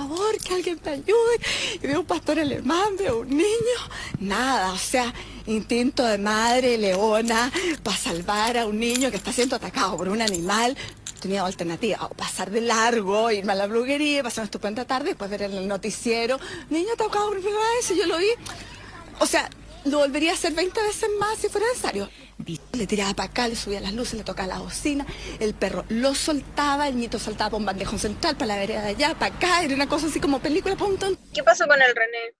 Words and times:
favor, 0.00 0.38
que 0.38 0.54
alguien 0.54 0.78
te 0.78 0.90
ayude. 0.90 1.36
Y 1.82 1.86
veo 1.86 2.00
un 2.00 2.06
pastor 2.06 2.38
alemán, 2.38 2.96
veo 2.98 3.20
un 3.20 3.30
niño, 3.30 3.80
nada, 4.18 4.72
o 4.72 4.78
sea, 4.78 5.12
instinto 5.46 6.04
de 6.04 6.18
madre 6.18 6.78
leona 6.78 7.50
para 7.82 7.96
salvar 7.96 8.58
a 8.58 8.66
un 8.66 8.78
niño 8.78 9.10
que 9.10 9.16
está 9.16 9.32
siendo 9.32 9.56
atacado 9.56 9.96
por 9.96 10.08
un 10.08 10.22
animal. 10.22 10.76
Tenía 11.20 11.44
alternativa, 11.44 12.06
o 12.06 12.14
pasar 12.14 12.50
de 12.50 12.62
largo, 12.62 13.30
irme 13.30 13.52
a 13.52 13.56
la 13.56 13.66
bruguería, 13.66 14.22
pasar 14.22 14.42
una 14.42 14.46
estupenda 14.46 14.86
tarde, 14.86 15.10
después 15.10 15.28
ver 15.28 15.42
el 15.42 15.68
noticiero, 15.68 16.40
niño 16.70 16.94
atacado 16.94 17.28
por 17.28 17.38
y 17.38 17.98
yo 17.98 18.06
lo 18.06 18.16
vi. 18.16 18.30
O 19.18 19.26
sea, 19.26 19.50
lo 19.84 19.98
volvería 19.98 20.32
a 20.32 20.34
hacer 20.34 20.52
20 20.52 20.82
veces 20.82 21.10
más 21.18 21.38
si 21.38 21.48
fuera 21.48 21.66
necesario. 21.68 22.08
Le 22.72 22.86
tiraba 22.86 23.14
para 23.14 23.28
acá, 23.28 23.48
le 23.48 23.56
subía 23.56 23.80
las 23.80 23.92
luces, 23.92 24.14
le 24.14 24.24
tocaba 24.24 24.48
la 24.48 24.58
bocina, 24.60 25.06
el 25.38 25.54
perro 25.54 25.84
lo 25.88 26.14
soltaba, 26.14 26.88
el 26.88 26.96
nieto 26.96 27.18
saltaba 27.18 27.50
por 27.50 27.60
un 27.60 27.66
bandejón 27.66 27.98
central 27.98 28.34
para 28.36 28.46
la 28.46 28.56
vereda 28.56 28.82
de 28.82 28.88
allá, 28.88 29.14
para 29.14 29.34
acá, 29.34 29.62
era 29.62 29.74
una 29.74 29.88
cosa 29.88 30.06
así 30.06 30.20
como 30.20 30.40
película 30.40 30.74
tonto. 30.76 31.06
¿Qué 31.34 31.42
pasó 31.42 31.66
con 31.66 31.80
el 31.80 31.94
René? 31.94 32.34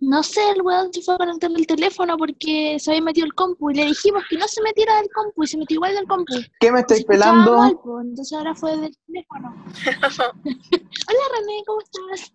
No 0.00 0.22
sé, 0.22 0.40
el 0.50 0.60
weón 0.60 0.92
se 0.92 1.00
fue 1.00 1.14
a 1.14 1.18
conectar 1.18 1.50
el 1.50 1.66
teléfono 1.66 2.16
porque 2.18 2.76
se 2.78 2.90
había 2.90 3.02
metido 3.02 3.26
el 3.26 3.34
compu 3.34 3.70
y 3.70 3.74
le 3.74 3.86
dijimos 3.86 4.22
que 4.28 4.36
no 4.36 4.46
se 4.46 4.60
metiera 4.60 4.96
del 4.96 5.08
compu 5.14 5.44
y 5.44 5.46
se 5.46 5.56
metió 5.56 5.76
igual 5.76 5.94
del 5.94 6.06
compu. 6.06 6.34
¿Qué 6.60 6.70
me 6.70 6.80
estáis 6.80 7.04
pelando? 7.04 7.56
mal, 7.56 7.78
po, 7.82 8.00
entonces 8.00 8.36
ahora 8.36 8.54
fue 8.54 8.76
del 8.76 8.94
teléfono. 9.06 9.64
Hola 9.86 11.24
René, 11.38 11.62
¿cómo 11.66 11.80
estás? 11.80 12.32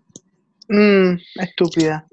Mmm, 0.69 1.41
estúpida. 1.41 2.07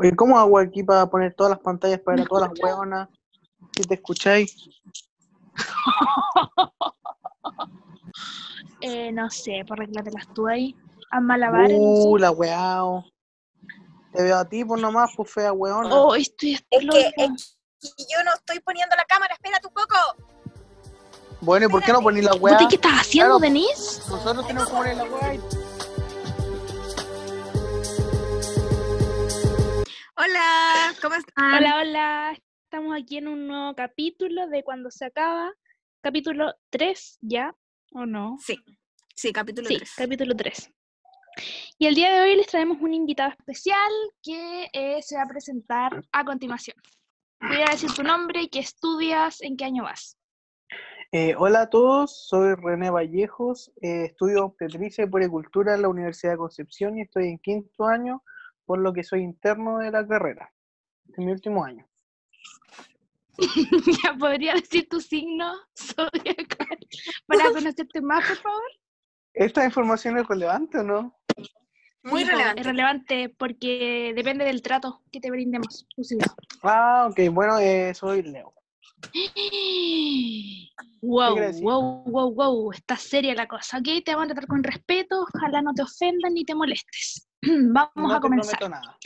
Oye, 0.00 0.14
¿cómo 0.14 0.38
hago 0.38 0.58
aquí 0.60 0.84
para 0.84 1.06
poner 1.10 1.34
todas 1.34 1.50
las 1.50 1.58
pantallas 1.58 1.98
para 1.98 2.18
ver 2.18 2.24
a 2.24 2.28
todas 2.28 2.48
las 2.50 2.60
hueonas? 2.60 3.08
Si 3.76 3.82
te 3.82 3.94
escucháis. 3.94 4.56
Eh, 8.80 9.10
no 9.10 9.28
sé, 9.28 9.64
por 9.66 9.80
arreglártelas 9.80 10.28
tú 10.32 10.46
ahí. 10.46 10.76
A 11.10 11.20
malabares. 11.20 11.76
Uh, 11.76 12.16
la 12.16 12.30
weao. 12.30 13.04
Te 14.12 14.22
veo 14.22 14.38
a 14.38 14.44
ti, 14.48 14.64
pues 14.64 14.80
nomás, 14.80 15.10
pues 15.16 15.32
fea 15.32 15.52
hueona. 15.52 15.92
Oh, 15.92 16.14
estoy 16.14 16.52
Es 16.52 16.60
que, 16.70 17.00
es 17.16 17.56
que 17.96 18.04
yo 18.08 18.22
no 18.24 18.34
estoy 18.34 18.60
poniendo 18.60 18.94
la 18.94 19.04
cámara, 19.04 19.34
espérate 19.34 19.66
un 19.66 19.74
poco. 19.74 19.96
Bueno, 21.40 21.66
¿y 21.66 21.68
por 21.68 21.82
qué 21.82 21.92
no 21.92 22.00
ponís 22.00 22.22
la 22.24 22.34
weá? 22.34 22.56
¿Puta, 22.56 22.68
¿Qué 22.68 22.76
estás 22.76 23.00
haciendo, 23.00 23.38
Claro. 23.38 23.52
Denise? 23.52 24.00
Nosotros 24.08 24.46
tenemos 24.46 24.68
que 24.68 24.76
poner 24.76 24.96
la 24.96 25.04
weá. 25.04 25.34
y- 25.34 25.40
Hola, 30.20 30.94
¿cómo 31.00 31.14
están? 31.14 31.54
Hola, 31.54 31.76
hola. 31.80 32.36
Estamos 32.64 33.00
aquí 33.00 33.18
en 33.18 33.28
un 33.28 33.46
nuevo 33.46 33.76
capítulo 33.76 34.48
de 34.48 34.64
Cuando 34.64 34.90
se 34.90 35.04
acaba. 35.04 35.52
Capítulo 36.00 36.54
3, 36.70 37.18
¿ya? 37.20 37.54
¿O 37.92 38.04
no? 38.04 38.36
Sí, 38.40 38.56
sí, 39.14 39.32
capítulo 39.32 39.68
Sí, 39.68 39.76
3. 39.76 39.94
capítulo 39.96 40.34
3. 40.34 40.72
Y 41.78 41.86
el 41.86 41.94
día 41.94 42.12
de 42.12 42.22
hoy 42.22 42.34
les 42.34 42.48
traemos 42.48 42.78
un 42.80 42.94
invitado 42.94 43.30
especial 43.30 43.92
que 44.20 44.68
eh, 44.72 45.00
se 45.02 45.14
va 45.14 45.22
a 45.22 45.28
presentar 45.28 46.02
a 46.10 46.24
continuación. 46.24 46.76
Voy 47.40 47.62
a 47.62 47.70
decir 47.70 47.92
tu 47.92 48.02
nombre, 48.02 48.48
qué 48.48 48.58
estudias, 48.58 49.40
en 49.40 49.56
qué 49.56 49.66
año 49.66 49.84
vas. 49.84 50.18
Eh, 51.12 51.36
hola 51.38 51.60
a 51.60 51.70
todos, 51.70 52.26
soy 52.26 52.56
René 52.56 52.90
Vallejos, 52.90 53.70
eh, 53.80 54.06
estudio 54.06 54.46
obstetricia 54.46 55.04
y 55.04 55.08
puericultura 55.08 55.76
en 55.76 55.82
la 55.82 55.88
Universidad 55.88 56.32
de 56.32 56.38
Concepción 56.38 56.98
y 56.98 57.02
estoy 57.02 57.28
en 57.28 57.38
quinto 57.38 57.84
año, 57.86 58.24
por 58.68 58.78
lo 58.80 58.92
que 58.92 59.02
soy 59.02 59.22
interno 59.22 59.78
de 59.78 59.90
la 59.90 60.06
carrera. 60.06 60.52
Este 61.06 61.22
es 61.22 61.26
mi 61.26 61.32
último 61.32 61.64
año. 61.64 61.88
ya 64.04 64.12
podría 64.18 64.52
decir 64.52 64.86
tu 64.90 65.00
signo 65.00 65.54
zodiacal 65.74 66.78
para 67.26 67.50
conocerte 67.54 68.02
más, 68.02 68.28
por 68.28 68.36
favor. 68.36 68.70
¿Esta 69.32 69.64
información 69.64 70.18
es 70.18 70.28
relevante 70.28 70.78
o 70.80 70.82
no? 70.82 71.18
Muy 72.02 72.24
Sí, 72.24 72.30
relevante. 72.30 72.60
Es 72.60 72.66
relevante 72.66 73.34
porque 73.38 74.12
depende 74.14 74.44
del 74.44 74.60
trato 74.60 75.00
que 75.10 75.20
te 75.20 75.30
brindemos. 75.30 75.86
tu 75.96 76.04
signo. 76.04 76.26
Ah, 76.62 77.08
ok, 77.10 77.32
bueno, 77.32 77.58
eh, 77.58 77.94
soy 77.94 78.22
Leo. 78.22 78.52
Wow, 81.00 81.36
wow, 81.62 82.02
wow, 82.04 82.34
wow, 82.34 82.72
está 82.72 82.96
seria 82.96 83.34
la 83.34 83.46
cosa, 83.46 83.78
¿ok? 83.78 84.04
Te 84.04 84.14
vamos 84.14 84.24
a 84.30 84.34
tratar 84.34 84.46
con 84.46 84.62
respeto, 84.62 85.22
ojalá 85.22 85.62
no 85.62 85.72
te 85.72 85.82
ofendan 85.82 86.34
ni 86.34 86.44
te 86.44 86.54
molestes. 86.54 87.27
Vamos 87.72 87.92
no 87.96 88.14
a 88.14 88.20
comenzar. 88.20 88.70
nada. 88.70 88.98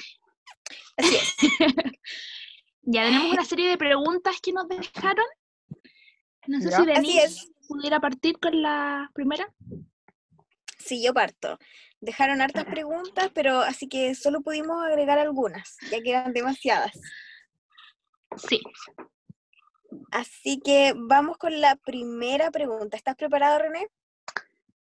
Así 0.96 1.16
es. 1.16 1.36
Ya 2.84 3.04
tenemos 3.04 3.32
una 3.32 3.44
serie 3.44 3.68
de 3.68 3.78
preguntas 3.78 4.40
que 4.42 4.52
nos 4.52 4.66
dejaron. 4.66 5.24
No 6.48 6.60
sé 6.60 6.68
Ya. 6.70 6.76
si 6.78 6.84
Denise 6.86 7.52
pudiera 7.68 8.00
partir 8.00 8.40
con 8.40 8.60
la 8.60 9.08
primera. 9.14 9.48
Sí, 10.78 11.00
yo 11.00 11.14
parto. 11.14 11.58
Dejaron 12.00 12.40
hartas 12.40 12.64
preguntas, 12.64 13.30
pero 13.32 13.60
así 13.60 13.88
que 13.88 14.16
solo 14.16 14.40
pudimos 14.40 14.84
agregar 14.84 15.20
algunas, 15.20 15.76
ya 15.92 16.00
que 16.00 16.10
eran 16.10 16.32
demasiadas. 16.32 16.90
Sí. 18.48 18.60
Así 20.10 20.58
que 20.58 20.92
vamos 20.96 21.36
con 21.38 21.60
la 21.60 21.76
primera 21.76 22.50
pregunta. 22.50 22.96
¿Estás 22.96 23.14
preparado, 23.14 23.60
René? 23.60 23.86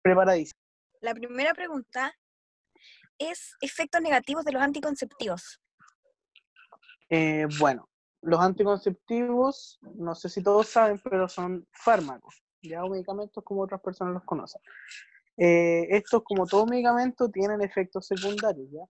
Preparadísimo. 0.03 0.59
La 1.01 1.15
primera 1.15 1.55
pregunta 1.55 2.13
es 3.19 3.55
efectos 3.61 4.01
negativos 4.01 4.45
de 4.45 4.53
los 4.53 4.61
anticonceptivos. 4.61 5.61
Eh, 7.09 7.47
bueno, 7.59 7.89
los 8.21 8.39
anticonceptivos, 8.39 9.79
no 9.95 10.15
sé 10.15 10.29
si 10.29 10.43
todos 10.43 10.67
saben, 10.67 10.99
pero 11.03 11.27
son 11.27 11.67
fármacos, 11.71 12.43
ya 12.61 12.83
o 12.83 12.89
medicamentos 12.89 13.43
como 13.43 13.61
otras 13.61 13.81
personas 13.81 14.13
los 14.13 14.23
conocen. 14.23 14.61
Eh, 15.37 15.87
estos, 15.95 16.23
como 16.23 16.45
todo 16.45 16.65
medicamento, 16.65 17.29
tienen 17.29 17.61
efectos 17.61 18.07
secundarios, 18.07 18.69
¿ya? 18.71 18.83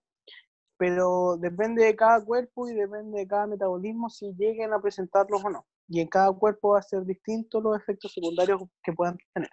Pero 0.77 1.37
depende 1.37 1.83
de 1.83 1.95
cada 1.95 2.23
cuerpo 2.23 2.67
y 2.67 2.73
depende 2.73 3.19
de 3.19 3.27
cada 3.27 3.45
metabolismo 3.45 4.09
si 4.09 4.33
lleguen 4.33 4.73
a 4.73 4.81
presentarlos 4.81 5.43
o 5.43 5.49
no. 5.49 5.67
Y 5.87 5.99
en 5.99 6.07
cada 6.07 6.31
cuerpo 6.31 6.69
va 6.69 6.79
a 6.79 6.83
ser 6.83 7.03
distinto 7.03 7.61
los 7.61 7.77
efectos 7.77 8.13
secundarios 8.13 8.61
que 8.81 8.93
puedan 8.93 9.17
tener. 9.33 9.49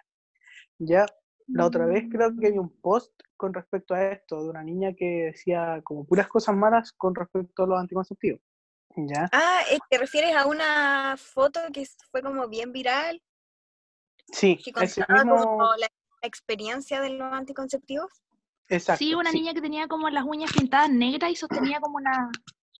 Ya, 0.79 1.05
la 1.47 1.65
otra 1.65 1.85
vez 1.85 2.05
creo 2.11 2.35
que 2.39 2.51
vi 2.51 2.57
un 2.57 2.69
post 2.81 3.11
con 3.35 3.53
respecto 3.53 3.93
a 3.93 4.03
esto 4.11 4.43
de 4.43 4.49
una 4.49 4.63
niña 4.63 4.93
que 4.93 5.25
decía 5.25 5.81
como 5.83 6.05
puras 6.05 6.27
cosas 6.27 6.55
malas 6.55 6.91
con 6.93 7.15
respecto 7.15 7.63
a 7.63 7.67
los 7.67 7.79
anticonceptivos. 7.79 8.41
¿Ya? 8.95 9.29
Ah, 9.31 9.61
eh, 9.71 9.77
¿te 9.89 9.97
refieres 9.97 10.35
a 10.35 10.47
una 10.47 11.15
foto 11.17 11.59
que 11.71 11.85
fue 12.11 12.21
como 12.21 12.47
bien 12.47 12.71
viral, 12.71 13.21
Sí, 14.31 14.57
que 14.57 14.71
contaba 14.71 15.23
mismo, 15.23 15.37
como 15.45 15.75
la 15.77 15.87
experiencia 16.21 16.99
de 17.01 17.11
los 17.11 17.31
anticonceptivos? 17.31 18.11
exacto, 18.69 18.99
Sí, 19.03 19.13
una 19.13 19.31
sí, 19.31 19.39
niña 19.39 19.53
que 19.53 19.61
tenía 19.61 19.87
como 19.87 20.09
las 20.09 20.23
uñas 20.25 20.51
pintadas 20.51 20.89
negras 20.89 21.31
y 21.31 21.35
sostenía 21.35 21.79
como 21.79 21.97
una, 21.97 22.29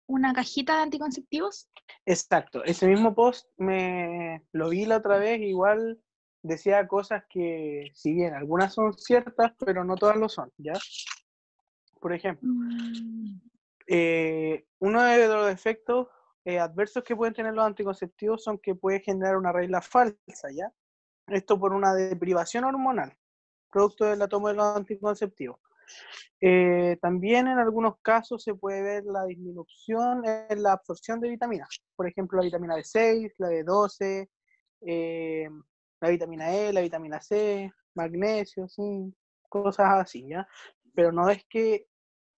una 0.07 0.33
cajita 0.33 0.77
de 0.77 0.81
anticonceptivos. 0.83 1.69
exacto. 2.05 2.63
Ese 2.63 2.87
mismo 2.87 3.13
post 3.13 3.47
me 3.57 4.43
lo 4.51 4.69
vi 4.69 4.85
la 4.85 4.97
otra 4.97 5.17
vez, 5.17 5.39
igual 5.41 6.01
decía 6.47 6.87
cosas 6.87 7.23
que, 7.29 7.91
si 7.93 8.13
bien 8.13 8.33
algunas 8.33 8.73
son 8.73 8.93
ciertas, 8.93 9.53
pero 9.63 9.83
no 9.83 9.95
todas 9.95 10.17
lo 10.17 10.29
son, 10.29 10.51
¿ya? 10.57 10.73
Por 11.99 12.13
ejemplo, 12.13 12.49
Mm, 12.49 13.39
eh, 13.87 14.65
uno 14.79 15.03
de 15.03 15.27
los 15.27 15.51
efectos 15.51 16.07
eh, 16.45 16.59
adversos 16.59 17.03
que 17.03 17.15
pueden 17.15 17.33
tener 17.33 17.53
los 17.53 17.65
anticonceptivos 17.65 18.43
son 18.43 18.57
que 18.57 18.75
puede 18.75 19.01
generar 19.01 19.37
una 19.37 19.51
regla 19.51 19.81
falsa, 19.81 20.49
¿ya? 20.53 20.71
Esto 21.27 21.59
por 21.59 21.73
una 21.73 21.93
deprivación 21.93 22.63
hormonal, 22.63 23.17
producto 23.69 24.05
de 24.05 24.15
la 24.15 24.27
toma 24.27 24.49
de 24.49 24.55
los 24.55 24.77
anticonceptivos. 24.77 25.59
Eh, 26.39 26.97
también 27.01 27.47
en 27.47 27.57
algunos 27.57 27.99
casos 28.01 28.43
se 28.43 28.53
puede 28.53 28.81
ver 28.81 29.03
la 29.05 29.25
disminución 29.25 30.23
en 30.25 30.61
la 30.61 30.73
absorción 30.73 31.19
de 31.19 31.29
vitaminas, 31.29 31.81
por 31.95 32.07
ejemplo 32.07 32.37
la 32.37 32.45
vitamina 32.45 32.75
B6, 32.75 33.33
la 33.37 33.49
B12, 33.49 34.29
eh, 34.81 35.49
la 35.99 36.09
vitamina 36.09 36.53
E, 36.53 36.73
la 36.73 36.81
vitamina 36.81 37.19
C, 37.21 37.71
magnesio, 37.95 38.67
zinc, 38.67 39.15
cosas 39.49 39.87
así, 40.01 40.27
¿ya? 40.27 40.47
Pero 40.93 41.11
no 41.11 41.29
es 41.29 41.45
que 41.49 41.87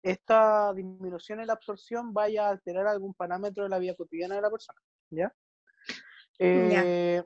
esta 0.02 0.74
disminución 0.74 1.42
en 1.42 1.48
la 1.48 1.54
absorción 1.54 2.14
vaya 2.14 2.48
a 2.48 2.52
alterar 2.52 2.88
algún 2.88 3.14
parámetro 3.14 3.64
de 3.64 3.70
la 3.70 3.80
vida 3.80 3.96
cotidiana 3.96 4.36
de 4.36 4.42
la 4.42 4.50
persona, 4.50 4.80
¿ya? 5.10 5.34
Eh, 6.40 7.22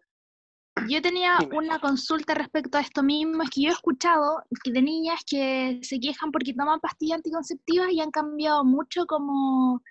Yo 0.89 1.01
tenía 1.01 1.38
Dime. 1.39 1.57
una 1.57 1.80
consulta 1.80 2.33
respecto 2.33 2.79
a 2.79 2.81
esto 2.81 3.03
mismo, 3.03 3.44
es 3.44 3.50
que 3.51 3.62
yo 3.62 3.69
he 3.69 3.74
escuchado 3.74 4.44
que 4.63 4.71
de 4.71 4.81
niñas 4.81 5.21
que 5.25 5.79
se 5.83 6.00
quejan 6.00 6.31
porque 6.31 6.53
toman 6.53 6.79
pastillas 6.79 7.18
anticonceptivas 7.18 7.91
y 7.91 8.01
han 8.01 8.09
cambiado 8.09 8.65
mucho 8.65 9.06
como, 9.06 9.83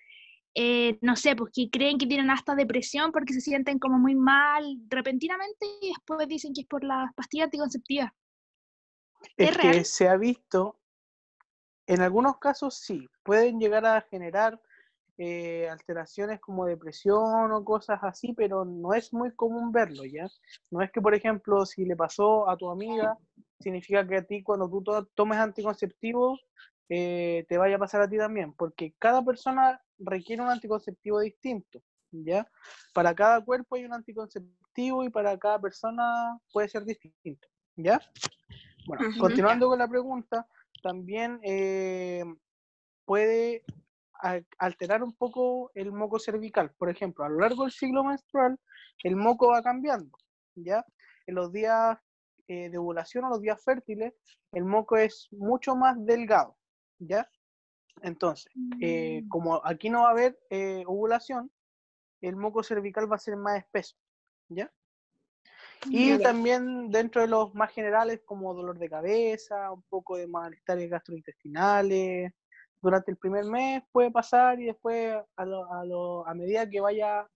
eh, 0.55 0.99
no 1.03 1.17
sé, 1.17 1.37
pues 1.37 1.53
que 1.55 1.71
creen 1.71 1.99
que 1.99 2.07
tienen 2.07 2.31
hasta 2.31 2.55
depresión 2.55 3.13
porque 3.13 3.33
se 3.35 3.41
sienten 3.41 3.79
como 3.79 3.99
muy 3.99 4.15
mal 4.15 4.65
repentinamente 4.89 5.67
y 5.83 5.89
después 5.89 6.29
dicen 6.29 6.53
que 6.55 6.63
es 6.63 6.67
por 6.69 6.85
las 6.85 7.13
pastillas 7.15 7.47
anticonceptivas. 7.47 8.11
¿Es 9.37 9.51
es 9.51 9.55
que 9.59 9.59
real? 9.59 9.85
se 9.85 10.09
ha 10.09 10.17
visto, 10.17 10.79
en 11.87 12.01
algunos 12.01 12.39
casos 12.39 12.77
sí, 12.79 13.09
pueden 13.23 13.59
llegar 13.61 13.85
a 13.87 14.01
generar 14.03 14.61
eh, 15.19 15.69
alteraciones 15.71 16.41
como 16.41 16.67
depresión 16.67 17.53
o 17.53 17.65
cosas 17.65 18.01
así, 18.03 18.35
pero 18.35 18.65
no 18.67 18.95
es 18.95 19.13
muy 19.15 19.33
común 19.35 19.73
verlo, 19.73 20.05
¿ya? 20.05 20.29
No 20.71 20.83
es 20.83 20.93
que, 20.93 21.01
por 21.03 21.15
ejemplo, 21.15 21.67
si 21.67 21.85
le 21.87 21.97
pasó 21.97 22.49
a 22.51 22.57
tu 22.59 22.71
amiga, 22.71 23.19
significa 23.61 24.07
que 24.07 24.17
a 24.19 24.25
ti 24.27 24.43
cuando 24.45 24.69
tú 24.71 24.83
to- 24.85 25.07
tomes 25.15 25.39
anticonceptivos, 25.39 26.41
eh, 26.91 27.47
te 27.49 27.59
vaya 27.59 27.77
a 27.77 27.79
pasar 27.79 28.03
a 28.03 28.11
ti 28.11 28.19
también, 28.19 28.53
porque 28.55 28.95
cada 28.99 29.25
persona 29.25 29.81
requiere 30.05 30.43
un 30.43 30.49
anticonceptivo 30.49 31.21
distinto, 31.21 31.81
¿ya? 32.11 32.47
Para 32.93 33.15
cada 33.15 33.41
cuerpo 33.45 33.77
hay 33.77 33.85
un 33.85 33.95
anticonceptivo 33.95 35.05
y 35.05 35.11
para 35.11 35.39
cada 35.39 35.61
persona 35.61 36.39
puede 36.53 36.69
ser 36.69 36.85
distinto, 36.85 37.49
¿ya? 37.77 38.01
Bueno, 38.87 39.05
continuando 39.19 39.69
con 39.69 39.79
la 39.79 39.89
pregunta, 39.89 40.47
también 40.83 41.39
eh, 41.45 42.25
puede 43.05 43.65
al- 44.15 44.47
alterar 44.59 45.03
un 45.03 45.15
poco 45.15 45.71
el 45.75 45.93
moco 45.93 46.19
cervical. 46.19 46.73
Por 46.79 46.91
ejemplo, 46.91 47.25
a 47.25 47.29
lo 47.29 47.39
largo 47.41 47.63
del 47.63 47.73
ciclo 47.73 48.05
menstrual, 48.05 48.59
el 49.05 49.17
moco 49.17 49.49
va 49.49 49.63
cambiando, 49.63 50.17
¿ya? 50.55 50.85
En 51.27 51.35
los 51.37 51.53
días 51.53 51.99
eh, 52.49 52.69
de 52.71 52.79
ovulación 52.79 53.25
o 53.25 53.29
los 53.31 53.41
días 53.41 53.63
fértiles, 53.65 54.13
el 54.53 54.65
moco 54.65 54.97
es 54.97 55.29
mucho 55.31 55.77
más 55.77 55.97
delgado, 56.05 56.57
¿ya? 56.99 57.29
Entonces, 58.03 58.51
eh, 58.81 59.23
Mm. 59.25 59.29
como 59.29 59.61
aquí 59.65 59.91
no 59.91 60.03
va 60.03 60.09
a 60.09 60.13
haber 60.13 60.39
eh, 60.51 60.83
ovulación, 60.87 61.51
el 62.21 62.37
moco 62.37 62.63
cervical 62.63 63.11
va 63.11 63.17
a 63.17 63.19
ser 63.21 63.37
más 63.37 63.59
espeso, 63.59 63.97
¿ya? 64.49 64.73
Y 65.91 66.19
también 66.23 66.91
dentro 66.91 67.21
de 67.23 67.29
los 67.29 67.55
más 67.55 67.73
generales, 67.73 68.21
como 68.25 68.55
dolor 68.55 68.79
de 68.79 68.89
cabeza, 68.89 69.71
un 69.73 69.83
poco 69.89 70.17
de 70.17 70.27
malestares 70.29 70.89
gastrointestinales. 70.89 72.33
Durante 72.81 73.11
el 73.11 73.17
primer 73.17 73.45
mes 73.45 73.83
puede 73.93 74.11
pasar 74.11 74.61
y 74.61 74.67
después, 74.67 75.15
a, 75.37 75.45
lo- 75.45 75.73
a, 75.73 75.85
lo- 75.85 76.27
a 76.27 76.35
medida 76.35 76.69
que 76.69 76.81
vaya 76.81 77.29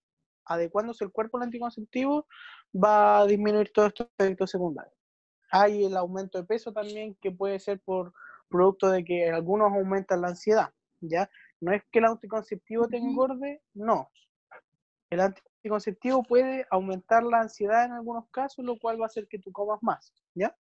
adecuándose 0.44 1.05
el 1.05 1.11
cuerpo 1.12 1.37
al 1.38 1.44
anticonceptivo, 1.44 2.26
va 2.73 3.20
a 3.20 3.26
disminuir 3.26 3.73
todos 3.73 3.88
estos 3.88 4.09
efectos 4.19 4.50
secundarios. 4.50 4.94
Hay 5.50 5.85
el 5.85 5.97
aumento 5.97 6.38
de 6.38 6.44
peso 6.44 6.73
también, 6.73 7.17
que 7.20 7.31
puede 7.32 7.59
ser 7.59 7.81
por 7.81 8.12
producto 8.48 8.90
de 8.90 9.04
que 9.04 9.31
algunos 9.31 9.72
aumentan 9.72 10.20
la 10.22 10.28
ansiedad, 10.28 10.72
¿ya? 11.00 11.28
No 11.60 11.72
es 11.72 11.82
que 11.90 11.98
el 11.98 12.06
anticonceptivo 12.06 12.88
te 12.88 12.98
engorde, 12.98 13.62
no. 13.75 14.10
El 15.10 15.20
anticonceptivo 15.20 16.22
puede 16.22 16.66
aumentar 16.70 17.22
la 17.22 17.40
ansiedad 17.40 17.84
en 17.84 17.93
algunos 17.93 18.28
casos, 18.31 18.64
lo 18.64 18.78
cual 18.78 19.00
va 19.00 19.04
a 19.04 19.06
hacer 19.06 19.26
que 19.28 19.38
tú 19.38 19.52
comas 19.52 19.82
más, 19.82 20.12
¿ya? 20.34 20.54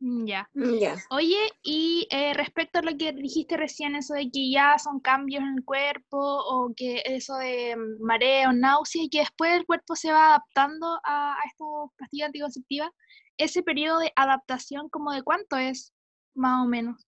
Mm, 0.00 0.26
Ya. 0.26 0.50
Ya. 0.54 0.96
Oye, 1.10 1.38
y 1.62 2.06
eh, 2.10 2.34
respecto 2.34 2.78
a 2.78 2.82
lo 2.82 2.96
que 2.96 3.12
dijiste 3.12 3.56
recién, 3.56 3.94
eso 3.96 4.14
de 4.14 4.30
que 4.30 4.50
ya 4.50 4.76
son 4.78 5.00
cambios 5.00 5.42
en 5.42 5.54
el 5.58 5.64
cuerpo 5.64 6.18
o 6.18 6.72
que 6.76 7.02
eso 7.04 7.36
de 7.36 7.76
mm, 7.76 8.02
mareo, 8.04 8.52
náusea 8.52 9.04
y 9.04 9.08
que 9.08 9.20
después 9.20 9.54
el 9.54 9.64
cuerpo 9.66 9.96
se 9.96 10.12
va 10.12 10.28
adaptando 10.28 10.98
a, 11.04 11.34
a 11.34 11.38
estas 11.46 11.66
pastillas 11.98 12.26
anticonceptivas, 12.26 12.90
ese 13.38 13.62
periodo 13.62 14.00
de 14.00 14.12
adaptación, 14.14 14.88
¿como 14.90 15.12
de 15.12 15.22
cuánto 15.22 15.56
es, 15.56 15.93
más 16.34 16.64
o 16.64 16.68
menos? 16.68 17.06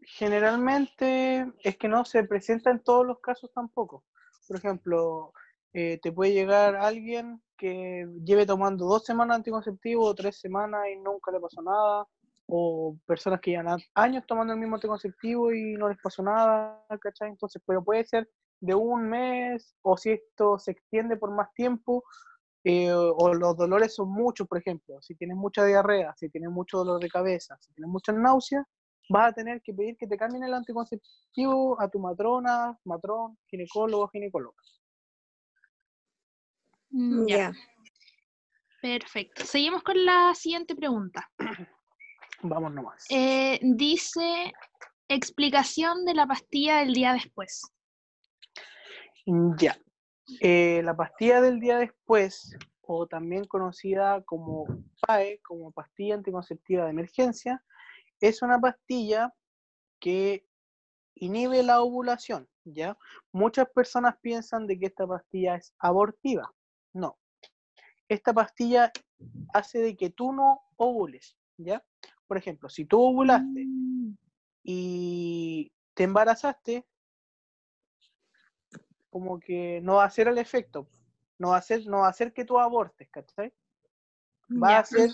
Generalmente 0.00 1.52
es 1.62 1.76
que 1.76 1.88
no 1.88 2.04
se 2.04 2.24
presenta 2.24 2.70
en 2.70 2.82
todos 2.82 3.06
los 3.06 3.20
casos 3.20 3.50
tampoco. 3.52 4.04
Por 4.46 4.56
ejemplo, 4.56 5.32
eh, 5.72 5.98
te 6.00 6.12
puede 6.12 6.32
llegar 6.32 6.76
alguien 6.76 7.42
que 7.56 8.06
lleve 8.24 8.46
tomando 8.46 8.86
dos 8.86 9.04
semanas 9.04 9.36
anticonceptivo 9.36 10.04
o 10.04 10.14
tres 10.14 10.38
semanas 10.38 10.86
y 10.92 10.96
nunca 10.96 11.32
le 11.32 11.40
pasó 11.40 11.62
nada, 11.62 12.06
o 12.46 12.96
personas 13.06 13.40
que 13.40 13.52
llevan 13.52 13.80
años 13.94 14.24
tomando 14.26 14.52
el 14.52 14.60
mismo 14.60 14.76
anticonceptivo 14.76 15.52
y 15.52 15.74
no 15.74 15.88
les 15.88 15.98
pasó 16.00 16.22
nada, 16.22 16.84
¿cachai? 17.00 17.30
Entonces, 17.30 17.60
pero 17.66 17.82
puede 17.82 18.04
ser 18.04 18.28
de 18.60 18.74
un 18.74 19.08
mes, 19.08 19.74
o 19.82 19.96
si 19.96 20.12
esto 20.12 20.58
se 20.58 20.70
extiende 20.72 21.16
por 21.16 21.30
más 21.30 21.52
tiempo, 21.54 22.04
eh, 22.68 22.90
o 22.92 23.32
los 23.32 23.56
dolores 23.56 23.94
son 23.94 24.08
muchos, 24.10 24.48
por 24.48 24.58
ejemplo, 24.58 25.00
si 25.00 25.14
tienes 25.14 25.36
mucha 25.36 25.64
diarrea, 25.64 26.12
si 26.16 26.28
tienes 26.28 26.50
mucho 26.50 26.78
dolor 26.78 27.00
de 27.00 27.08
cabeza, 27.08 27.56
si 27.60 27.72
tienes 27.72 27.88
muchas 27.88 28.16
náuseas, 28.16 28.66
vas 29.08 29.28
a 29.28 29.32
tener 29.32 29.62
que 29.62 29.72
pedir 29.72 29.96
que 29.96 30.08
te 30.08 30.16
cambien 30.16 30.42
el 30.42 30.52
anticonceptivo 30.52 31.80
a 31.80 31.88
tu 31.88 32.00
matrona, 32.00 32.76
matrón, 32.82 33.38
ginecólogo, 33.46 34.08
ginecóloga. 34.08 34.56
Mm, 36.90 37.26
ya, 37.28 37.36
Ya. 37.36 37.52
perfecto. 38.82 39.44
Seguimos 39.44 39.84
con 39.84 40.04
la 40.04 40.34
siguiente 40.34 40.74
pregunta. 40.74 41.30
Vamos 42.42 42.72
nomás. 42.74 43.06
Eh, 43.10 43.60
dice, 43.62 44.52
explicación 45.06 46.04
de 46.04 46.14
la 46.14 46.26
pastilla 46.26 46.78
del 46.78 46.94
día 46.94 47.12
después. 47.12 47.62
Ya. 49.56 49.78
Eh, 50.40 50.82
la 50.84 50.96
pastilla 50.96 51.40
del 51.40 51.60
día 51.60 51.78
después, 51.78 52.56
o 52.82 53.06
también 53.06 53.44
conocida 53.44 54.22
como 54.22 54.66
PAE, 55.06 55.40
como 55.42 55.72
pastilla 55.72 56.14
anticonceptiva 56.14 56.84
de 56.84 56.90
emergencia, 56.90 57.62
es 58.20 58.42
una 58.42 58.58
pastilla 58.58 59.34
que 60.00 60.46
inhibe 61.14 61.62
la 61.62 61.80
ovulación, 61.80 62.48
¿ya? 62.64 62.96
Muchas 63.32 63.68
personas 63.70 64.16
piensan 64.20 64.66
de 64.66 64.78
que 64.78 64.86
esta 64.86 65.06
pastilla 65.06 65.56
es 65.56 65.74
abortiva. 65.78 66.52
No. 66.92 67.18
Esta 68.08 68.32
pastilla 68.32 68.92
hace 69.52 69.80
de 69.80 69.96
que 69.96 70.10
tú 70.10 70.32
no 70.32 70.62
ovules, 70.76 71.36
¿ya? 71.56 71.84
Por 72.26 72.36
ejemplo, 72.36 72.68
si 72.68 72.84
tú 72.84 73.00
ovulaste 73.00 73.64
Mm, 73.64 74.16
y 74.62 75.72
te 75.94 76.04
embarazaste, 76.04 76.86
como 79.16 79.40
que 79.40 79.80
no 79.82 79.94
va 79.94 80.02
a 80.02 80.08
hacer 80.08 80.28
el 80.28 80.36
efecto, 80.36 80.86
no 81.38 81.48
va 81.48 81.54
a 81.56 81.60
hacer, 81.60 81.86
no 81.86 82.00
va 82.00 82.08
a 82.08 82.10
hacer 82.10 82.34
que 82.34 82.44
tú 82.44 82.58
abortes, 82.58 83.08
¿cachai? 83.10 83.50
Va 84.62 84.76
a 84.76 84.84
ser, 84.84 85.08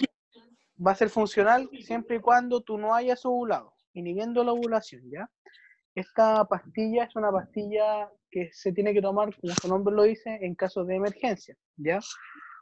va 0.85 0.91
a 0.91 0.97
ser 0.97 1.09
funcional 1.09 1.71
siempre 1.83 2.17
y 2.17 2.21
cuando 2.21 2.63
tú 2.63 2.79
no 2.79 2.97
hayas 2.97 3.25
ovulado, 3.25 3.75
inhibiendo 3.93 4.43
la 4.43 4.51
ovulación, 4.51 5.09
¿ya? 5.09 5.31
Esta 5.95 6.45
pastilla 6.47 7.05
es 7.05 7.15
una 7.15 7.31
pastilla 7.31 8.11
que 8.29 8.51
se 8.53 8.73
tiene 8.73 8.93
que 8.93 9.01
tomar, 9.01 9.33
como 9.41 9.55
su 9.55 9.69
nombre 9.69 9.95
lo 9.95 10.03
dice, 10.03 10.37
en 10.43 10.57
casos 10.57 10.89
de 10.89 10.97
emergencia, 10.97 11.57
¿ya? 11.77 12.01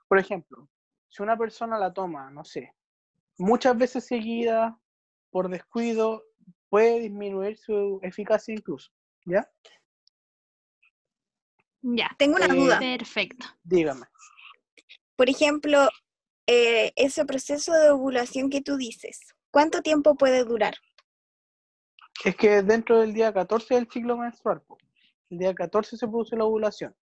Por 0.07 0.19
ejemplo, 0.19 0.69
si 1.09 1.23
una 1.23 1.39
persona 1.39 1.79
la 1.79 1.95
toma, 1.95 2.31
no 2.31 2.45
sé, 2.45 2.75
muchas 3.39 3.79
veces 3.79 4.05
seguida, 4.05 4.79
por 5.31 5.49
descuido, 5.49 6.23
puede 6.69 7.01
disminuir 7.01 7.57
su 7.57 7.99
eficacia 8.03 8.53
incluso, 8.53 8.91
¿ya? 9.25 9.51
Ya, 11.83 12.11
Tengo 12.19 12.37
una 12.37 12.47
Eh, 12.47 12.59
duda. 12.59 12.79
perfecto. 12.79 13.47
Dígame. 13.63 14.07
Por 15.17 15.29
ejemplo, 15.31 15.89
eh, 16.47 16.93
ese 16.97 17.25
proceso 17.25 17.73
de 17.73 17.91
ovulación 17.91 18.51
que 18.51 18.61
tú 18.61 18.77
dices, 18.77 19.21
¿cuánto 19.51 19.83
tiempo 19.83 20.15
puede 20.15 20.45
durar? 20.45 20.75
Es 22.25 22.37
que 22.37 22.63
dentro 22.63 23.01
del 23.01 23.15
día 23.15 23.33
14 23.33 23.75
del 23.75 23.89
ciclo 23.91 24.17
menstrual, 24.17 24.63
el 25.31 25.39
día 25.39 25.55
14 25.55 25.97
se 25.97 26.07
produce 26.07 26.37
la 26.37 26.45
ovulación. 26.45 26.95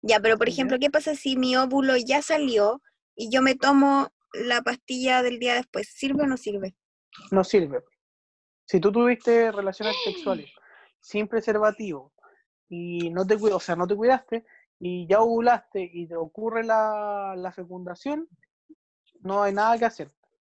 Ya, 0.00 0.20
pero 0.20 0.38
por 0.38 0.48
ejemplo, 0.48 0.78
¿qué 0.78 0.90
pasa 0.90 1.14
si 1.14 1.36
mi 1.36 1.56
óvulo 1.56 1.96
ya 1.96 2.22
salió 2.22 2.80
y 3.14 3.30
yo 3.30 3.42
me 3.42 3.56
tomo 3.56 4.08
la 4.32 4.62
pastilla 4.62 5.22
del 5.22 5.38
día 5.38 5.54
después? 5.54 5.88
¿Sirve 5.88 6.22
o 6.22 6.26
no 6.26 6.36
sirve? 6.36 6.76
No 7.30 7.42
sirve. 7.44 7.82
Si 8.64 8.80
tú 8.80 8.90
tuviste 8.92 9.50
relaciones 9.52 9.96
sexuales 10.04 10.50
sin 11.00 11.26
preservativo 11.28 12.12
y 12.68 13.10
no 13.10 13.26
te 13.26 13.38
cuidaste, 13.38 13.56
o 13.56 13.60
sea, 13.60 13.76
no 13.76 13.86
te 13.86 13.96
cuidaste 13.96 14.44
y 14.78 15.06
ya 15.06 15.20
ovulaste 15.20 15.90
y 15.92 16.06
te 16.06 16.16
ocurre 16.16 16.64
la, 16.64 17.34
la 17.36 17.52
fecundación, 17.52 18.28
no 19.20 19.42
hay 19.42 19.52
nada 19.52 19.78
que 19.78 19.84
hacer. 19.86 20.12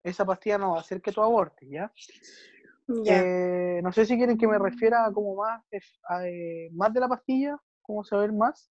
Esa 0.04 0.26
pastilla 0.26 0.58
no 0.58 0.72
va 0.72 0.78
a 0.78 0.82
hacer 0.82 1.02
que 1.02 1.12
tú 1.12 1.22
abortes, 1.22 1.68
¿ya? 1.70 1.92
Ya. 2.88 3.22
Eh, 3.22 3.82
no 3.84 3.92
sé 3.92 4.06
si 4.06 4.16
quieren 4.16 4.38
que 4.38 4.48
me 4.48 4.58
refiera 4.58 5.06
a 5.06 5.12
como 5.12 5.36
más, 5.36 5.64
a, 6.08 6.26
eh, 6.28 6.70
más 6.72 6.94
de 6.94 7.00
la 7.02 7.10
pastilla, 7.10 7.58
cómo 7.82 8.04
saber 8.04 8.32
más. 8.32 8.72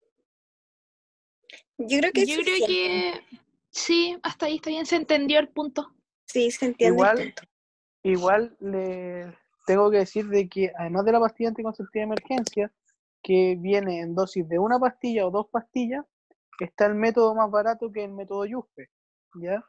Yo 1.78 1.98
creo 1.98 2.12
que 2.12 2.24
Yo 2.24 2.34
es 2.34 2.40
creo 2.44 2.66
que 2.66 3.20
sí, 3.70 4.16
hasta 4.22 4.46
ahí 4.46 4.56
está 4.56 4.70
bien, 4.70 4.86
se 4.86 4.96
entendió 4.96 5.40
el 5.40 5.48
punto. 5.48 5.92
Sí, 6.26 6.50
se 6.50 6.66
entiende 6.66 6.94
el 6.94 6.94
Igual, 6.94 7.16
punto. 7.16 7.42
igual 8.04 8.56
le 8.60 9.36
tengo 9.66 9.90
que 9.90 9.98
decir 9.98 10.26
de 10.28 10.48
que 10.48 10.72
además 10.78 11.04
de 11.04 11.12
la 11.12 11.20
pastilla 11.20 11.48
anticonceptiva 11.48 12.00
de 12.02 12.12
emergencia, 12.12 12.72
que 13.24 13.56
viene 13.58 14.00
en 14.00 14.14
dosis 14.14 14.46
de 14.46 14.58
una 14.58 14.78
pastilla 14.78 15.26
o 15.26 15.30
dos 15.30 15.48
pastillas, 15.48 16.04
está 16.60 16.86
el 16.86 16.94
método 16.94 17.34
más 17.34 17.50
barato 17.50 17.90
que 17.90 18.04
el 18.04 18.12
método 18.12 18.44
Yuspe, 18.44 18.90
¿ya? 19.36 19.64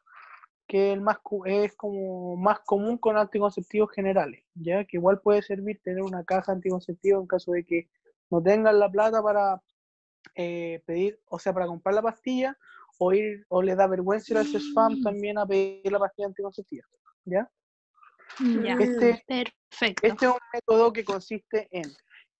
Que 0.67 0.91
el 0.91 0.99
más 0.99 1.19
es 1.45 1.73
como 1.75 2.35
más 2.35 2.59
común 2.59 2.97
con 2.97 3.17
anticonceptivos 3.17 3.91
generales, 3.91 4.43
¿ya? 4.55 4.83
Que 4.83 4.97
igual 4.97 5.21
puede 5.21 5.41
servir 5.41 5.79
tener 5.81 6.03
una 6.03 6.25
caja 6.25 6.51
anticonceptiva 6.51 7.17
en 7.17 7.27
caso 7.27 7.53
de 7.53 7.63
que 7.63 7.89
no 8.29 8.43
tengan 8.43 8.77
la 8.77 8.91
plata 8.91 9.23
para 9.23 9.61
eh, 10.35 10.83
pedir, 10.85 11.17
o 11.29 11.39
sea, 11.39 11.53
para 11.53 11.65
comprar 11.65 11.95
la 11.95 12.01
pastilla, 12.01 12.57
o 12.97 13.13
ir, 13.13 13.45
o 13.47 13.61
le 13.61 13.75
da 13.75 13.87
vergüenza 13.87 14.33
ir 14.33 14.37
al 14.37 14.47
spam 14.47 15.01
también 15.01 15.37
a 15.37 15.45
pedir 15.45 15.89
la 15.89 15.99
pastilla 15.99 16.27
anticonceptiva, 16.27 16.85
¿ya? 17.23 17.49
Ya. 18.63 18.73
Este, 18.73 19.23
perfecto. 19.69 20.07
este 20.07 20.25
es 20.25 20.31
un 20.31 20.39
método 20.51 20.91
que 20.91 21.05
consiste 21.05 21.69
en 21.71 21.85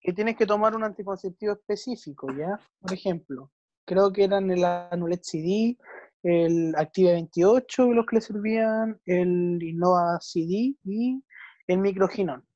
que 0.06 0.12
tienes 0.12 0.36
que 0.36 0.46
tomar 0.46 0.76
un 0.76 0.84
anticonceptivo 0.84 1.54
específico, 1.54 2.28
¿ya? 2.32 2.60
Por 2.78 2.92
ejemplo, 2.92 3.50
creo 3.84 4.12
que 4.12 4.22
eran 4.22 4.48
el 4.52 4.64
Anulet 4.64 5.24
CD, 5.24 5.76
el 6.22 6.76
Active 6.76 7.14
28 7.14 7.92
los 7.92 8.06
que 8.06 8.14
le 8.14 8.22
servían, 8.22 9.00
el 9.04 9.60
Innova 9.60 10.20
CD 10.20 10.76
y 10.84 11.24
el 11.66 11.78
Microginón, 11.78 12.46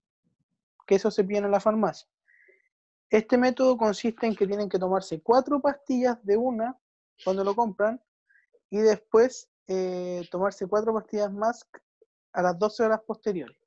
que 0.86 0.94
eso 0.94 1.10
se 1.10 1.24
pide 1.24 1.38
en 1.38 1.50
la 1.50 1.58
farmacia. 1.58 2.08
Este 3.08 3.36
método 3.36 3.76
consiste 3.76 4.28
en 4.28 4.36
que 4.36 4.46
tienen 4.46 4.68
que 4.68 4.78
tomarse 4.78 5.20
cuatro 5.20 5.60
pastillas 5.60 6.24
de 6.24 6.36
una 6.36 6.78
cuando 7.24 7.42
lo 7.42 7.56
compran 7.56 8.00
y 8.70 8.78
después 8.78 9.50
eh, 9.66 10.22
tomarse 10.30 10.68
cuatro 10.68 10.94
pastillas 10.94 11.32
más 11.32 11.68
a 12.32 12.42
las 12.42 12.56
12 12.56 12.84
horas 12.84 13.00
posteriores. 13.04 13.58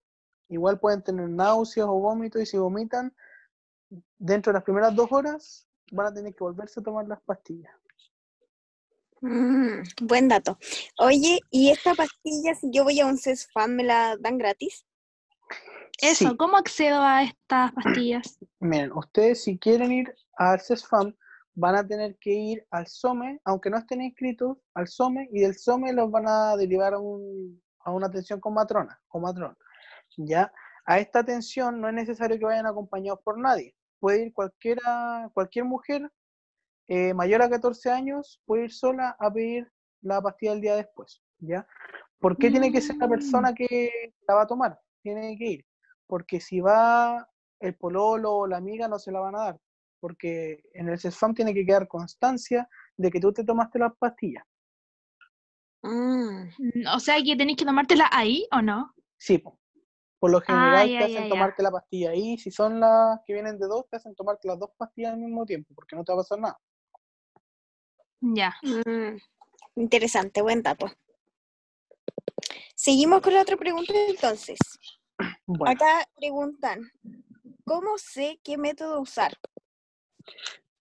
Igual 0.48 0.80
pueden 0.80 1.04
tener 1.04 1.28
náuseas 1.28 1.88
o 1.90 2.00
vómitos 2.00 2.42
y 2.42 2.46
si 2.46 2.58
vomitan 2.58 3.14
dentro 4.18 4.52
de 4.52 4.56
las 4.58 4.64
primeras 4.64 4.96
dos 4.96 5.12
horas 5.12 5.68
van 5.92 6.08
a 6.08 6.14
tener 6.14 6.34
que 6.34 6.44
volverse 6.44 6.80
a 6.80 6.84
tomar 6.84 7.08
las 7.08 7.22
pastillas. 7.22 7.72
Mm, 9.22 9.84
buen 10.02 10.28
dato. 10.28 10.58
Oye, 11.00 11.40
¿y 11.50 11.70
esta 11.70 11.94
pastilla, 11.94 12.56
si 12.56 12.70
yo 12.72 12.84
voy 12.84 13.00
a 13.00 13.06
un 13.06 13.18
CESFAM, 13.18 13.72
me 13.72 13.84
la 13.84 14.18
dan 14.18 14.38
gratis? 14.38 14.86
Eso, 16.02 16.30
Sí. 16.30 16.38
¿cómo 16.38 16.58
accedo 16.58 17.02
a 17.02 17.24
estas 17.24 17.72
pastillas? 17.74 18.38
Miren, 18.60 18.92
ustedes 18.94 19.44
si 19.44 19.58
quieren 19.58 19.92
ir 19.92 20.14
al 20.38 20.60
CESFAM, 20.60 21.16
van 21.56 21.76
a 21.76 21.88
tener 21.88 22.18
que 22.18 22.32
ir 22.32 22.68
al 22.72 22.88
SOME, 22.88 23.40
aunque 23.46 23.70
no 23.70 23.78
estén 23.78 24.02
inscritos, 24.02 24.58
al 24.74 24.88
SOME, 24.88 25.30
y 25.32 25.42
del 25.42 25.56
SOME 25.56 25.94
los 25.94 26.10
van 26.10 26.28
a 26.28 26.56
derivar 26.58 26.96
a, 26.96 27.00
un- 27.00 27.62
a 27.86 27.92
una 27.92 28.08
atención 28.08 28.40
con 28.42 28.56
matrona, 28.56 29.00
con 29.08 29.22
matrón. 29.22 29.56
¿Ya? 30.18 30.52
A 30.86 31.00
esta 31.00 31.20
atención 31.20 31.80
no 31.80 31.88
es 31.88 31.94
necesario 31.94 32.38
que 32.40 32.46
vayan 32.46 32.66
acompañados 32.66 33.20
por 33.24 33.38
nadie. 33.38 33.76
Puede 34.04 34.26
ir 34.26 34.34
cualquiera, 34.34 35.30
cualquier 35.34 35.64
mujer 35.64 36.12
eh, 36.90 37.14
mayor 37.14 37.42
a 37.42 37.50
14 37.50 37.90
años, 37.90 38.42
puede 38.46 38.66
ir 38.66 38.74
sola 38.74 39.16
a 39.18 39.32
pedir 39.32 39.72
la 40.02 40.22
pastilla 40.22 40.52
el 40.52 40.60
día 40.60 40.76
después. 40.76 41.24
¿Ya? 41.40 41.66
¿Por 42.20 42.38
qué 42.38 42.52
tiene 42.52 42.70
que 42.70 42.82
ser 42.82 42.98
la 42.98 43.08
Mm. 43.08 43.10
persona 43.10 43.54
que 43.54 44.14
la 44.28 44.36
va 44.36 44.42
a 44.42 44.48
tomar? 44.48 44.78
Tiene 45.02 45.38
que 45.38 45.46
ir. 45.46 45.66
Porque 46.06 46.42
si 46.42 46.60
va 46.60 47.26
el 47.62 47.76
pololo 47.76 48.34
o 48.40 48.46
la 48.48 48.58
amiga, 48.58 48.90
no 48.90 49.00
se 49.00 49.10
la 49.14 49.22
van 49.22 49.36
a 49.36 49.40
dar 49.46 49.60
porque 50.02 50.62
en 50.74 50.90
el 50.90 51.00
CESFAM 51.00 51.34
tiene 51.34 51.54
que 51.54 51.66
quedar 51.66 51.88
constancia 51.88 52.68
de 52.98 53.10
que 53.10 53.22
tú 53.22 53.32
te 53.32 53.46
tomaste 53.46 53.80
las 53.80 53.94
pastillas. 53.98 54.44
Mm, 55.82 56.50
O 56.94 57.00
sea, 57.00 57.16
que 57.24 57.38
tenéis 57.38 57.58
que 57.58 57.64
tomártela 57.64 58.10
ahí 58.12 58.46
o 58.52 58.62
no? 58.62 58.94
Sí. 59.18 59.42
Por 60.24 60.32
lo 60.32 60.40
general 60.40 60.86
Ah, 60.86 60.86
ya, 60.86 61.00
te 61.00 61.04
hacen 61.04 61.24
ya, 61.24 61.28
ya. 61.28 61.28
tomarte 61.28 61.62
la 61.62 61.70
pastilla 61.70 62.12
ahí. 62.12 62.38
Si 62.38 62.50
son 62.50 62.80
las 62.80 63.20
que 63.26 63.34
vienen 63.34 63.60
de 63.60 63.68
dos, 63.68 63.90
te 63.90 63.98
hacen 63.98 64.16
tomarte 64.16 64.48
las 64.48 64.58
dos 64.58 64.70
pastillas 64.78 65.12
al 65.12 65.20
mismo 65.20 65.46
tiempo, 65.46 65.74
porque 65.76 65.98
no 65.98 66.06
te 66.06 66.14
va 66.14 66.20
a 66.20 66.22
pasar 66.22 66.40
nada. 66.40 66.62
Ya. 68.22 68.56
mm, 68.62 69.18
interesante, 69.76 70.42
buen 70.42 70.64
dato. 70.64 70.90
Seguimos 72.74 73.20
con 73.20 73.34
la 73.34 73.42
otra 73.42 73.58
pregunta 73.58 73.92
entonces. 74.08 74.60
Bueno, 75.46 75.76
Acá 75.76 76.08
preguntan, 76.16 76.90
¿cómo 77.66 77.98
sé 77.98 78.40
qué 78.46 78.58
método 78.58 79.02
usar? 79.02 79.34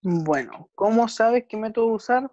bueno, 0.02 0.68
¿cómo 0.76 1.08
sabes 1.08 1.46
qué 1.49 1.56
método 1.56 1.87
usar? 1.88 2.30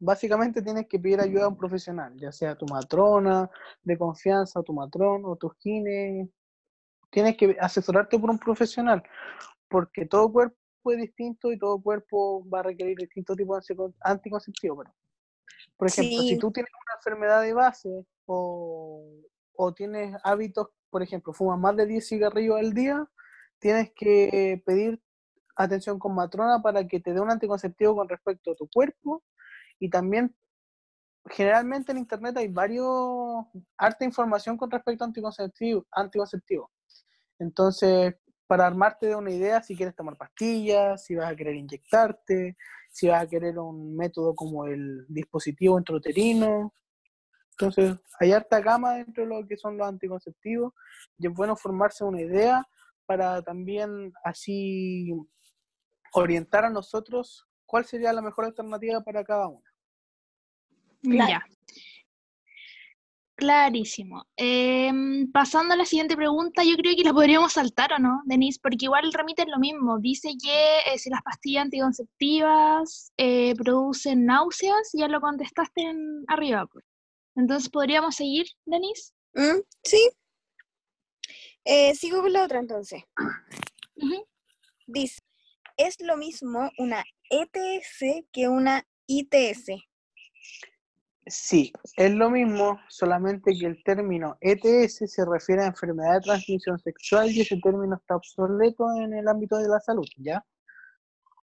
Básicamente 0.00 0.62
tienes 0.62 0.88
que 0.88 0.98
pedir 0.98 1.20
ayuda 1.20 1.44
a 1.44 1.48
un 1.48 1.56
profesional, 1.56 2.12
ya 2.18 2.32
sea 2.32 2.56
tu 2.56 2.66
matrona 2.66 3.48
de 3.84 3.96
confianza, 3.96 4.64
tu 4.64 4.72
matrón 4.72 5.22
o 5.26 5.36
tu 5.36 5.48
gine. 5.60 6.28
Tienes 7.10 7.36
que 7.36 7.56
asesorarte 7.60 8.18
por 8.18 8.30
un 8.30 8.38
profesional, 8.38 9.02
porque 9.68 10.06
todo 10.06 10.32
cuerpo 10.32 10.56
es 10.92 10.98
distinto 10.98 11.50
y 11.52 11.58
todo 11.58 11.80
cuerpo 11.82 12.48
va 12.48 12.60
a 12.60 12.62
requerir 12.64 12.96
distintos 12.96 13.36
tipos 13.36 13.66
de 13.66 13.74
antico- 13.74 13.94
anticonceptivos. 14.00 14.84
pero, 14.86 14.94
Por 15.76 15.88
ejemplo, 15.88 16.22
Sí. 16.22 16.28
si 16.28 16.38
tú 16.38 16.50
tienes 16.52 16.70
una 16.72 16.94
enfermedad 16.96 17.42
de 17.42 17.52
base 17.52 18.06
o, 18.26 19.04
o 19.54 19.74
tienes 19.74 20.16
hábitos, 20.24 20.68
por 20.88 21.02
ejemplo, 21.02 21.32
fumas 21.32 21.58
más 21.58 21.76
de 21.76 21.86
10 21.86 22.08
cigarrillos 22.08 22.58
al 22.58 22.72
día, 22.72 23.06
tienes 23.58 23.92
que 23.94 24.62
pedir 24.64 25.02
atención 25.56 25.98
con 25.98 26.14
matrona 26.14 26.62
para 26.62 26.86
que 26.86 27.00
te 27.00 27.12
dé 27.12 27.20
un 27.20 27.30
anticonceptivo 27.30 27.94
con 27.96 28.08
respecto 28.08 28.52
a 28.52 28.54
tu 28.54 28.68
cuerpo 28.68 29.22
y 29.78 29.90
también 29.90 30.34
generalmente 31.26 31.92
en 31.92 31.98
internet 31.98 32.36
hay 32.38 32.48
varios 32.48 33.44
harta 33.76 34.04
información 34.04 34.56
con 34.56 34.70
respecto 34.70 35.04
a 35.04 35.08
anticonceptivo, 35.08 35.86
anticonceptivo. 35.92 36.70
Entonces, 37.40 38.14
para 38.46 38.66
armarte 38.66 39.06
de 39.06 39.16
una 39.16 39.30
idea, 39.30 39.62
si 39.62 39.74
quieres 39.74 39.96
tomar 39.96 40.16
pastillas, 40.16 41.04
si 41.04 41.14
vas 41.14 41.32
a 41.32 41.36
querer 41.36 41.54
inyectarte, 41.54 42.56
si 42.90 43.08
vas 43.08 43.22
a 43.22 43.26
querer 43.26 43.58
un 43.58 43.96
método 43.96 44.34
como 44.34 44.66
el 44.66 45.06
dispositivo 45.08 45.78
intrauterino. 45.78 46.74
Entonces, 47.52 47.96
hay 48.18 48.32
harta 48.32 48.60
gama 48.60 48.94
dentro 48.94 49.24
de 49.24 49.28
lo 49.30 49.46
que 49.46 49.56
son 49.56 49.76
los 49.76 49.88
anticonceptivos 49.88 50.74
y 51.18 51.26
es 51.26 51.32
bueno 51.32 51.56
formarse 51.56 52.04
una 52.04 52.20
idea 52.20 52.66
para 53.06 53.42
también 53.42 54.12
así 54.22 55.12
orientar 56.12 56.64
a 56.64 56.70
nosotros 56.70 57.46
cuál 57.66 57.84
sería 57.84 58.12
la 58.12 58.22
mejor 58.22 58.44
alternativa 58.44 59.00
para 59.00 59.24
cada 59.24 59.48
uno. 59.48 59.62
Claro. 61.02 61.30
Ya. 61.30 61.44
Clarísimo. 63.40 64.26
Em, 64.36 65.32
pasando 65.32 65.72
a 65.72 65.76
la 65.78 65.86
siguiente 65.86 66.14
pregunta, 66.14 66.62
yo 66.62 66.76
creo 66.76 66.94
que 66.94 67.04
la 67.04 67.14
podríamos 67.14 67.54
saltar, 67.54 67.90
¿o 67.94 67.98
no, 67.98 68.20
Denise? 68.26 68.60
Porque 68.62 68.84
igual 68.84 69.10
remiten 69.14 69.50
lo 69.50 69.58
mismo. 69.58 69.98
Dice 69.98 70.34
que 70.40 70.80
eh, 70.80 70.98
si 70.98 71.08
las 71.08 71.22
pastillas 71.22 71.64
anticonceptivas 71.64 73.12
eh, 73.16 73.54
producen 73.56 74.26
náuseas, 74.26 74.90
ya 74.92 75.08
lo 75.08 75.22
contestaste 75.22 75.80
en 75.80 76.22
arriba. 76.28 76.66
pues. 76.70 76.84
Entonces, 77.34 77.70
¿podríamos 77.70 78.14
seguir, 78.14 78.46
Denise? 78.66 79.14
Mm, 79.32 79.60
Sí. 79.84 80.10
Eh, 81.64 81.94
sigo 81.94 82.20
con 82.20 82.34
la 82.34 82.44
otra 82.44 82.58
entonces. 82.58 83.02
Dice, 84.86 85.18
¿es 85.78 85.96
lo 86.00 86.18
mismo 86.18 86.70
una 86.76 87.02
ETS 87.30 88.26
que 88.32 88.48
una 88.48 88.86
ITS? 89.06 89.70
Sí, 91.30 91.72
es 91.96 92.10
lo 92.12 92.28
mismo, 92.28 92.80
solamente 92.88 93.52
que 93.56 93.66
el 93.66 93.84
término 93.84 94.36
ETS 94.40 95.08
se 95.08 95.24
refiere 95.24 95.62
a 95.62 95.66
enfermedad 95.66 96.14
de 96.14 96.20
transmisión 96.22 96.76
sexual 96.80 97.30
y 97.30 97.42
ese 97.42 97.56
término 97.62 97.94
está 97.94 98.16
obsoleto 98.16 98.92
en 98.96 99.14
el 99.14 99.28
ámbito 99.28 99.56
de 99.58 99.68
la 99.68 99.78
salud, 99.78 100.08
¿ya? 100.16 100.44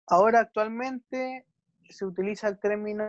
Ahora 0.07 0.39
actualmente 0.39 1.45
se 1.87 2.03
utiliza 2.03 2.47
el 2.47 2.59
término 2.59 3.05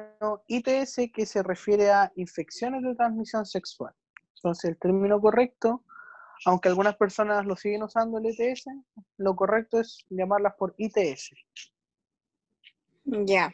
ITS 0.48 1.10
que 1.14 1.24
se 1.24 1.42
refiere 1.42 1.90
a 1.90 2.12
infecciones 2.16 2.82
de 2.82 2.94
transmisión 2.94 3.46
sexual. 3.46 3.94
Entonces 4.36 4.68
el 4.68 4.76
término 4.76 5.18
correcto, 5.18 5.82
aunque 6.44 6.68
algunas 6.68 6.96
personas 6.96 7.46
lo 7.46 7.56
siguen 7.56 7.84
usando 7.84 8.18
el 8.18 8.26
ETS, 8.26 8.66
lo 9.16 9.34
correcto 9.34 9.80
es 9.80 10.04
llamarlas 10.10 10.52
por 10.58 10.74
ITS. 10.76 11.30
Ya, 13.04 13.50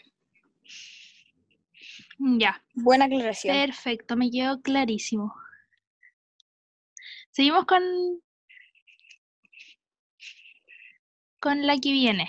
Ya, 2.19 2.63
buena 2.75 3.07
aclaración. 3.07 3.57
perfecto, 3.57 4.17
me 4.17 4.31
quedó 4.31 4.61
clarísimo. 4.61 5.35
Seguimos 7.31 7.65
con, 7.65 7.83
con 11.41 11.67
la 11.67 11.79
que 11.79 11.93
viene. 11.93 12.29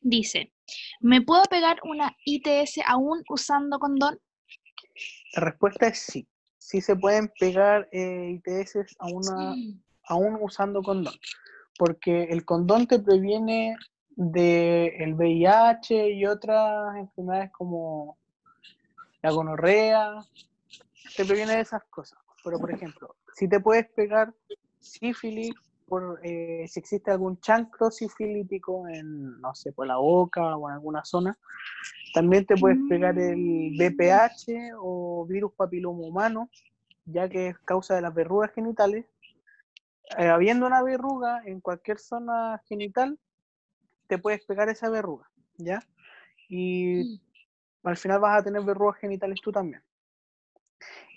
Dice, 0.00 0.52
¿me 1.00 1.20
puedo 1.20 1.42
pegar 1.44 1.78
una 1.84 2.16
ITS 2.24 2.80
aún 2.86 3.22
usando 3.28 3.78
condón? 3.78 4.20
La 5.34 5.42
respuesta 5.42 5.88
es 5.88 5.98
sí. 5.98 6.28
Sí 6.58 6.80
se 6.80 6.96
pueden 6.96 7.32
pegar 7.38 7.88
eh, 7.92 8.40
ITS 8.44 8.96
a 8.98 9.06
una, 9.06 9.54
aún 10.04 10.38
usando 10.40 10.82
condón, 10.82 11.14
porque 11.78 12.24
el 12.24 12.44
condón 12.44 12.88
te 12.88 12.98
previene 12.98 13.76
del 14.16 15.14
VIH 15.14 16.10
y 16.10 16.24
otras 16.24 16.96
enfermedades 16.96 17.52
como 17.52 18.16
la 19.22 19.30
gonorrea, 19.30 20.14
te 21.16 21.24
previene 21.24 21.56
de 21.56 21.60
esas 21.60 21.84
cosas. 21.84 22.18
Pero, 22.42 22.58
por 22.58 22.72
ejemplo, 22.72 23.14
si 23.34 23.48
te 23.48 23.60
puedes 23.60 23.86
pegar 23.90 24.32
sífilis, 24.80 25.54
por, 25.86 26.18
eh, 26.24 26.64
si 26.66 26.80
existe 26.80 27.10
algún 27.10 27.38
chancro 27.40 27.90
sifilítico 27.90 28.88
en, 28.88 29.40
no 29.40 29.54
sé, 29.54 29.72
por 29.72 29.86
la 29.86 29.98
boca 29.98 30.56
o 30.56 30.68
en 30.68 30.74
alguna 30.74 31.04
zona, 31.04 31.38
también 32.12 32.44
te 32.46 32.56
puedes 32.56 32.78
pegar 32.88 33.18
el 33.18 33.72
BPH 33.78 34.74
o 34.80 35.26
virus 35.28 35.52
papiloma 35.52 36.00
humano, 36.00 36.50
ya 37.04 37.28
que 37.28 37.48
es 37.48 37.58
causa 37.60 37.94
de 37.94 38.00
las 38.00 38.14
verrugas 38.14 38.52
genitales. 38.52 39.04
Eh, 40.18 40.28
habiendo 40.28 40.66
una 40.66 40.82
verruga 40.82 41.42
en 41.44 41.60
cualquier 41.60 41.98
zona 41.98 42.62
genital, 42.68 43.18
te 44.06 44.18
puedes 44.18 44.44
pegar 44.44 44.68
esa 44.68 44.88
verruga, 44.90 45.30
¿ya? 45.56 45.80
Y 46.48 47.20
al 47.82 47.96
final 47.96 48.20
vas 48.20 48.40
a 48.40 48.44
tener 48.44 48.62
verrugas 48.62 48.98
genitales 49.00 49.40
tú 49.42 49.52
también. 49.52 49.82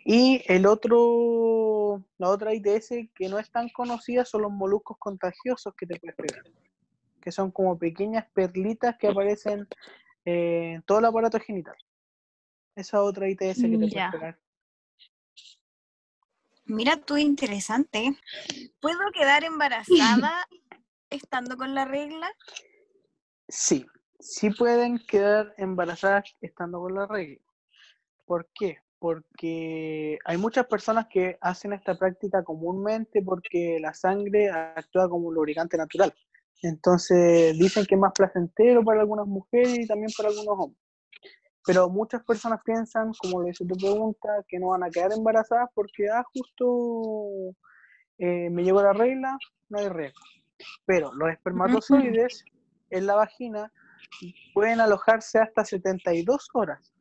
Y 0.05 0.41
el 0.48 0.65
otro, 0.65 2.03
la 2.17 2.29
otra 2.29 2.53
ITS 2.53 3.10
que 3.13 3.29
no 3.29 3.38
es 3.38 3.51
tan 3.51 3.69
conocida 3.69 4.25
son 4.25 4.43
los 4.43 4.51
moluscos 4.51 4.98
contagiosos 4.98 5.74
que 5.75 5.86
te 5.86 6.00
puedes 6.00 6.15
pegar, 6.15 6.43
que 7.22 7.31
son 7.31 7.51
como 7.51 7.77
pequeñas 7.77 8.25
perlitas 8.34 8.98
que 8.98 9.08
aparecen 9.08 9.67
eh, 10.25 10.74
en 10.75 10.81
todo 10.84 11.00
el 11.00 11.05
aparato 11.05 11.39
genital. 11.39 11.75
Esa 12.75 13.03
otra 13.03 13.27
ITS 13.29 13.62
que 13.62 13.77
te 13.77 13.77
puedes 13.77 13.93
Ya. 13.93 14.12
pegar. 14.12 14.39
Mira 16.65 16.98
tú, 16.98 17.17
interesante. 17.17 18.15
¿Puedo 18.79 19.00
quedar 19.13 19.43
embarazada 19.43 20.48
estando 21.10 21.58
con 21.58 21.74
la 21.74 21.86
regla? 21.86 22.31
Sí, 23.49 23.83
sí 24.19 24.51
pueden 24.51 24.99
quedar 24.99 25.55
embarazadas 25.57 26.35
estando 26.39 26.79
con 26.79 26.93
la 26.93 27.07
regla. 27.07 27.43
¿Por 28.25 28.47
qué? 28.53 28.77
Porque 28.99 30.19
hay 30.23 30.37
muchas 30.37 30.67
personas 30.67 31.07
que 31.09 31.37
hacen 31.41 31.73
esta 31.73 31.97
práctica 31.97 32.43
comúnmente 32.43 33.23
porque 33.23 33.79
la 33.81 33.93
sangre 33.95 34.51
actúa 34.51 35.09
como 35.09 35.29
un 35.29 35.33
lubricante 35.33 35.77
natural. 35.77 36.13
Entonces 36.61 37.57
dicen 37.57 37.85
que 37.87 37.95
es 37.95 38.01
más 38.01 38.13
placentero 38.15 38.83
para 38.83 39.01
algunas 39.01 39.25
mujeres 39.25 39.79
y 39.79 39.87
también 39.87 40.11
para 40.15 40.29
algunos 40.29 40.55
hombres. 40.55 40.83
Pero 41.65 41.89
muchas 41.89 42.23
personas 42.23 42.59
piensan, 42.63 43.11
como 43.19 43.41
lo 43.41 43.47
dice 43.47 43.65
tu 43.65 43.75
pregunta, 43.75 44.29
que 44.47 44.59
no 44.59 44.69
van 44.69 44.83
a 44.83 44.89
quedar 44.91 45.11
embarazadas 45.11 45.69
porque, 45.73 46.07
ah, 46.07 46.23
justo 46.33 47.55
eh, 48.19 48.49
me 48.51 48.63
llegó 48.63 48.83
la 48.83 48.93
regla, 48.93 49.37
no 49.69 49.79
hay 49.79 49.87
regla. 49.87 50.21
Pero 50.85 51.11
los 51.13 51.31
espermatozoides 51.31 52.43
en 52.89 53.05
la 53.05 53.15
vagina 53.15 53.72
pueden 54.53 54.81
alojarse 54.81 55.39
hasta 55.39 55.65
72 55.65 56.50
horas. 56.53 56.93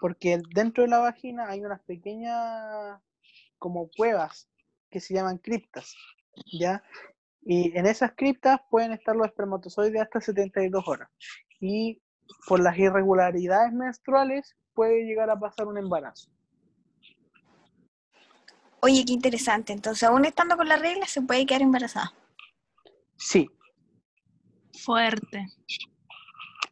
Porque 0.00 0.40
dentro 0.54 0.84
de 0.84 0.90
la 0.90 0.98
vagina 0.98 1.48
hay 1.48 1.64
unas 1.64 1.82
pequeñas 1.82 3.00
como 3.58 3.88
cuevas 3.96 4.48
que 4.90 5.00
se 5.00 5.14
llaman 5.14 5.38
criptas, 5.38 5.94
¿ya? 6.58 6.82
Y 7.42 7.76
en 7.76 7.86
esas 7.86 8.12
criptas 8.16 8.60
pueden 8.70 8.92
estar 8.92 9.16
los 9.16 9.26
espermatozoides 9.26 10.02
hasta 10.02 10.20
72 10.20 10.86
horas. 10.86 11.08
Y 11.60 12.02
por 12.46 12.60
las 12.60 12.76
irregularidades 12.76 13.72
menstruales 13.72 14.56
puede 14.74 15.04
llegar 15.04 15.30
a 15.30 15.38
pasar 15.38 15.66
un 15.66 15.78
embarazo. 15.78 16.30
Oye, 18.80 19.04
qué 19.04 19.12
interesante. 19.12 19.72
Entonces, 19.72 20.02
aún 20.04 20.24
estando 20.24 20.56
con 20.56 20.68
la 20.68 20.76
regla, 20.76 21.06
se 21.06 21.22
puede 21.22 21.46
quedar 21.46 21.62
embarazada. 21.62 22.12
Sí, 23.16 23.48
Fuerte. 24.86 25.46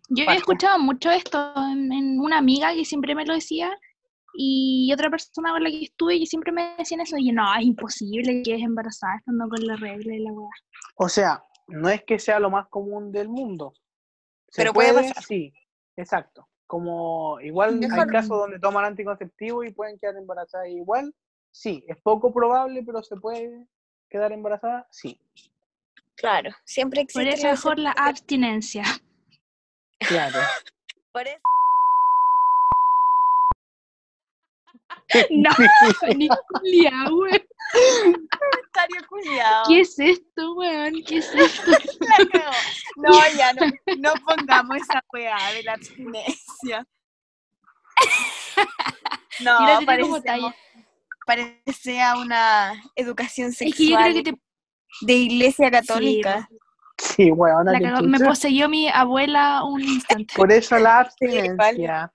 Yo 0.09 0.23
había 0.23 0.25
Fuerte. 0.26 0.38
escuchado 0.38 0.78
mucho 0.78 1.11
esto 1.11 1.52
en, 1.56 1.92
en 1.92 2.21
una 2.21 2.38
amiga 2.38 2.73
que 2.73 2.85
siempre 2.85 3.14
me 3.14 3.26
lo 3.26 3.35
decía 3.35 3.76
y 4.37 4.90
otra 4.92 5.11
persona 5.11 5.50
con 5.52 5.62
la 5.64 5.71
que 5.71 5.83
estuve 5.85 6.18
que 6.21 6.26
siempre 6.26 6.52
me 6.52 6.75
decían 6.78 7.00
eso 7.00 7.16
y 7.18 7.26
yo, 7.28 7.33
no, 7.35 7.54
es 7.56 7.64
imposible 7.64 8.42
que 8.42 8.54
es 8.54 8.62
embarazada 8.62 9.16
estando 9.16 9.49
con 9.49 9.66
la 9.66 9.76
regla 9.76 10.14
y 10.14 10.18
la 10.21 10.33
weá. 10.33 10.49
o 10.97 11.09
sea, 11.09 11.44
no 11.68 11.88
es 11.88 12.02
que 12.04 12.18
sea 12.18 12.38
lo 12.38 12.50
más 12.50 12.68
común 12.68 13.11
del 13.12 13.28
mundo. 13.28 13.73
¿Se 14.49 14.62
Pero 14.62 14.73
puede 14.73 14.92
pasar. 14.92 15.23
Sí, 15.25 15.52
exacto. 15.97 16.47
Como 16.66 17.40
igual 17.40 17.71
hay 17.75 17.88
Mejor- 17.88 18.11
casos 18.12 18.38
donde 18.38 18.59
toman 18.61 18.85
anticonceptivos 18.85 19.66
y 19.66 19.73
pueden 19.73 19.99
quedar 19.99 20.16
embarazadas 20.16 20.68
igual. 20.68 21.12
Sí, 21.50 21.85
es 21.88 21.97
poco 22.02 22.33
probable, 22.33 22.83
pero 22.85 23.02
se 23.02 23.16
puede 23.16 23.66
quedar 24.09 24.33
embarazada. 24.33 24.87
Sí, 24.90 25.21
Claro, 26.16 26.50
siempre 26.64 27.04
Por 27.12 27.23
existe 27.23 27.49
eso 27.49 27.49
mejor 27.50 27.78
la 27.78 27.90
abstinencia. 27.92 28.85
claro. 29.99 30.38
Por 31.12 31.26
eso- 31.28 31.38
No, 35.30 35.50
ni 36.16 36.28
culia, 36.28 36.90
weón. 37.11 37.47
comentario 38.38 39.06
culiao. 39.09 39.62
¿Qué 39.68 39.80
es 39.80 39.99
esto, 39.99 40.54
weón? 40.54 40.94
¿Qué 41.06 41.18
es 41.18 41.33
esto? 41.35 41.71
No, 42.97 43.11
ya 43.37 43.52
no, 43.52 43.66
no 43.99 44.12
pongamos 44.25 44.76
esa 44.76 45.02
weá 45.12 45.52
de 45.52 45.62
la 45.64 45.73
abstinencia. 45.75 46.87
No, 49.40 49.59
parece, 49.85 50.23
parece 51.26 52.00
a 52.02 52.16
una 52.16 52.73
educación 52.94 53.48
Es 53.50 53.59
que 53.59 53.66
yo 53.66 53.74
sexual 53.74 54.12
creo 54.12 54.14
que 54.24 54.33
te, 54.33 54.38
de 55.02 55.12
iglesia 55.12 55.70
católica. 55.70 56.48
Sí, 56.98 57.30
weón, 57.33 57.66
la 57.66 57.80
cagó. 57.80 58.02
me 58.07 58.20
poseyó 58.20 58.68
mi 58.68 58.88
abuela 58.88 59.64
un 59.64 59.83
instante. 59.83 60.33
Por 60.37 60.52
eso 60.52 60.78
la 60.78 61.09
Sí, 61.18 61.26
abstinencia. 61.26 62.12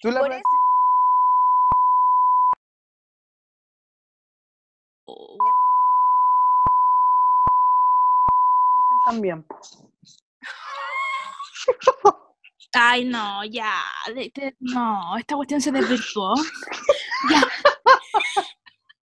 Tú 0.00 0.10
la 0.10 0.20
Por 0.20 0.28
practicas 0.28 0.50
también. 9.04 9.46
Ay, 12.72 13.04
no, 13.04 13.44
ya. 13.44 13.74
de- 14.14 14.30
de- 14.34 14.54
no, 14.60 15.16
esta 15.18 15.34
cuestión 15.34 15.60
se 15.60 15.72
desvirtuó. 15.72 16.34
Ya, 17.30 17.42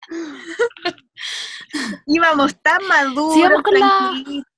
Íbamos 2.07 2.57
tan 2.63 2.79
maduros, 2.89 3.35
Sí, 3.35 3.43
vamos 3.43 3.63
con 3.63 3.75
la- 3.75 3.89
tranquilitos. 3.89 4.53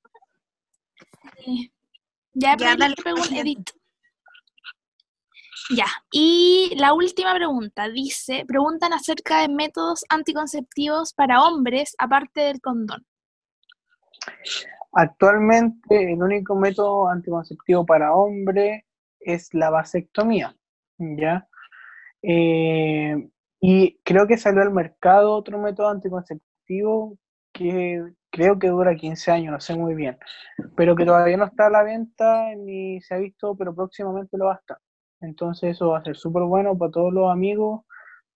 ya, 2.35 2.57
dale, 2.57 2.95
edit. 3.33 3.71
Ya, 5.71 5.87
y 6.13 6.75
la 6.77 6.93
última 6.93 7.35
pregunta 7.35 7.89
dice, 7.89 8.45
preguntan 8.47 8.93
acerca 8.93 9.41
de 9.41 9.49
métodos 9.49 10.05
anticonceptivos 10.11 11.15
para 11.15 11.43
hombres 11.43 11.95
aparte 11.99 12.43
del 12.43 12.61
condón. 12.61 13.07
Actualmente 14.93 16.13
el 16.13 16.23
único 16.23 16.55
método 16.55 17.09
anticonceptivo 17.09 17.85
para 17.87 18.15
hombre 18.15 18.87
es 19.21 19.53
la 19.55 19.71
vasectomía, 19.71 20.55
¿ya? 20.99 21.49
Eh, 22.23 23.29
y 23.61 23.99
creo 24.05 24.27
que 24.27 24.37
salió 24.39 24.63
al 24.63 24.71
mercado 24.71 25.33
otro 25.35 25.59
método 25.59 25.89
anticonceptivo 25.89 27.19
que 27.55 28.03
creo 28.31 28.59
que 28.59 28.69
dura 28.69 28.97
15 28.97 29.31
años, 29.31 29.53
no 29.53 29.61
sé 29.61 29.77
muy 29.77 29.95
bien, 29.95 30.19
pero 30.77 30.97
que 30.97 31.07
todavía 31.07 31.37
no 31.37 31.45
está 31.47 31.69
a 31.69 31.71
la 31.71 31.85
venta 31.85 32.55
ni 32.57 33.01
se 33.01 33.15
ha 33.15 33.19
visto, 33.19 33.57
pero 33.57 33.75
próximamente 33.75 34.37
lo 34.37 34.47
va 34.47 34.55
a 34.55 34.59
estar. 34.59 34.79
Entonces 35.21 35.71
eso 35.71 35.91
va 35.91 35.99
a 35.99 36.05
ser 36.05 36.17
súper 36.17 36.43
bueno 36.43 36.77
para 36.77 36.91
todos 36.91 37.13
los 37.13 37.33
amigos, 37.33 37.83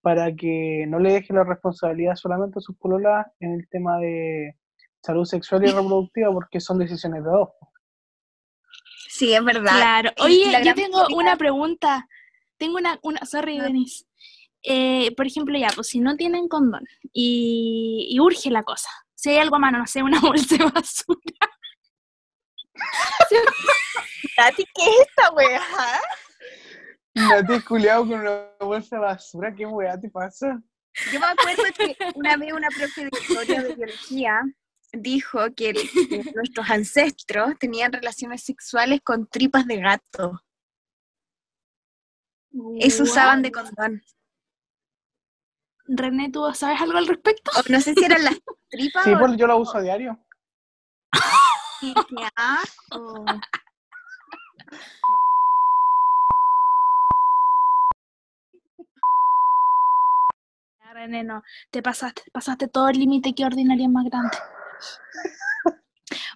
para 0.01 0.33
que 0.33 0.85
no 0.87 0.99
le 0.99 1.13
dejen 1.13 1.35
la 1.35 1.43
responsabilidad 1.43 2.15
solamente 2.15 2.59
a 2.59 2.61
sus 2.61 2.77
pololas 2.77 3.27
en 3.39 3.53
el 3.53 3.67
tema 3.69 3.99
de 3.99 4.55
salud 5.03 5.25
sexual 5.25 5.65
y 5.65 5.67
reproductiva, 5.67 6.31
porque 6.33 6.59
son 6.59 6.79
decisiones 6.79 7.23
de 7.23 7.29
dos. 7.29 7.49
Sí, 9.09 9.33
es 9.33 9.43
verdad. 9.43 9.75
Claro. 9.75 10.11
Oye, 10.21 10.45
yo 10.63 10.73
tengo 10.73 11.05
una 11.13 11.35
pregunta. 11.35 12.07
Tengo 12.57 12.77
una, 12.77 12.97
una, 13.03 13.19
sorry, 13.25 13.59
Ah. 13.59 13.63
Denise. 13.63 14.05
Eh, 14.63 15.13
por 15.15 15.25
ejemplo, 15.27 15.57
ya, 15.57 15.69
pues 15.73 15.87
si 15.87 15.99
no 15.99 16.15
tienen 16.15 16.47
condón 16.47 16.83
y, 17.13 18.07
y 18.11 18.19
urge 18.19 18.49
la 18.49 18.63
cosa, 18.63 18.89
si 19.19 19.31
hay 19.31 19.37
algo 19.39 19.57
a 19.57 19.59
mano, 19.59 19.79
no 19.79 19.85
sé, 19.85 20.01
una 20.01 20.19
bolsa 20.21 20.55
de 20.55 20.63
basura. 20.63 21.49
Tati, 24.37 24.63
¿qué 24.73 24.83
es 24.83 25.07
esta 25.09 25.31
weá? 25.33 25.61
Nati 27.15 27.59
culiado 27.61 28.07
con 28.07 28.21
una 28.21 28.49
bolsa 28.61 28.95
de 28.95 29.01
basura, 29.01 29.53
¿qué 29.53 29.65
weá 29.65 29.99
te 29.99 30.09
pasa? 30.09 30.61
Yo 31.11 31.19
me 31.19 31.25
acuerdo 31.25 31.63
que 31.77 31.97
una 32.15 32.37
vez 32.37 32.53
una 32.53 32.69
profe 32.69 33.01
de 33.03 33.09
historia 33.19 33.61
de 33.61 33.75
biología 33.75 34.41
dijo 34.93 35.39
que, 35.53 35.73
que 35.73 36.31
nuestros 36.33 36.69
ancestros 36.69 37.59
tenían 37.59 37.91
relaciones 37.91 38.43
sexuales 38.43 39.01
con 39.03 39.27
tripas 39.27 39.67
de 39.67 39.81
gato. 39.81 40.41
Eso 42.79 43.03
usaban 43.03 43.41
de 43.41 43.51
condón. 43.51 44.01
René, 45.91 46.29
¿tú 46.31 46.45
sabes 46.53 46.79
algo 46.81 46.99
al 46.99 47.07
respecto? 47.07 47.51
No 47.67 47.81
sé 47.81 47.95
si 47.95 48.05
eran 48.05 48.23
las 48.23 48.35
tripas 48.69 49.03
Sí, 49.03 49.11
o 49.13 49.19
pues 49.19 49.35
yo 49.37 49.47
la 49.47 49.55
uso 49.55 49.77
a 49.77 49.81
diario. 49.81 50.19
Qué 51.81 52.27
asco. 52.35 53.25
René, 60.91 61.23
no, 61.23 61.43
te 61.71 61.81
pasaste, 61.81 62.23
pasaste 62.31 62.67
todo 62.67 62.89
el 62.89 62.97
límite 62.97 63.33
que 63.33 63.45
ordinaria 63.45 63.85
es 63.85 63.91
más 63.91 64.05
grande. 64.05 64.37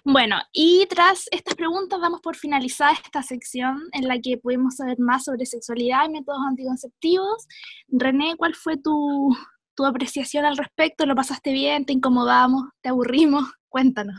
Bueno, 0.04 0.36
y 0.52 0.86
tras 0.86 1.26
estas 1.30 1.54
preguntas 1.54 2.00
damos 2.00 2.20
por 2.20 2.36
finalizada 2.36 2.92
esta 2.92 3.22
sección 3.22 3.82
en 3.92 4.06
la 4.08 4.18
que 4.20 4.38
pudimos 4.38 4.76
saber 4.76 4.98
más 4.98 5.24
sobre 5.24 5.46
sexualidad 5.46 6.04
y 6.06 6.10
métodos 6.10 6.40
anticonceptivos. 6.46 7.46
René, 7.88 8.34
¿cuál 8.36 8.54
fue 8.54 8.76
tu, 8.76 9.34
tu 9.74 9.84
apreciación 9.86 10.44
al 10.44 10.56
respecto? 10.56 11.06
¿Lo 11.06 11.14
pasaste 11.14 11.52
bien? 11.52 11.84
¿Te 11.84 11.92
incomodamos? 11.92 12.64
¿Te 12.80 12.90
aburrimos? 12.90 13.44
Cuéntanos. 13.68 14.16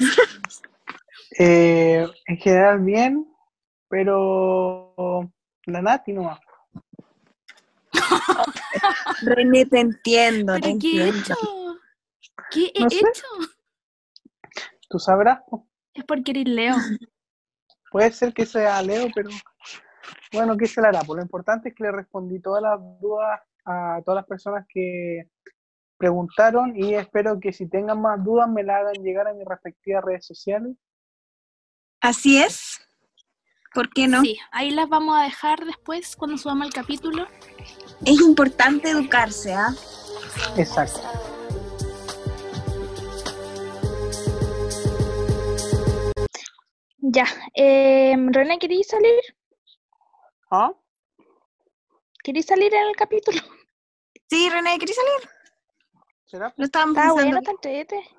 Eh, 1.40 2.06
en 2.28 2.38
general 2.38 2.80
bien, 2.82 3.26
pero 3.90 4.94
la 5.66 5.82
Nati 5.82 6.14
no 6.14 6.38
René, 9.22 9.66
te 9.66 9.80
entiendo. 9.80 10.56
te 10.56 10.62
¿Pero 10.62 10.80
qué 10.80 11.02
he 11.02 11.10
hecho? 11.10 11.36
¿Qué 12.52 12.72
he 12.74 12.84
No 12.84 12.90
sé. 12.90 13.02
Tú 14.96 15.00
sabrás. 15.00 15.42
po. 15.50 15.68
Es 15.94 16.06
porque 16.06 16.32
eres 16.32 16.48
Leo. 16.48 16.74
Puede 17.92 18.14
ser 18.14 18.34
que 18.34 18.46
sea 18.46 18.82
Leo, 18.82 19.08
pero 19.14 19.30
bueno, 20.32 20.56
¿qué 20.56 20.68
se 20.68 20.80
le 20.80 20.88
hará? 20.88 21.02
Pues 21.02 21.18
lo 21.18 21.22
importante 21.22 21.68
es 21.68 21.76
que 21.76 21.84
le 21.84 21.92
respondí 21.92 22.40
todas 22.40 22.64
las 22.64 22.80
dudas 23.02 23.42
a 23.66 24.02
todas 24.06 24.20
las 24.20 24.26
personas 24.26 24.66
que 24.70 25.30
preguntaron 25.98 26.78
y 26.78 26.94
espero 26.94 27.42
que 27.42 27.52
si 27.52 27.68
tengan 27.68 28.02
más 28.02 28.24
dudas 28.24 28.48
me 28.48 28.64
las 28.64 28.78
hagan 28.78 29.04
llegar 29.04 29.28
a 29.28 29.34
mis 29.34 29.46
respectivas 29.46 30.06
redes 30.06 30.26
sociales. 30.26 30.78
Así 32.00 32.42
es. 32.42 32.80
¿Por 33.74 33.90
qué 33.90 34.08
no? 34.08 34.22
Sí, 34.22 34.38
ahí 34.54 34.72
las 34.72 34.88
vamos 34.88 35.18
a 35.18 35.24
dejar 35.24 35.66
después 35.66 36.16
cuando 36.16 36.38
subamos 36.38 36.68
el 36.68 36.74
capítulo. 36.74 37.28
Es 38.06 38.22
importante 38.22 38.92
educarse, 38.92 39.54
¿ah? 39.54 39.76
Exacto. 40.56 41.35
Ya. 47.08 47.26
Eh, 47.54 48.16
René, 48.18 48.58
¿queréis 48.58 48.88
salir? 48.88 49.22
¿Ah? 50.50 50.72
¿Queréis 52.24 52.48
salir 52.48 52.74
en 52.74 52.88
el 52.88 52.96
capítulo? 52.96 53.38
Sí, 54.28 54.50
René, 54.50 54.80
¿querés 54.80 54.96
salir? 54.96 55.30
¿Será? 56.26 56.52
Lo 56.58 56.66
estábamos 56.66 56.98
Está 56.98 57.04
pensando. 57.04 57.14
bueno, 57.14 57.38
está 57.38 57.52
entrete. 57.52 58.10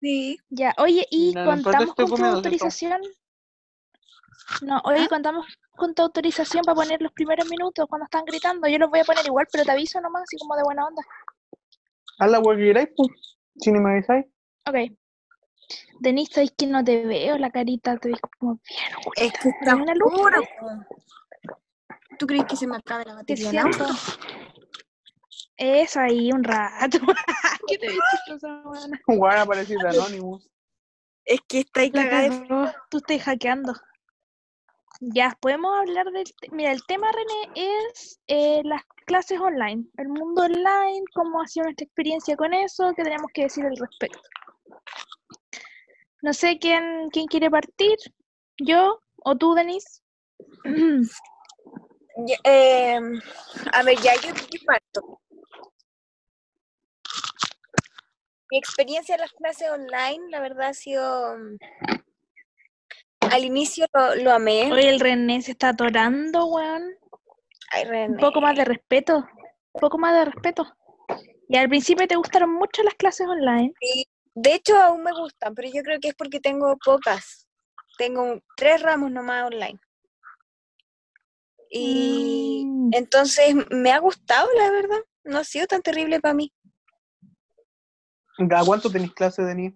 Sí. 0.00 0.38
Ya, 0.48 0.74
oye, 0.78 1.06
¿y 1.10 1.34
No, 1.34 1.44
no 1.44 1.50
contamos 1.62 1.94
con 1.94 2.06
tu 2.06 2.24
autorización? 2.24 3.02
No, 4.62 4.80
oye, 4.84 5.02
¿Ah? 5.02 5.06
contamos 5.10 5.46
con 5.76 5.94
tu 5.94 6.00
autorización 6.00 6.64
para 6.64 6.76
poner 6.76 7.02
los 7.02 7.12
primeros 7.12 7.46
minutos 7.50 7.84
cuando 7.90 8.04
están 8.06 8.24
gritando. 8.24 8.66
Yo 8.68 8.78
los 8.78 8.88
voy 8.88 9.00
a 9.00 9.04
poner 9.04 9.26
igual, 9.26 9.46
pero 9.52 9.64
te 9.64 9.70
aviso 9.70 10.00
nomás, 10.00 10.22
así 10.22 10.38
como 10.38 10.56
de 10.56 10.62
buena 10.62 10.86
onda. 10.86 11.02
Haz 12.20 12.30
la 12.30 12.38
web 12.40 12.56
que 12.56 12.64
queráis, 12.64 12.88
pues. 12.96 13.10
Si 13.60 13.70
ni 13.70 13.80
me 13.80 13.90
avisáis. 13.92 14.24
Ok. 14.66 14.96
Denise, 16.00 16.32
sabes 16.34 16.52
que 16.56 16.66
no 16.66 16.82
te 16.84 17.04
veo 17.04 17.36
la 17.38 17.50
carita, 17.50 17.96
te 17.98 18.08
ves 18.10 18.20
como 18.38 18.60
bien. 18.68 18.92
Es 19.16 19.32
que 19.32 19.48
está 19.48 19.76
una 19.76 19.94
luz. 19.94 20.12
¿Tú 22.18 22.26
crees 22.26 22.44
que 22.44 22.56
se 22.56 22.66
me 22.66 22.76
acabe 22.76 23.04
la 23.04 23.22
Te 23.24 23.34
batería? 23.34 23.52
del 23.64 23.74
siento. 23.74 23.94
Eso 25.56 26.00
ahí, 26.00 26.32
un 26.32 26.44
rato. 26.44 26.98
¿Qué 27.66 27.78
te? 27.78 27.88
Jugar 29.06 29.38
aparecido 29.38 29.88
Anonymous. 29.88 30.48
Es 31.24 31.40
que 31.46 31.60
está 31.60 31.80
ahí 31.80 31.90
La 31.92 32.02
cagada 32.04 32.22
de 32.28 32.72
Tú 32.90 32.98
estás 32.98 33.22
hackeando. 33.22 33.74
Ya, 35.00 35.36
podemos 35.40 35.70
hablar 35.78 36.06
del... 36.10 36.24
te- 36.40 36.50
Mira, 36.50 36.72
el 36.72 36.84
tema, 36.86 37.08
René, 37.12 37.68
es 37.92 38.18
eh, 38.26 38.62
las 38.64 38.82
clases 39.06 39.38
online. 39.38 39.84
El 39.96 40.08
mundo 40.08 40.42
online, 40.42 41.04
cómo 41.14 41.40
ha 41.40 41.46
sido 41.46 41.64
nuestra 41.64 41.84
experiencia 41.84 42.36
con 42.36 42.52
eso, 42.52 42.92
qué 42.96 43.04
tenemos 43.04 43.30
que 43.32 43.42
decir 43.42 43.64
al 43.64 43.76
respecto. 43.76 44.18
No 46.22 46.32
sé 46.32 46.58
quién, 46.58 47.08
quién 47.10 47.26
quiere 47.26 47.50
partir, 47.50 47.96
yo 48.58 49.00
o 49.24 49.36
tú, 49.36 49.54
Denise. 49.54 50.02
Eh, 52.44 52.98
a 53.72 53.82
ver, 53.84 53.96
ya 54.00 54.14
yo, 54.16 54.30
yo 54.50 54.60
parto. 54.66 55.20
Mi 58.50 58.58
experiencia 58.58 59.14
en 59.14 59.20
las 59.20 59.32
clases 59.32 59.70
online, 59.70 60.30
la 60.30 60.40
verdad, 60.40 60.68
ha 60.68 60.74
sido. 60.74 61.36
mm, 61.36 61.56
Al 63.30 63.44
inicio 63.44 63.86
lo, 63.92 64.14
lo 64.16 64.32
amé. 64.32 64.72
Oye, 64.72 64.88
el 64.88 65.00
René 65.00 65.42
se 65.42 65.52
está 65.52 65.68
atorando, 65.70 66.46
weón. 66.46 66.82
Ay, 67.70 67.84
Un 67.84 67.88
René. 67.90 68.18
poco 68.18 68.40
más 68.40 68.56
de 68.56 68.64
respeto. 68.64 69.18
Un 69.18 69.80
poco 69.80 69.98
más 69.98 70.14
de 70.14 70.24
respeto. 70.24 70.66
Y 71.48 71.56
al 71.56 71.68
principio 71.68 72.06
te 72.08 72.16
gustaron 72.16 72.52
mucho 72.54 72.82
las 72.82 72.94
clases 72.94 73.26
online. 73.28 73.72
Sí, 73.80 74.06
de 74.42 74.54
hecho, 74.54 74.76
aún 74.78 75.02
me 75.02 75.12
gustan, 75.12 75.54
pero 75.54 75.68
yo 75.72 75.82
creo 75.82 75.98
que 76.00 76.08
es 76.08 76.14
porque 76.14 76.40
tengo 76.40 76.76
pocas. 76.84 77.46
Tengo 77.96 78.40
tres 78.56 78.82
ramos 78.82 79.10
nomás 79.10 79.44
online. 79.44 79.78
Y 81.70 82.64
Mm. 82.64 82.90
entonces 82.94 83.54
me 83.70 83.92
ha 83.92 83.98
gustado, 83.98 84.48
la 84.56 84.70
verdad. 84.70 85.00
No 85.24 85.38
ha 85.38 85.44
sido 85.44 85.66
tan 85.66 85.82
terrible 85.82 86.20
para 86.20 86.34
mí. 86.34 86.52
¿A 88.38 88.64
cuánto 88.64 88.90
tenéis 88.90 89.12
clase, 89.14 89.42
Denis? 89.42 89.74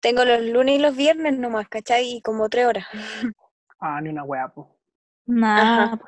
Tengo 0.00 0.24
los 0.24 0.40
lunes 0.42 0.76
y 0.76 0.78
los 0.78 0.94
viernes 0.94 1.36
nomás, 1.38 1.68
¿cachai? 1.68 2.16
Y 2.16 2.22
como 2.22 2.48
tres 2.48 2.66
horas. 2.66 2.86
Ah, 3.80 4.00
ni 4.00 4.10
una 4.10 4.22
wea, 4.24 4.48
pues. 4.48 4.68
Nada. 5.26 5.84
Ajá. 5.84 6.00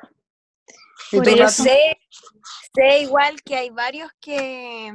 ¿Y 1.11 1.17
Por 1.17 1.25
tú, 1.25 1.31
Pero 1.31 1.47
sé, 1.49 1.99
sé 2.75 2.99
igual 2.99 3.41
que 3.41 3.55
hay 3.55 3.69
varios 3.69 4.09
que, 4.21 4.93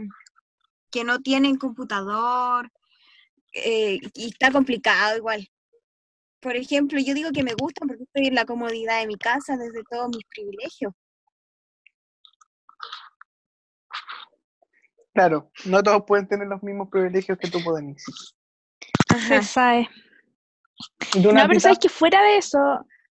que 0.90 1.04
no 1.04 1.20
tienen 1.20 1.56
computador 1.56 2.70
eh, 3.52 3.98
y 4.14 4.28
está 4.28 4.50
complicado 4.50 5.16
igual. 5.16 5.48
Por 6.40 6.56
ejemplo, 6.56 7.00
yo 7.00 7.14
digo 7.14 7.30
que 7.32 7.42
me 7.42 7.54
gustan 7.54 7.88
porque 7.88 8.04
estoy 8.04 8.26
en 8.26 8.34
la 8.34 8.44
comodidad 8.44 9.00
de 9.00 9.06
mi 9.06 9.16
casa 9.16 9.56
desde 9.56 9.82
todos 9.84 10.08
mis 10.08 10.24
privilegios. 10.34 10.92
Claro, 15.14 15.50
no 15.64 15.82
todos 15.82 16.04
pueden 16.06 16.28
tener 16.28 16.46
los 16.46 16.62
mismos 16.62 16.88
privilegios 16.90 17.38
que 17.38 17.48
tú, 17.48 17.58
Denis. 17.74 18.04
Se 19.26 19.42
sabe. 19.42 19.88
¿Y 21.14 21.22
tú, 21.22 21.32
No, 21.32 21.48
pero 21.48 21.58
sabes 21.58 21.78
que 21.78 21.88
fuera 21.88 22.22
de 22.22 22.36
eso, 22.36 22.58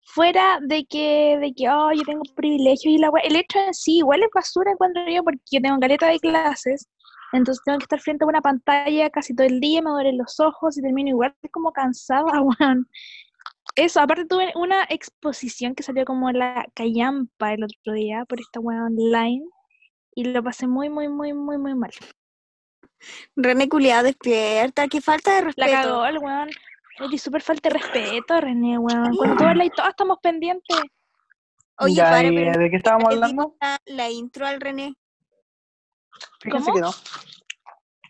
fuera 0.01 0.59
de 0.61 0.85
que, 0.85 1.37
de 1.41 1.53
que, 1.55 1.67
oh, 1.69 1.91
yo 1.91 2.03
tengo 2.03 2.21
privilegios 2.35 2.93
y 2.93 2.97
la 2.99 3.09
el 3.23 3.35
hecho 3.35 3.57
en 3.59 3.73
sí 3.73 3.97
igual 3.97 4.21
es 4.21 4.29
basura 4.33 4.71
encuentro 4.71 5.03
yo 5.09 5.23
porque 5.23 5.39
yo 5.51 5.59
tengo 5.59 5.79
caleta 5.79 6.07
de 6.07 6.19
clases, 6.19 6.87
entonces 7.33 7.61
tengo 7.65 7.77
que 7.79 7.83
estar 7.83 7.99
frente 7.99 8.23
a 8.23 8.27
una 8.27 8.41
pantalla 8.41 9.09
casi 9.09 9.35
todo 9.35 9.47
el 9.47 9.59
día, 9.59 9.81
me 9.81 9.89
duelen 9.91 10.17
los 10.17 10.39
ojos 10.39 10.77
y 10.77 10.81
termino 10.81 11.09
igual 11.09 11.35
como 11.51 11.71
cansada, 11.71 12.23
weón. 12.41 12.87
Eso, 13.75 13.99
aparte 14.01 14.25
tuve 14.25 14.51
una 14.55 14.85
exposición 14.89 15.75
que 15.75 15.83
salió 15.83 16.03
como 16.05 16.29
en 16.29 16.39
la 16.39 16.65
callampa 16.73 17.53
el 17.53 17.63
otro 17.63 17.93
día 17.93 18.25
por 18.25 18.39
esta 18.39 18.59
weá 18.59 18.83
online 18.83 19.43
y 20.15 20.23
lo 20.23 20.41
pasé 20.41 20.65
muy, 20.67 20.89
muy, 20.89 21.09
muy, 21.09 21.33
muy, 21.33 21.57
muy 21.59 21.75
mal. 21.75 21.91
René 23.35 23.69
Culeado, 23.69 24.05
despierta, 24.05 24.87
qué 24.87 25.01
falta 25.01 25.35
de 25.35 25.41
La 25.41 25.45
respeto. 25.45 25.71
cagó 25.71 26.05
el 26.05 26.17
weón. 26.17 26.49
Oye, 26.99 27.17
súper 27.19 27.43
falta 27.43 27.69
de 27.69 27.77
respeto, 27.77 28.41
René, 28.41 28.79
weón. 28.79 29.15
Cuando 29.15 29.35
tú 29.37 29.43
hablas 29.43 29.67
y 29.67 29.69
todos 29.69 29.89
estamos 29.89 30.17
pendientes. 30.23 30.77
Oye, 31.79 31.93
Ya, 31.93 32.05
para, 32.09 32.27
¿y 32.27 32.35
pero 32.35 32.57
¿De 32.59 32.69
qué 32.71 32.77
estábamos 32.77 33.13
hablando? 33.13 33.55
la, 33.61 33.77
la 33.85 34.09
intro 34.09 34.47
al 34.47 34.59
René. 34.59 34.95
Fíjense 36.41 36.71
¿Cómo? 36.71 36.75
que 36.75 36.81
no. 36.81 36.91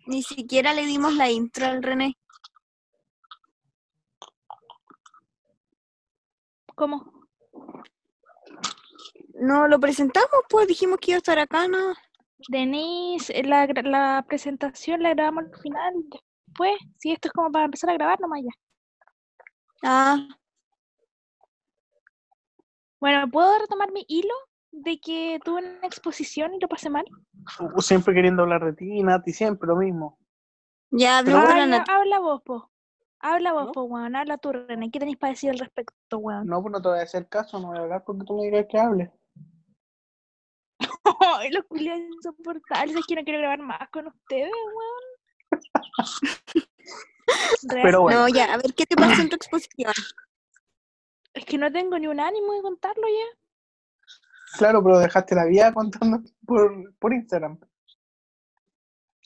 Ni 0.07 0.23
siquiera 0.23 0.73
le 0.73 0.85
dimos 0.85 1.13
la 1.13 1.29
intro 1.29 1.65
al 1.65 1.83
René. 1.83 2.15
¿Cómo? 6.75 7.11
No 9.33 9.67
lo 9.67 9.79
presentamos, 9.79 10.29
pues 10.49 10.67
dijimos 10.67 10.99
que 10.99 11.11
iba 11.11 11.17
a 11.17 11.19
estar 11.19 11.39
acá, 11.39 11.67
¿no? 11.67 11.93
Denise, 12.49 13.37
eh, 13.37 13.43
la, 13.43 13.65
la 13.65 14.23
presentación 14.27 15.01
la 15.01 15.09
grabamos 15.13 15.45
al 15.45 15.59
final. 15.59 15.93
Después, 16.45 16.73
sí, 16.97 17.11
esto 17.11 17.27
es 17.27 17.33
como 17.33 17.51
para 17.51 17.65
empezar 17.65 17.89
a 17.89 17.93
grabar 17.93 18.19
nomás 18.19 18.41
ya. 18.43 18.51
Ah, 19.83 20.27
Bueno, 22.99 23.29
¿puedo 23.29 23.59
retomar 23.59 23.91
mi 23.91 24.05
hilo 24.07 24.33
de 24.83 24.99
que 24.99 25.39
tuve 25.43 25.59
una 25.59 25.87
exposición 25.87 26.53
y 26.53 26.59
lo 26.59 26.67
pasé 26.67 26.89
mal? 26.89 27.05
Siempre 27.79 28.13
queriendo 28.13 28.43
hablar 28.43 28.63
de 28.65 28.73
ti, 28.73 29.01
Nati, 29.03 29.33
siempre 29.33 29.67
lo 29.67 29.75
mismo. 29.75 30.17
ya 30.91 31.21
Pero 31.23 31.37
habló 31.39 31.49
Ah, 31.51 31.57
la 31.57 31.65
ya, 31.65 31.79
Nat- 31.79 31.89
habla 31.89 32.19
vos, 32.19 32.41
po. 32.43 32.71
Habla 33.19 33.53
vos, 33.53 33.65
¿No? 33.67 33.71
po, 33.71 33.83
weón. 33.83 34.15
Habla 34.15 34.37
tú, 34.37 34.51
René. 34.51 34.91
¿Qué 34.91 34.99
tenéis 34.99 35.17
para 35.17 35.31
decir 35.33 35.49
al 35.49 35.59
respecto, 35.59 36.17
weón? 36.19 36.45
No, 36.47 36.61
pues 36.61 36.71
no 36.71 36.81
te 36.81 36.89
voy 36.89 36.99
a 36.99 37.03
hacer 37.03 37.27
caso, 37.27 37.59
no 37.59 37.67
voy 37.69 37.77
a 37.77 37.81
hablar 37.81 38.03
porque 38.05 38.23
tú 38.25 38.37
me 38.37 38.43
digas 38.45 38.65
que 38.69 38.77
hable. 38.79 39.11
Ay, 41.39 41.49
los 41.51 41.65
culiados 41.65 42.01
insoportables. 42.01 42.95
Es 42.97 43.05
que 43.07 43.15
no 43.15 43.23
quiero 43.23 43.39
grabar 43.39 43.59
más 43.59 43.89
con 43.89 44.07
ustedes, 44.07 44.51
weón. 44.51 45.03
Pero 47.81 48.01
bueno, 48.01 48.21
No, 48.21 48.27
ya, 48.29 48.53
a 48.53 48.57
ver, 48.57 48.73
¿qué 48.75 48.85
te 48.85 48.95
pasó 48.95 49.21
en 49.21 49.29
tu 49.29 49.35
exposición? 49.35 49.91
Es 51.33 51.45
que 51.45 51.57
no 51.57 51.71
tengo 51.71 51.97
ni 51.99 52.07
un 52.07 52.19
ánimo 52.19 52.53
de 52.53 52.61
contarlo 52.61 53.07
ya. 53.07 53.39
Claro, 54.57 54.83
pero 54.83 54.99
dejaste 54.99 55.35
la 55.35 55.45
vida 55.45 55.73
contando 55.73 56.21
por, 56.45 56.93
por 56.99 57.13
Instagram. 57.13 57.59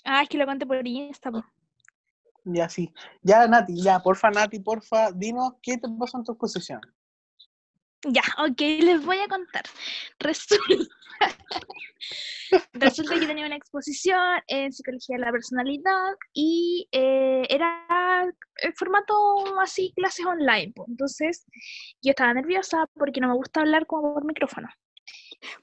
Ah, 0.03 0.23
es 0.23 0.29
que 0.29 0.37
lo 0.37 0.45
conté 0.45 0.65
por 0.65 0.85
Insta, 0.87 1.31
po. 1.31 1.43
Ya 2.43 2.67
sí. 2.69 2.91
Ya, 3.21 3.47
Nati, 3.47 3.81
ya, 3.81 3.99
porfa, 3.99 4.31
Nati, 4.31 4.59
porfa, 4.59 5.11
dinos 5.11 5.53
qué 5.61 5.77
te 5.77 5.87
pasó 5.99 6.17
en 6.17 6.23
tu 6.23 6.31
exposición. 6.31 6.81
Ya, 8.03 8.23
ok, 8.39 8.59
les 8.59 9.05
voy 9.05 9.19
a 9.19 9.27
contar. 9.27 9.63
Resulta, 10.19 10.55
Resulta 12.73 13.19
que 13.19 13.27
tenía 13.27 13.45
una 13.45 13.55
exposición 13.55 14.41
en 14.47 14.71
psicología 14.73 15.17
de 15.17 15.25
la 15.25 15.31
personalidad 15.31 16.15
y 16.33 16.87
eh, 16.91 17.43
era 17.49 18.25
el 18.63 18.73
formato 18.73 19.13
así, 19.59 19.93
clases 19.95 20.25
online. 20.25 20.73
Entonces, 20.87 21.45
yo 22.01 22.11
estaba 22.11 22.33
nerviosa 22.33 22.85
porque 22.95 23.21
no 23.21 23.29
me 23.29 23.35
gusta 23.35 23.61
hablar 23.61 23.85
como 23.85 24.13
por 24.13 24.25
micrófono. 24.25 24.67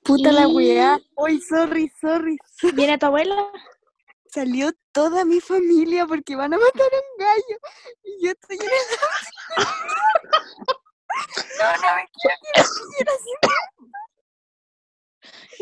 Puta 0.03 0.33
la 0.33 0.49
weá. 0.49 0.99
Y- 1.01 1.11
Hoy, 1.17 1.41
sorry, 1.41 1.91
sorry, 2.01 2.39
sorry. 2.61 2.75
¿Viene 2.75 2.99
tu 2.99 3.07
abuela? 3.07 3.51
Salió 4.27 4.71
toda 4.93 5.25
mi 5.25 5.41
familia 5.41 6.07
porque 6.07 6.37
van 6.37 6.53
a 6.55 6.59
matar 6.59 6.83
a 6.93 6.97
un 6.97 7.19
gallo. 7.19 7.59
Y 8.05 8.25
yo 8.27 8.31
estoy 8.33 8.57
en 8.57 8.63
el 8.63 8.69
No, 11.59 11.65
no 11.73 11.97
me 11.97 12.07
quiero 12.13 12.37
pillen 12.45 13.09
así. 13.09 13.31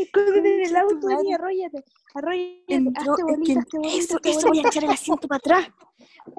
Escóndete 0.03 0.55
en 0.63 0.69
el 0.69 0.77
auto 0.77 1.07
y 1.25 1.33
arróllate. 1.33 1.85
Arróllate. 2.15 2.65
Entró, 2.69 3.13
hazte 3.13 3.13
es 3.13 3.17
que 3.17 3.23
bolita, 3.23 3.61
hazte 3.61 3.79
bolita, 3.79 3.99
eso, 3.99 4.19
eso 4.25 4.49
voy 4.49 4.59
a 4.59 4.63
bolita. 4.63 4.69
echar 4.69 4.85
el 4.85 4.91
asiento 4.91 5.29
para 5.29 5.39
atrás. 5.39 5.69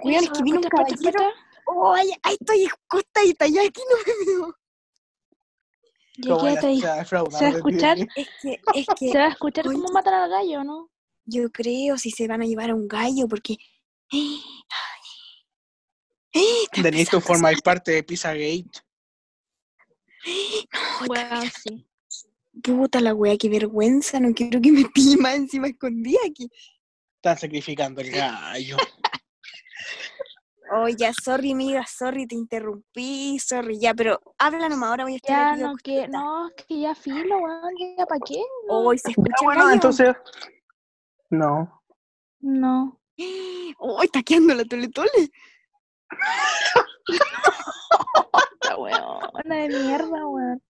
Weón, 0.04 0.24
es 0.24 0.30
que 0.30 0.44
vino 0.44 0.58
un 0.60 0.64
caballero. 0.64 1.24
Oh, 1.66 1.94
ahí, 1.94 2.12
ahí 2.24 2.38
estoy 2.40 2.66
acostadita, 2.66 3.48
ya 3.48 3.62
aquí 3.62 3.82
no 3.90 3.98
me 3.98 4.26
veo. 4.26 4.56
Quédate 6.22 6.68
ahí. 6.68 6.80
Se 6.80 6.88
va 6.88 6.94
a 6.94 6.98
defraudar 6.98 7.40
¿Se 7.40 7.46
va 7.46 7.50
a 7.50 7.54
de 7.54 7.62
ti. 7.62 7.68
escuchar? 7.70 7.98
Es 8.16 8.28
que, 8.42 8.62
es 8.74 8.88
que 9.00 9.12
Se 9.12 9.18
va 9.18 9.26
a 9.26 9.30
escuchar 9.30 9.68
Oye. 9.68 9.76
cómo 9.76 9.94
matan 9.94 10.14
al 10.14 10.30
gallo, 10.30 10.64
¿no? 10.64 10.90
yo 11.28 11.52
creo 11.52 11.98
si 11.98 12.10
se 12.10 12.28
van 12.28 12.42
a 12.42 12.46
llevar 12.46 12.72
a 12.72 12.76
un 12.76 12.88
gallo 12.88 13.28
porque. 13.28 13.58
Empezando 16.32 17.18
a 17.18 17.22
formas 17.22 17.62
parte 17.62 17.92
de 17.92 18.04
Pizzagate. 18.04 18.82
Weón, 21.08 21.52
sí. 21.64 21.86
Puta 22.64 23.00
la 23.02 23.14
wea, 23.14 23.38
qué 23.38 23.50
vergüenza, 23.50 24.20
no 24.20 24.34
quiero 24.34 24.60
que 24.60 24.72
me 24.72 24.86
pille 24.94 25.18
más 25.18 25.36
encima 25.36 25.68
escondida 25.68 26.20
aquí. 26.28 26.50
Están 27.18 27.38
sacrificando 27.38 28.02
el 28.02 28.12
gallo. 28.12 28.78
Oh, 30.72 30.88
ya, 30.90 31.12
sorry, 31.14 31.52
amiga, 31.54 31.86
sorry, 31.88 32.28
te 32.28 32.36
interrumpí, 32.36 33.40
sorry, 33.40 33.80
ya, 33.80 33.94
pero 33.94 34.20
habla 34.38 34.68
nomás, 34.70 34.90
ahora 34.90 35.04
voy 35.06 35.14
a 35.14 35.16
estar 35.18 35.36
Ya 35.36 35.52
aquí 35.54 35.62
no, 35.64 35.76
que, 35.78 36.08
no, 36.08 36.50
que 36.68 36.80
ya 36.82 36.96
filo, 36.96 37.38
weón, 37.38 37.74
ya 37.98 38.06
para 38.06 38.20
qué. 38.26 38.42
Hoy 38.68 38.98
se 38.98 39.12
escucha 39.12 39.30
Ya, 39.30 39.42
el 39.42 39.46
bueno, 39.46 39.62
gallo. 39.64 39.74
entonces. 39.74 40.16
No. 41.30 41.82
No. 42.40 43.00
Oh, 43.80 44.02
está 44.04 44.22
quedando 44.22 44.54
la 44.54 44.64
tole 44.66 44.90
tole. 44.90 45.32
La 48.64 48.78
weona 48.78 49.56
de 49.56 49.70
mierda, 49.70 50.28
weón. 50.28 50.62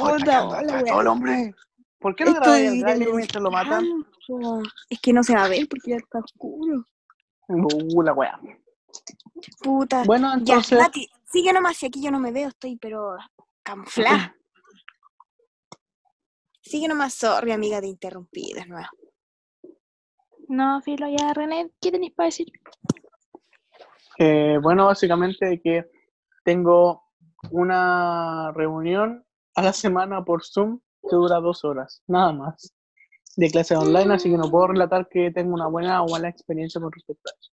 Oh, 0.00 0.16
Puta, 0.18 0.62
la 0.62 0.80
el 1.00 1.06
hombre. 1.06 1.54
¿Por 1.98 2.14
qué 2.16 2.24
no 2.24 2.32
de 2.40 2.66
el 2.68 2.88
el 2.88 3.12
mientras 3.14 3.42
lo 3.42 3.50
matan? 3.50 3.84
Es 4.90 5.00
que 5.00 5.12
no 5.12 5.22
se 5.22 5.34
va 5.34 5.44
a 5.44 5.48
ver 5.48 5.66
porque 5.68 5.90
ya 5.92 5.96
está 5.96 6.18
oscuro. 6.18 6.84
Uh, 7.48 8.02
la 8.02 8.12
wea. 8.12 8.38
Puta. 9.62 10.04
Bueno, 10.04 10.28
Ya, 10.28 10.54
entonces. 10.54 10.78
Nati, 10.78 11.08
sigue 11.24 11.52
nomás, 11.52 11.76
si 11.76 11.86
aquí 11.86 12.02
yo 12.02 12.10
no 12.10 12.20
me 12.20 12.32
veo, 12.32 12.48
estoy 12.48 12.76
pero 12.76 13.16
camuflada. 13.62 14.36
Sigue 16.62 16.88
nomás, 16.88 17.14
sorry, 17.14 17.52
amiga, 17.52 17.80
te 17.80 17.88
interrumpí 17.88 18.52
de 18.54 18.64
nuevo. 18.66 18.88
No, 20.48 20.80
filo, 20.82 21.06
ya, 21.08 21.32
René, 21.34 21.70
¿qué 21.80 21.90
tenéis 21.90 22.12
para 22.14 22.28
decir? 22.28 22.46
Eh, 24.18 24.58
bueno, 24.62 24.86
básicamente 24.86 25.60
que 25.62 25.90
tengo 26.44 27.02
una 27.50 28.52
reunión 28.52 29.24
a 29.54 29.62
la 29.62 29.72
semana 29.72 30.24
por 30.24 30.44
Zoom 30.44 30.80
que 31.02 31.16
dura 31.16 31.40
dos 31.40 31.64
horas, 31.64 32.02
nada 32.06 32.32
más, 32.32 32.74
de 33.36 33.50
clase 33.50 33.76
online, 33.76 34.14
así 34.14 34.30
que 34.30 34.36
no 34.36 34.50
puedo 34.50 34.68
relatar 34.68 35.08
que 35.08 35.30
tengo 35.30 35.54
una 35.54 35.66
buena 35.66 36.02
o 36.02 36.08
mala 36.08 36.28
experiencia 36.28 36.80
con 36.80 36.92
respecto 36.92 37.30
a 37.30 37.34
eso. 37.38 37.52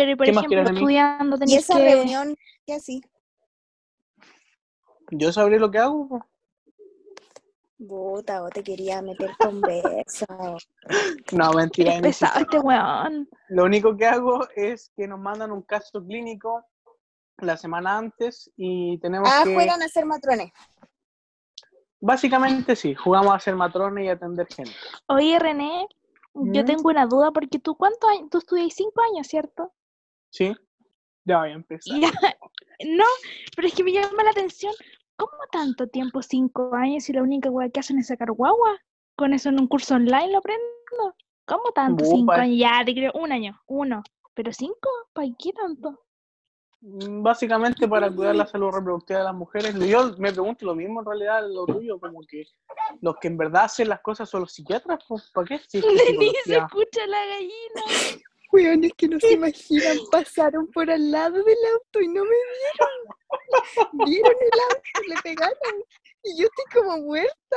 Pero, 0.00 0.16
por 0.16 0.24
¿Qué 0.26 0.32
más 0.32 0.44
ejemplo, 0.44 0.48
quieres 0.48 0.66
de 0.66 0.72
mí? 0.72 0.78
estudiando 0.78 1.36
Y 1.46 1.56
esa 1.56 1.76
que... 1.76 1.84
reunión, 1.94 2.36
¿qué 2.66 2.74
así? 2.74 3.02
Yo 5.10 5.32
sabré 5.32 5.58
lo 5.58 5.70
que 5.70 5.78
hago. 5.78 6.24
Puta, 7.86 8.40
vos 8.42 8.50
te 8.50 8.62
quería 8.62 9.02
meter 9.02 9.30
conversa. 9.38 10.26
No, 11.32 11.52
mentira. 11.52 11.94
Es 11.96 12.00
pesado 12.02 12.40
este 12.40 12.58
weón. 12.58 13.28
Lo 13.48 13.64
único 13.64 13.96
que 13.96 14.06
hago 14.06 14.46
es 14.56 14.90
que 14.96 15.06
nos 15.06 15.18
mandan 15.20 15.52
un 15.52 15.62
caso 15.62 16.02
clínico 16.04 16.64
la 17.38 17.56
semana 17.56 17.96
antes 17.98 18.50
y 18.56 18.98
tenemos 18.98 19.28
Ah, 19.30 19.42
que... 19.44 19.54
juegan 19.54 19.82
a 19.82 19.88
ser 19.88 20.04
matrones. 20.06 20.50
Básicamente 22.00 22.74
sí, 22.76 22.94
jugamos 22.94 23.34
a 23.34 23.38
ser 23.38 23.54
matrones 23.54 24.04
y 24.06 24.08
atender 24.08 24.46
gente. 24.48 24.72
Oye, 25.08 25.38
René, 25.38 25.86
yo 26.34 26.62
¿Mm? 26.62 26.66
tengo 26.66 26.88
una 26.88 27.06
duda 27.06 27.30
porque 27.30 27.58
tú, 27.58 27.76
¿cuántos 27.76 28.08
años? 28.10 28.28
Tú 28.30 28.38
estudias 28.38 28.72
cinco 28.74 29.02
años, 29.12 29.26
¿cierto? 29.26 29.72
¿Sí? 30.30 30.54
Ya 31.24 31.38
voy 31.40 31.50
a 31.50 31.54
empezar. 31.54 31.98
Ya. 32.00 32.10
No, 32.86 33.04
pero 33.54 33.68
es 33.68 33.74
que 33.74 33.84
me 33.84 33.92
llama 33.92 34.24
la 34.24 34.30
atención, 34.30 34.72
¿cómo 35.16 35.32
tanto 35.52 35.86
tiempo 35.88 36.22
cinco 36.22 36.74
años 36.74 37.04
si 37.04 37.12
la 37.12 37.22
única 37.22 37.50
weá 37.50 37.68
que 37.68 37.80
hacen 37.80 37.98
es 37.98 38.06
sacar 38.06 38.30
guagua? 38.32 38.78
Con 39.16 39.34
eso 39.34 39.50
en 39.50 39.60
un 39.60 39.68
curso 39.68 39.94
online 39.96 40.32
lo 40.32 40.38
aprendo. 40.38 41.14
¿Cómo 41.44 41.72
tanto 41.74 42.04
cinco 42.04 42.32
años? 42.32 42.56
Ya, 42.58 42.82
te 42.84 42.94
creo 42.94 43.12
un 43.14 43.32
año, 43.32 43.60
uno. 43.66 44.02
¿Pero 44.34 44.52
cinco? 44.52 44.88
¿Para 45.12 45.28
qué 45.38 45.52
tanto? 45.52 46.00
Mm, 46.80 47.22
Básicamente 47.22 47.86
para 47.86 48.10
cuidar 48.10 48.34
la 48.36 48.46
salud 48.46 48.70
reproductiva 48.72 49.18
de 49.18 49.24
las 49.26 49.34
mujeres. 49.34 49.74
Yo 49.74 50.16
me 50.16 50.32
pregunto 50.32 50.64
lo 50.64 50.74
mismo 50.74 51.00
en 51.00 51.06
realidad, 51.06 51.46
lo 51.46 51.66
tuyo, 51.66 52.00
como 52.00 52.20
que 52.26 52.44
los 53.02 53.16
que 53.16 53.28
en 53.28 53.36
verdad 53.36 53.64
hacen 53.64 53.88
las 53.90 54.00
cosas 54.00 54.28
son 54.30 54.40
los 54.42 54.52
psiquiatras, 54.52 55.04
pues, 55.06 55.30
¿para 55.34 55.46
qué 55.46 55.60
Denise, 55.72 55.80
psicología? 55.90 56.66
escucha 56.66 57.06
la 57.06 57.26
gallina. 57.26 58.22
Weón, 58.52 58.84
es 58.84 58.92
que 58.94 59.08
no 59.08 59.20
se 59.20 59.32
imaginan, 59.32 59.98
pasaron 60.10 60.66
por 60.72 60.90
al 60.90 61.10
lado 61.10 61.42
del 61.42 61.56
auto 61.72 62.00
y 62.00 62.08
no 62.08 62.24
me 62.24 62.30
vieron. 62.30 64.06
Vieron 64.06 64.34
el 64.40 64.60
auto, 64.60 65.08
le 65.08 65.16
pegaron. 65.22 65.84
Y 66.24 66.36
yo 66.36 66.46
estoy 66.46 66.82
como 66.82 66.98
muerta. 66.98 67.56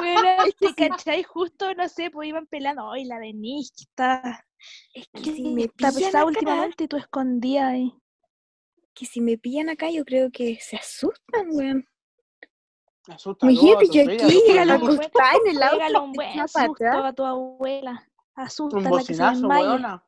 Bueno, 0.00 0.44
Es 0.44 0.54
que 0.54 0.72
te 0.72 0.88
cachai 0.88 1.22
justo, 1.22 1.74
no 1.74 1.88
sé, 1.88 2.10
pues 2.10 2.28
iban 2.28 2.46
pelando. 2.46 2.90
Ay, 2.90 3.04
la 3.04 3.18
Denise, 3.18 3.72
que 3.76 3.82
está, 3.82 4.46
Es 4.94 5.08
que 5.08 5.32
si 5.32 5.42
me 5.42 5.68
pillan 5.68 6.24
últimamente 6.24 6.88
tú 6.88 6.96
escondida 6.96 7.68
ahí. 7.68 7.92
que 8.94 9.06
si 9.06 9.20
me 9.20 9.38
pillan 9.38 9.70
acá, 9.70 9.90
yo 9.90 10.04
creo 10.04 10.30
que 10.30 10.58
se 10.60 10.76
asustan, 10.76 11.48
weón. 11.50 11.88
Imagínate 13.06 13.86
todos, 13.86 13.94
yo 13.94 14.02
aquí, 14.02 14.58
a 14.58 14.64
lo 14.64 14.86
que 14.86 15.04
está 15.04 15.32
en 15.32 15.56
el 15.56 15.62
auto, 15.62 16.02
un 16.04 16.12
buen 16.12 16.40
a 16.40 17.12
tu 17.12 17.24
abuela. 17.24 18.08
Asusta 18.36 18.76
Un 18.76 18.84
la 18.84 18.90
que 19.04 19.14
se 19.14 19.22
weona. 19.46 20.04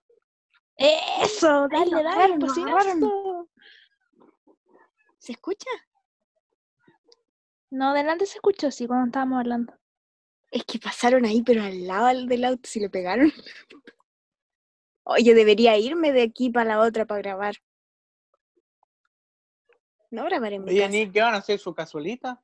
Eso, 0.77 1.69
dale, 1.69 2.03
dale, 2.03 2.29
lo 2.29 2.47
bocinazo. 2.47 3.49
¿Se 5.19 5.33
escucha? 5.33 5.71
No, 7.71 7.95
delante 7.95 8.27
se 8.27 8.35
escuchó, 8.37 8.71
sí, 8.71 8.87
cuando 8.87 9.07
estábamos 9.07 9.41
hablando. 9.41 9.75
Es 10.51 10.65
que 10.65 10.79
pasaron 10.79 11.25
ahí, 11.25 11.43
pero 11.43 11.63
al 11.63 11.87
lado 11.87 12.07
del- 12.09 12.29
del 12.29 12.45
auto, 12.45 12.69
si 12.69 12.79
le 12.81 12.89
pegaron. 12.91 13.33
Oye, 15.05 15.35
debería 15.35 15.77
irme 15.79 16.13
de 16.13 16.23
aquí 16.23 16.51
para 16.51 16.67
la 16.77 16.81
otra 16.81 17.05
para 17.07 17.21
grabar. 17.21 17.57
No 20.11 20.25
grabar 20.25 20.53
en 20.53 20.65
mi 20.65 20.71
Oye, 20.71 20.81
casa. 21.05 21.13
¿qué 21.13 21.21
van 21.21 21.35
a 21.35 21.39
hacer? 21.39 21.59
¿Su 21.59 21.75
casualita? 21.75 22.43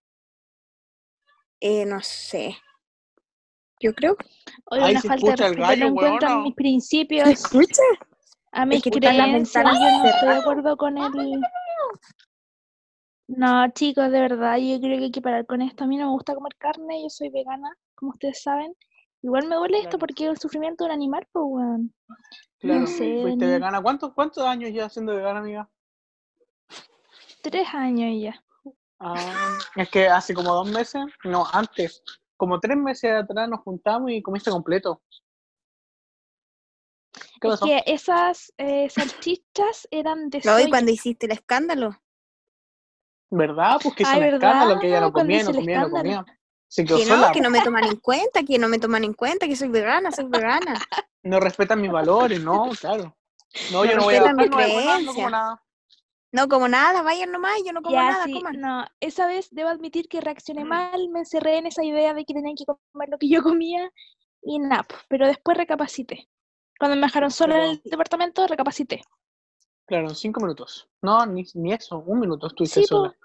Eh, 1.61 1.85
no 1.85 2.01
sé. 2.03 2.57
Yo 3.83 3.92
creo. 3.95 4.16
Oye, 4.71 4.83
Ahí 4.83 4.90
una 4.92 5.01
se 5.01 5.09
falta 5.09 5.27
de 5.27 5.33
escucha 5.33 5.47
el 5.49 5.57
respeto, 5.57 5.68
gallo, 5.68 5.85
no 5.85 5.90
encuentro 5.90 6.29
weona. 6.29 6.42
mis 6.45 6.55
principios, 6.55 7.25
¿Se 7.27 7.33
escucha? 7.35 7.83
a 8.53 8.64
mis 8.66 8.83
que 8.83 8.90
están 8.90 9.16
las 9.16 9.27
creencias, 9.29 9.64
ventanas 9.64 9.81
yo 9.81 9.81
no 9.90 9.97
estoy 9.97 10.11
de 10.12 10.18
cerradas. 10.21 10.40
acuerdo 10.40 10.77
con 10.77 10.99
el... 10.99 11.40
No, 13.29 13.68
chicos, 13.73 14.11
de 14.11 14.21
verdad, 14.21 14.57
yo 14.59 14.79
creo 14.81 14.99
que 14.99 15.05
hay 15.05 15.11
que 15.11 15.23
parar 15.23 15.47
con 15.47 15.62
esto. 15.62 15.85
A 15.85 15.87
mí 15.87 15.97
no 15.97 16.07
me 16.07 16.12
gusta 16.12 16.35
comer 16.35 16.55
carne, 16.59 17.03
yo 17.03 17.09
soy 17.09 17.31
vegana, 17.31 17.71
como 17.95 18.11
ustedes 18.12 18.42
saben. 18.42 18.75
Igual 19.23 19.47
me 19.49 19.55
duele 19.57 19.79
esto 19.79 19.90
Claro. 19.90 19.99
porque 20.01 20.25
es 20.25 20.31
el 20.31 20.38
sufrimiento 20.38 20.85
de 20.85 20.88
un 20.90 20.95
animal, 20.95 21.27
pues, 21.33 21.45
weón. 21.49 21.95
Claro, 22.59 22.81
No 22.81 22.87
sé, 22.87 23.21
fuiste 23.23 23.47
vegana. 23.47 23.81
¿Cuántos, 23.81 24.12
¿Cuántos 24.12 24.45
años 24.45 24.71
ya 24.73 24.88
siendo 24.88 25.14
vegana, 25.14 25.38
amiga? 25.40 25.68
Tres 27.42 27.66
años 27.73 28.21
ya. 28.23 28.45
Ah, 29.01 29.59
es 29.77 29.88
que 29.88 30.07
hace 30.09 30.35
como 30.35 30.53
dos 30.55 30.71
meses, 30.71 31.03
no, 31.25 31.45
antes, 31.53 32.03
como 32.43 32.59
tres 32.59 32.77
meses 32.77 33.13
atrás 33.13 33.49
nos 33.49 33.61
juntamos 33.61 34.11
y 34.11 34.21
comiste 34.21 34.51
completo. 34.51 35.01
¿Qué 37.41 37.47
Es 37.47 37.51
pasó? 37.53 37.67
que 37.67 37.85
esas 37.87 38.53
eh, 38.59 38.91
salchichas 38.91 39.87
eran 39.93 40.29
de 40.29 40.41
No, 40.45 40.59
y 40.59 40.69
cuando 40.69 40.91
hiciste 40.91 41.27
el 41.27 41.33
escándalo. 41.33 41.97
¿Verdad? 43.31 43.79
Pues 43.81 43.95
que 43.95 44.03
hizo 44.03 44.11
Ay, 44.11 44.19
un 44.23 44.35
escándalo, 44.35 44.81
que 44.81 44.89
ella 44.89 45.03
no 45.03 45.13
comía, 45.13 45.45
no 45.45 45.55
comía, 45.55 45.83
no 45.83 45.91
comía. 45.91 46.25
Se 46.67 46.85
quedó 46.85 46.97
Que 46.99 47.05
no, 47.05 47.15
sola. 47.15 47.31
que 47.33 47.41
no 47.43 47.51
me 47.51 47.61
toman 47.61 47.85
en 47.85 47.97
cuenta, 47.99 48.43
que 48.43 48.59
no 48.59 48.69
me 48.69 48.81
toman 48.81 49.05
en 49.05 49.13
cuenta, 49.15 49.47
que 49.47 49.55
soy 49.55 49.69
vegana, 49.69 50.11
soy 50.11 50.25
vegana. 50.29 50.81
No 51.23 51.39
respetan 51.39 51.81
mis 51.81 51.93
valores, 51.93 52.41
no, 52.43 52.71
claro. 52.81 53.17
No, 53.71 53.85
yo 53.85 53.93
No 53.93 53.99
no 53.99 54.03
voy 54.03 54.17
a 54.17 54.33
mis 54.35 54.51
no 54.51 54.57
voy 54.57 54.65
a 54.65 54.69
comer, 54.69 55.03
no 55.05 55.15
como 55.15 55.31
nada. 55.31 55.63
No 56.33 56.49
como 56.49 56.66
nada, 56.66 57.03
vayan 57.03 57.31
nomás, 57.31 57.53
yo 57.64 57.73
no 57.73 57.83
como 57.83 57.95
Ya, 57.97 58.09
nada, 58.11 58.25
sí, 58.25 58.33
coman. 58.35 58.59
no, 58.61 58.87
esa 59.01 59.27
vez 59.27 59.49
debo 59.51 59.68
admitir 59.68 60.09
que 60.09 60.21
reaccioné 60.23 60.64
Mm. 60.64 60.68
mal, 60.68 61.09
me 61.11 61.18
encerré 61.21 61.59
en 61.59 61.66
esa 61.66 61.85
idea 61.85 62.14
de 62.14 62.25
que 62.25 62.33
tenía 62.33 62.55
que 62.57 62.64
comer 62.64 63.09
lo 63.11 63.18
que 63.18 63.29
yo 63.29 63.42
comía 63.42 63.90
y 64.42 64.59
nada, 64.59 64.83
pues, 64.85 65.01
pero 65.09 65.27
después 65.27 65.57
recapacité. 65.59 66.29
Cuando 66.79 66.97
me 66.97 67.03
dejaron 67.07 67.31
sola 67.31 67.57
en 67.57 67.71
el 67.73 67.83
departamento, 67.85 68.47
recapacité. 68.47 69.03
Claro, 69.87 70.09
cinco 70.14 70.40
minutos. 70.40 70.88
No, 71.03 71.27
ni, 71.27 71.45
ni 71.55 71.73
eso, 71.75 71.99
un 71.99 72.21
minuto 72.21 72.47
estuviste 72.47 72.81
Sí, 72.81 72.87
po. 72.88 72.97
sola. 72.97 73.16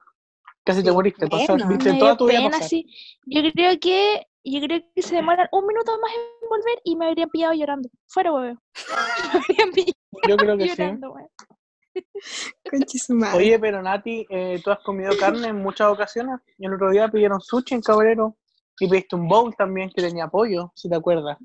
Casi 0.66 0.84
te 0.84 0.92
moriste, 0.92 1.26
bueno. 1.28 1.48
pasar, 1.48 1.70
viste 1.70 1.94
toda 1.94 2.18
tu 2.18 2.26
vida 2.28 2.40
pena, 2.40 2.52
pasar. 2.52 2.68
sí. 2.68 2.86
Yo 3.26 3.42
creo 3.54 3.80
que, 3.80 4.28
yo 4.44 4.60
creo 4.62 4.82
que 4.94 5.02
se 5.02 5.16
demoran 5.16 5.48
un 5.54 5.66
minuto 5.66 5.98
más 6.02 6.12
en 6.14 6.50
volver 6.50 6.82
y 6.84 6.96
me 6.98 7.08
habrían 7.08 7.30
pillado 7.30 7.54
llorando. 7.54 7.90
Fuera, 8.08 8.34
huevo. 8.34 8.60
Me 9.34 9.40
habrían 9.40 9.72
pillado 9.72 9.94
Yo 10.28 10.38
creo 10.38 10.58
que 10.58 10.68
sí. 10.68 10.76
llorando. 10.78 11.16
Oye, 13.36 13.60
pero 13.60 13.82
Nati, 13.82 14.26
eh, 14.30 14.62
tú 14.64 14.72
has 14.72 14.80
comido 14.80 15.12
carne 15.20 15.50
en 15.50 15.58
muchas 15.58 15.88
ocasiones. 15.90 16.40
Y 16.58 16.66
el 16.66 16.74
otro 16.74 16.92
día 16.92 17.10
pidieron 17.10 17.40
sushi 17.40 17.76
en 17.76 17.82
Cabrero. 17.82 18.38
Y 18.80 18.88
pediste 18.88 19.16
un 19.16 19.28
bowl 19.28 19.56
también 19.56 19.90
que 19.90 20.02
tenía 20.02 20.28
pollo, 20.28 20.72
si 20.76 20.88
te 20.88 20.96
acuerdas. 20.96 21.38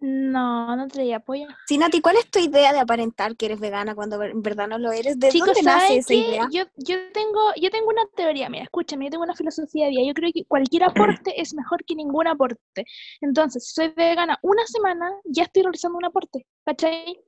No, 0.00 0.74
no 0.76 0.88
traía 0.88 1.16
apoyo. 1.16 1.46
Sí, 1.66 1.76
Nati, 1.76 2.00
¿cuál 2.00 2.16
es 2.16 2.30
tu 2.30 2.38
idea 2.38 2.72
de 2.72 2.78
aparentar 2.78 3.36
que 3.36 3.46
eres 3.46 3.60
vegana 3.60 3.94
cuando 3.94 4.22
en 4.22 4.40
verdad 4.40 4.66
no 4.66 4.78
lo 4.78 4.92
eres? 4.92 5.18
¿De 5.18 5.28
Chicos, 5.28 5.48
dónde 5.48 5.62
nace 5.62 5.86
¿saben 5.86 5.98
esa 5.98 6.14
idea? 6.14 6.48
Yo, 6.50 6.64
yo, 6.76 6.96
tengo, 7.12 7.40
yo 7.60 7.70
tengo 7.70 7.88
una 7.88 8.06
teoría, 8.16 8.48
mira, 8.48 8.64
escúchame, 8.64 9.04
yo 9.04 9.10
tengo 9.10 9.24
una 9.24 9.36
filosofía 9.36 9.84
de 9.84 9.90
vida. 9.90 10.02
Yo 10.06 10.14
creo 10.14 10.30
que 10.32 10.44
cualquier 10.46 10.84
aporte 10.84 11.38
es 11.38 11.52
mejor 11.52 11.84
que 11.84 11.94
ningún 11.94 12.26
aporte. 12.26 12.86
Entonces, 13.20 13.66
si 13.66 13.74
soy 13.74 13.88
vegana 13.94 14.38
una 14.40 14.66
semana, 14.66 15.12
ya 15.24 15.42
estoy 15.42 15.64
realizando 15.64 15.98
un 15.98 16.06
aporte, 16.06 16.46
¿cachai? 16.64 17.20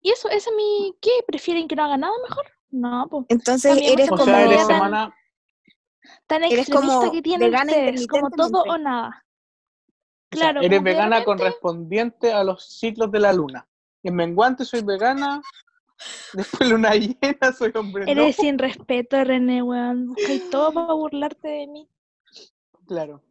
Y 0.00 0.10
eso, 0.10 0.28
ese 0.28 0.50
es 0.50 0.56
mi... 0.56 0.96
¿Qué? 1.00 1.10
¿Prefieren 1.26 1.68
que 1.68 1.76
no 1.76 1.84
haga 1.84 1.96
nada 1.96 2.12
mejor? 2.28 2.46
No, 2.70 3.06
pues. 3.10 3.26
Entonces 3.28 3.78
eres 3.82 4.06
O 4.08 4.16
como... 4.16 4.24
sea, 4.24 4.40
eres 4.40 4.48
mentalidad 4.50 4.68
tan- 4.68 4.76
semana. 4.76 5.16
Tan 6.26 6.44
Eres 6.44 6.68
como 6.68 7.10
que 7.12 7.18
ustedes, 7.18 8.06
como 8.06 8.30
todo 8.30 8.62
o 8.62 8.78
nada. 8.78 9.08
o 10.32 10.36
sea, 10.36 10.52
Claro, 10.52 10.60
eres 10.62 10.82
vegana 10.82 11.24
correspondiente 11.24 12.32
a 12.32 12.42
los 12.42 12.64
ciclos 12.78 13.10
de 13.12 13.20
la 13.20 13.32
luna. 13.32 13.68
En 14.02 14.14
menguante 14.16 14.64
soy 14.64 14.82
vegana. 14.82 15.40
Después 16.32 16.68
luna 16.70 16.94
llena 16.94 17.52
soy 17.56 17.70
hombre 17.76 18.10
Eres 18.10 18.36
sin 18.36 18.58
respeto, 18.58 19.22
René, 19.22 19.62
weón. 19.62 20.08
Buscáis 20.08 20.50
todo 20.50 20.72
para 20.72 20.92
burlarte 20.94 21.48
de 21.48 21.66
mí. 21.68 21.88
Claro. 22.86 23.22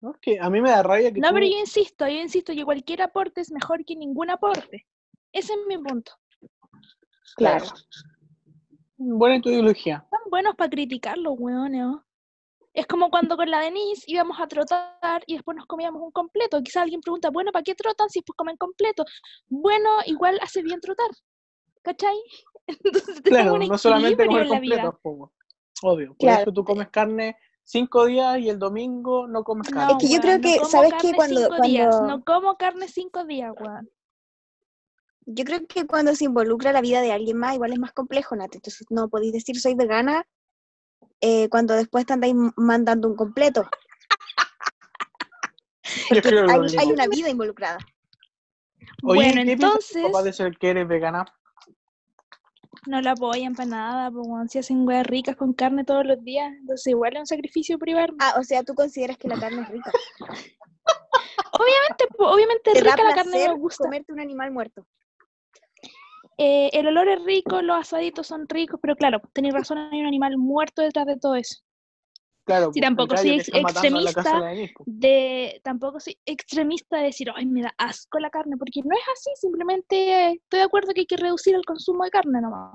No, 0.00 0.10
es 0.10 0.18
que 0.18 0.38
a 0.38 0.50
mí 0.50 0.60
me 0.60 0.70
da 0.70 0.82
rabia 0.82 1.10
que 1.12 1.20
No, 1.20 1.28
tú- 1.28 1.34
pero 1.34 1.46
yo 1.46 1.58
insisto, 1.58 2.06
yo 2.06 2.20
insisto 2.20 2.52
que 2.52 2.64
cualquier 2.64 3.00
aporte 3.02 3.40
es 3.40 3.50
mejor 3.50 3.84
que 3.86 3.96
ningún 3.96 4.28
aporte. 4.30 4.86
Ese 5.34 5.52
es 5.52 5.58
mi 5.66 5.76
punto. 5.76 6.12
Claro. 7.36 7.66
Buena 8.96 9.40
tu 9.42 9.48
ideología. 9.50 9.96
Están 10.04 10.30
buenos 10.30 10.54
para 10.54 10.70
criticarlo, 10.70 11.32
weones. 11.32 11.84
¿oh? 11.86 12.02
Es 12.72 12.86
como 12.86 13.10
cuando 13.10 13.36
con 13.36 13.50
la 13.50 13.58
Denise 13.60 14.04
íbamos 14.06 14.38
a 14.40 14.46
trotar 14.46 15.22
y 15.26 15.34
después 15.34 15.56
nos 15.56 15.66
comíamos 15.66 16.00
un 16.00 16.12
completo. 16.12 16.62
Quizá 16.62 16.82
alguien 16.82 17.00
pregunta, 17.00 17.30
bueno, 17.30 17.50
¿para 17.50 17.64
qué 17.64 17.74
trotan 17.74 18.08
si 18.08 18.20
después 18.20 18.36
comen 18.36 18.56
completo? 18.56 19.04
Bueno, 19.48 19.90
igual 20.06 20.38
hace 20.40 20.62
bien 20.62 20.80
trotar. 20.80 21.08
¿Cachai? 21.82 22.16
Entonces 22.68 23.20
Claro, 23.22 23.54
un 23.54 23.68
no 23.68 23.76
solamente 23.76 24.26
comer 24.26 24.46
completo, 24.48 25.00
obvio. 25.82 26.08
Por 26.10 26.16
Claro. 26.18 26.42
eso 26.42 26.52
tú 26.52 26.64
comes 26.64 26.88
carne 26.90 27.36
cinco 27.64 28.06
días 28.06 28.38
y 28.38 28.48
el 28.50 28.58
domingo 28.60 29.26
no 29.26 29.42
comes 29.42 29.68
No, 29.72 29.76
carne. 29.76 29.92
Es 29.98 30.08
que 30.08 30.14
yo 30.14 30.20
creo 30.20 30.36
no 30.36 30.42
que, 30.42 30.64
¿sabes 30.64 30.92
qué? 31.00 31.12
Cuando- 31.12 31.40
cinco 31.40 31.62
días, 31.62 31.96
cuando- 31.96 32.16
No 32.18 32.24
como 32.24 32.56
carne 32.56 32.86
cinco 32.88 33.24
días, 33.24 33.52
weón. 33.58 33.90
Yo 35.26 35.44
creo 35.44 35.66
que 35.66 35.86
cuando 35.86 36.14
se 36.14 36.24
involucra 36.24 36.72
la 36.72 36.80
vida 36.80 37.00
de 37.00 37.12
alguien 37.12 37.38
más, 37.38 37.54
igual 37.54 37.72
es 37.72 37.78
más 37.78 37.92
complejo, 37.92 38.36
Nati. 38.36 38.58
Entonces 38.58 38.86
no 38.90 39.08
podéis 39.08 39.32
decir 39.32 39.58
soy 39.58 39.74
vegana 39.74 40.26
eh, 41.20 41.48
cuando 41.48 41.74
después 41.74 42.06
te 42.06 42.12
andáis 42.12 42.34
mandando 42.56 43.08
un 43.08 43.16
completo. 43.16 43.68
Hay, 46.78 46.90
una 46.90 47.06
vida 47.06 47.30
involucrada. 47.30 47.78
Oye, 49.02 49.32
bueno, 49.32 49.42
¿qué 49.44 49.52
entonces 49.52 50.02
papá 50.02 50.22
de 50.22 50.32
ser 50.32 50.56
que 50.58 50.70
eres 50.70 50.88
vegana? 50.88 51.24
no 52.86 53.00
la 53.00 53.12
apoyan 53.12 53.54
para 53.54 53.68
nada, 53.68 54.10
pues, 54.10 54.26
weón. 54.26 54.48
Si 54.48 54.58
hacen 54.58 54.86
weas 54.86 55.06
ricas 55.06 55.36
con 55.36 55.52
carne 55.52 55.84
todos 55.84 56.04
los 56.04 56.22
días, 56.22 56.52
entonces 56.60 56.86
igual 56.88 57.14
es 57.14 57.20
un 57.20 57.26
sacrificio 57.26 57.78
privarme. 57.78 58.18
Ah, 58.20 58.34
o 58.38 58.42
sea, 58.42 58.62
tú 58.62 58.74
consideras 58.74 59.16
que 59.16 59.28
la 59.28 59.38
carne 59.38 59.62
es 59.62 59.68
rica. 59.68 59.90
Obviamente, 61.52 62.04
obviamente 62.18 62.70
es 62.72 62.82
rica 62.82 63.04
la 63.04 63.14
carne, 63.14 63.48
me 63.48 63.54
gusta. 63.54 63.84
comerte 63.84 64.12
un 64.12 64.18
animal 64.18 64.50
muerto. 64.50 64.84
Eh, 66.36 66.70
el 66.72 66.86
olor 66.88 67.08
es 67.08 67.24
rico, 67.24 67.62
los 67.62 67.76
asaditos 67.76 68.26
son 68.26 68.48
ricos, 68.48 68.80
pero 68.82 68.96
claro, 68.96 69.20
tenéis 69.32 69.54
razón, 69.54 69.78
hay 69.78 70.00
un 70.00 70.06
animal 70.06 70.36
muerto 70.36 70.82
detrás 70.82 71.06
de 71.06 71.16
todo 71.16 71.36
eso. 71.36 71.60
Claro, 72.44 72.72
Sí, 72.72 72.80
el 72.80 72.84
tampoco 72.84 73.16
soy 73.16 73.38
casa 73.38 73.58
extremista. 73.58 74.42
De, 74.84 75.60
tampoco 75.64 76.00
soy 76.00 76.18
extremista 76.26 76.98
de 76.98 77.04
decir, 77.04 77.30
ay, 77.34 77.46
me 77.46 77.62
da 77.62 77.74
asco 77.78 78.18
la 78.18 78.28
carne, 78.28 78.56
porque 78.58 78.80
no 78.84 78.94
es 78.94 79.02
así, 79.12 79.30
simplemente 79.36 80.32
estoy 80.32 80.58
de 80.58 80.64
acuerdo 80.64 80.92
que 80.92 81.00
hay 81.00 81.06
que 81.06 81.16
reducir 81.16 81.54
el 81.54 81.64
consumo 81.64 82.04
de 82.04 82.10
carne 82.10 82.40
nomás. 82.42 82.74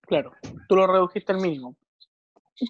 Claro, 0.00 0.32
tú 0.68 0.74
lo 0.76 0.86
redujiste 0.86 1.32
al 1.32 1.40
mínimo. 1.40 1.76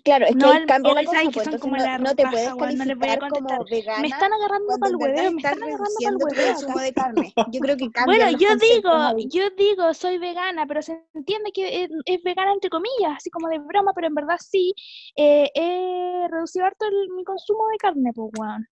Claro, 0.04 0.26
es 0.26 0.32
que 0.32 0.36
No, 0.36 0.52
cambia 0.66 0.92
la 0.92 1.04
cosa, 1.04 1.20
pues, 1.32 1.44
son 1.44 1.58
como 1.58 1.76
no, 1.76 1.82
la 1.82 1.98
no 1.98 2.14
te 2.14 2.26
puedes 2.26 2.52
weón, 2.52 2.58
no 2.58 2.64
calificar 2.84 3.28
como 3.30 3.64
vegana 3.64 4.02
Me 4.02 4.08
están 4.08 4.32
agarrando 4.32 4.78
para 4.78 4.90
el 4.90 4.96
hueveo, 4.96 5.32
me 5.32 5.40
están 5.40 5.62
agarrando 5.62 5.94
para 6.02 6.10
el 6.10 6.22
hueveo 6.22 6.52
consumo 6.52 6.72
acá. 6.74 6.82
de 6.82 6.92
carne. 6.92 7.34
Yo 7.52 7.60
creo 7.60 7.76
que 7.78 7.90
cambian 7.92 8.06
Bueno, 8.06 8.38
yo 8.38 8.48
digo, 8.56 8.90
ahí. 8.90 9.28
yo 9.30 9.50
digo, 9.56 9.94
soy 9.94 10.18
vegana, 10.18 10.66
pero 10.66 10.82
se 10.82 11.02
entiende 11.14 11.52
que 11.52 11.84
es, 11.84 11.90
es 12.04 12.22
vegana 12.22 12.52
entre 12.52 12.68
comillas, 12.68 13.16
así 13.16 13.30
como 13.30 13.48
de 13.48 13.58
broma, 13.60 13.92
pero 13.94 14.08
en 14.08 14.14
verdad 14.14 14.36
sí, 14.38 14.74
eh, 15.16 15.50
he 15.54 16.28
reducido 16.30 16.66
harto 16.66 16.84
el- 16.86 17.08
mi 17.16 17.24
consumo 17.24 17.66
de 17.68 17.78
carne, 17.78 18.12
pues, 18.14 18.30
weón. 18.38 18.68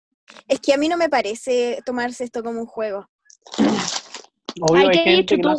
Es 0.47 0.59
que 0.61 0.73
a 0.73 0.77
mí 0.77 0.87
no 0.87 0.97
me 0.97 1.09
parece 1.09 1.79
tomarse 1.85 2.23
esto 2.23 2.43
como 2.43 2.59
un 2.59 2.65
juego. 2.65 3.07
Obvio, 4.61 4.81
Ay, 4.81 4.85
hay 4.87 4.91
¿qué 4.91 4.99
has 4.99 5.05
gente 5.05 5.21
hecho 5.35 5.41
tú, 5.41 5.49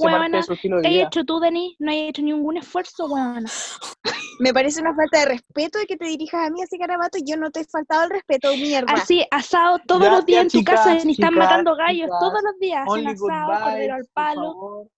vida. 0.88 1.06
hecho 1.06 1.24
tú, 1.24 1.40
Denis? 1.40 1.76
No 1.78 1.90
has 1.90 1.96
hecho 1.98 2.22
ningún 2.22 2.56
esfuerzo, 2.56 3.06
weón. 3.06 3.44
Me 4.40 4.52
parece 4.52 4.80
una 4.80 4.94
falta 4.94 5.20
de 5.20 5.26
respeto 5.26 5.78
de 5.78 5.86
que 5.86 5.96
te 5.96 6.06
dirijas 6.06 6.46
a 6.46 6.50
mí 6.50 6.62
así, 6.62 6.78
Carabato, 6.78 7.18
y 7.18 7.24
yo 7.24 7.36
no 7.36 7.50
te 7.50 7.60
he 7.60 7.64
faltado 7.64 8.04
el 8.04 8.10
respeto, 8.10 8.56
mierda. 8.56 8.92
Así, 8.92 9.24
asado 9.30 9.78
todos 9.86 10.08
los 10.08 10.26
días 10.26 10.42
en 10.42 10.48
tu 10.48 10.58
chicas, 10.58 10.84
casa, 10.84 11.04
ni 11.04 11.12
están 11.12 11.34
matando 11.34 11.76
gallos 11.76 12.06
chicas, 12.06 12.20
todos 12.20 12.42
los 12.42 12.58
días, 12.58 12.80
hacen 12.86 13.06
Only 13.06 13.14
good 13.16 13.30
asado, 13.30 13.64
cordero 13.64 13.94
al 13.94 14.00
por 14.02 14.12
palo. 14.12 14.42
favor. 14.42 14.88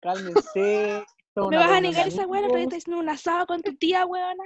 Cálmense. 0.00 1.04
¿Me 1.34 1.56
vas 1.56 1.70
a 1.70 1.80
negar 1.80 2.08
esa 2.08 2.26
weá? 2.26 2.42
Pero 2.46 2.58
estás 2.58 2.78
haciendo 2.80 3.00
un 3.00 3.08
asado 3.08 3.46
con 3.46 3.62
tu 3.62 3.74
tía, 3.76 4.04
weona. 4.04 4.44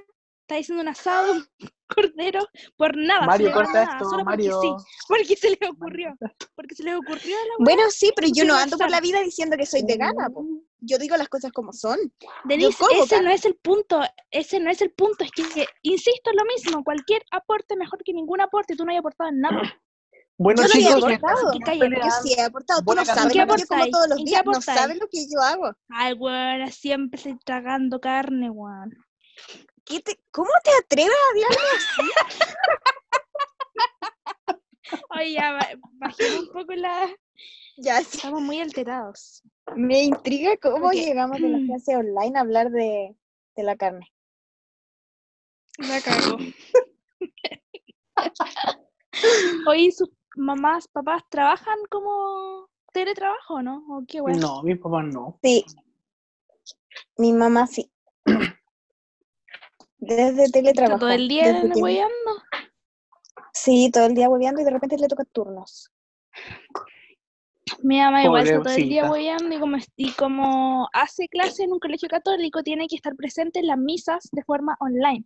Estás 0.48 0.60
haciendo 0.60 0.82
un 0.82 0.88
asado, 0.88 1.32
un 1.32 1.44
cordero, 1.88 2.38
por 2.76 2.96
nada, 2.96 3.26
Mario, 3.26 3.52
corta 3.52 3.72
nada, 3.72 3.96
esto, 3.96 4.10
solo 4.10 4.22
porque 4.22 4.48
Mario. 4.48 4.60
sí, 4.60 4.68
porque 5.08 5.36
se 5.36 5.50
les 5.50 5.70
ocurrió, 5.70 6.14
porque 6.54 6.76
se 6.76 6.84
les 6.84 6.94
ocurrió 6.94 7.36
a 7.36 7.40
la. 7.40 7.54
Bueno, 7.58 7.82
sí, 7.90 8.12
pero 8.14 8.28
yo 8.32 8.44
no 8.44 8.54
ando 8.54 8.78
por 8.78 8.88
la 8.88 9.00
vida 9.00 9.20
diciendo 9.22 9.56
que 9.56 9.66
soy 9.66 9.82
vegana, 9.82 10.30
po. 10.30 10.46
Yo 10.78 10.98
digo 10.98 11.16
las 11.16 11.28
cosas 11.28 11.50
como 11.50 11.72
son. 11.72 11.98
Denise, 12.44 12.78
como 12.78 13.02
ese 13.02 13.20
no 13.22 13.30
es 13.30 13.44
el 13.44 13.56
punto, 13.56 14.02
ese 14.30 14.60
no 14.60 14.70
es 14.70 14.80
el 14.82 14.92
punto, 14.92 15.24
es 15.24 15.32
que, 15.32 15.66
insisto, 15.82 16.30
es 16.30 16.36
lo 16.36 16.44
mismo, 16.44 16.84
cualquier 16.84 17.24
aporte 17.32 17.74
mejor 17.74 18.04
que 18.04 18.12
ningún 18.12 18.40
aporte, 18.40 18.76
tú 18.76 18.84
no 18.84 18.92
has 18.92 19.00
aportado 19.00 19.30
en 19.30 19.40
nada. 19.40 19.82
Bueno, 20.38 20.62
Yo 20.62 20.68
no 20.68 21.08
he 21.08 21.14
aportado. 21.14 21.50
Que. 21.50 21.78
Yo 21.78 22.10
sí 22.22 22.34
he 22.38 22.42
aportado. 22.42 22.82
Tú 22.86 22.94
no 22.94 23.04
sabes 23.04 23.34
lo 23.34 23.46
que 23.46 23.62
yo 23.62 23.66
como 23.66 23.86
todos 23.86 24.08
los 24.10 24.18
¿En 24.18 24.24
qué 24.26 24.30
días. 24.30 24.42
No 24.44 24.60
sabes 24.60 24.98
lo 25.00 25.08
que 25.08 25.26
yo 25.26 25.40
hago. 25.40 25.72
Ay, 25.88 26.12
weona, 26.12 26.70
siempre 26.70 27.16
estoy 27.16 27.36
tragando 27.44 28.00
carne, 28.00 28.50
weón. 28.50 28.92
¿Qué 29.86 30.00
te- 30.00 30.18
¿Cómo 30.32 30.50
te 30.64 30.70
atreves 30.82 31.14
a 31.14 31.30
hablarme 31.30 31.70
así? 31.76 32.02
Oye, 35.18 35.32
ya, 35.32 35.52
ba- 35.52 35.68
bajemos 35.94 36.40
un 36.48 36.52
poco 36.52 36.72
la... 36.74 37.08
Ya, 37.76 38.00
sí. 38.02 38.16
Estamos 38.16 38.42
muy 38.42 38.60
alterados. 38.60 39.42
Me 39.76 40.02
intriga 40.02 40.56
cómo 40.56 40.90
llegamos 40.92 41.40
de 41.40 41.48
la 41.48 41.58
clase 41.66 41.96
online 41.96 42.36
a 42.36 42.40
hablar 42.40 42.70
de, 42.70 43.14
de 43.54 43.62
la 43.62 43.76
carne. 43.76 44.12
La 45.78 46.00
cago. 46.00 46.38
Oye, 49.68 49.92
¿sus 49.92 50.10
mamás, 50.36 50.88
papás 50.88 51.22
trabajan 51.28 51.78
como 51.90 52.68
teletrabajo, 52.92 53.62
no? 53.62 53.84
¿O 53.90 54.02
qué 54.08 54.20
weón? 54.20 54.40
No, 54.40 54.62
mis 54.62 54.78
papás 54.78 55.04
no. 55.12 55.38
Sí. 55.42 55.64
Mi 57.18 57.32
mamá 57.32 57.66
sí. 57.66 57.92
Desde 59.98 60.50
teletrabajo. 60.50 61.00
todo 61.00 61.10
el 61.10 61.28
día 61.28 61.62
hueveando. 61.74 62.42
Sí, 63.52 63.90
todo 63.92 64.06
el 64.06 64.14
día 64.14 64.28
hueveando 64.28 64.60
y 64.60 64.64
de 64.64 64.70
repente 64.70 64.98
le 64.98 65.08
toca 65.08 65.24
turnos. 65.24 65.90
Mi 67.82 67.98
mamá 67.98 68.22
igual 68.22 68.46
está 68.46 68.62
todo 68.62 68.74
el 68.74 68.88
día 68.88 69.10
hueveando 69.10 69.54
y 69.54 69.58
como, 69.58 69.76
y 69.96 70.12
como 70.12 70.88
hace 70.92 71.28
clase 71.28 71.64
en 71.64 71.72
un 71.72 71.78
colegio 71.78 72.08
católico, 72.08 72.62
tiene 72.62 72.86
que 72.86 72.96
estar 72.96 73.16
presente 73.16 73.58
en 73.58 73.66
las 73.66 73.78
misas 73.78 74.28
de 74.32 74.44
forma 74.44 74.76
online. 74.80 75.24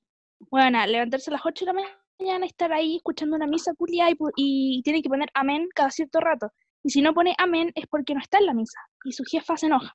Bueno, 0.50 0.84
levantarse 0.86 1.30
a 1.30 1.34
las 1.34 1.42
8 1.44 1.66
de 1.66 1.72
la 1.72 1.80
mañana, 2.18 2.46
estar 2.46 2.72
ahí 2.72 2.96
escuchando 2.96 3.36
una 3.36 3.46
misa 3.46 3.74
culia 3.74 4.06
y, 4.36 4.80
tiene 4.82 5.02
que 5.02 5.08
poner 5.08 5.28
amén 5.34 5.68
cada 5.74 5.90
cierto 5.90 6.20
rato. 6.20 6.50
Y 6.82 6.90
si 6.90 7.02
no 7.02 7.12
pone 7.12 7.34
amén 7.36 7.72
es 7.74 7.86
porque 7.88 8.14
no 8.14 8.20
está 8.20 8.38
en 8.38 8.46
la 8.46 8.54
misa 8.54 8.80
y 9.04 9.12
su 9.12 9.24
jefa 9.24 9.56
se 9.56 9.66
enoja. 9.66 9.94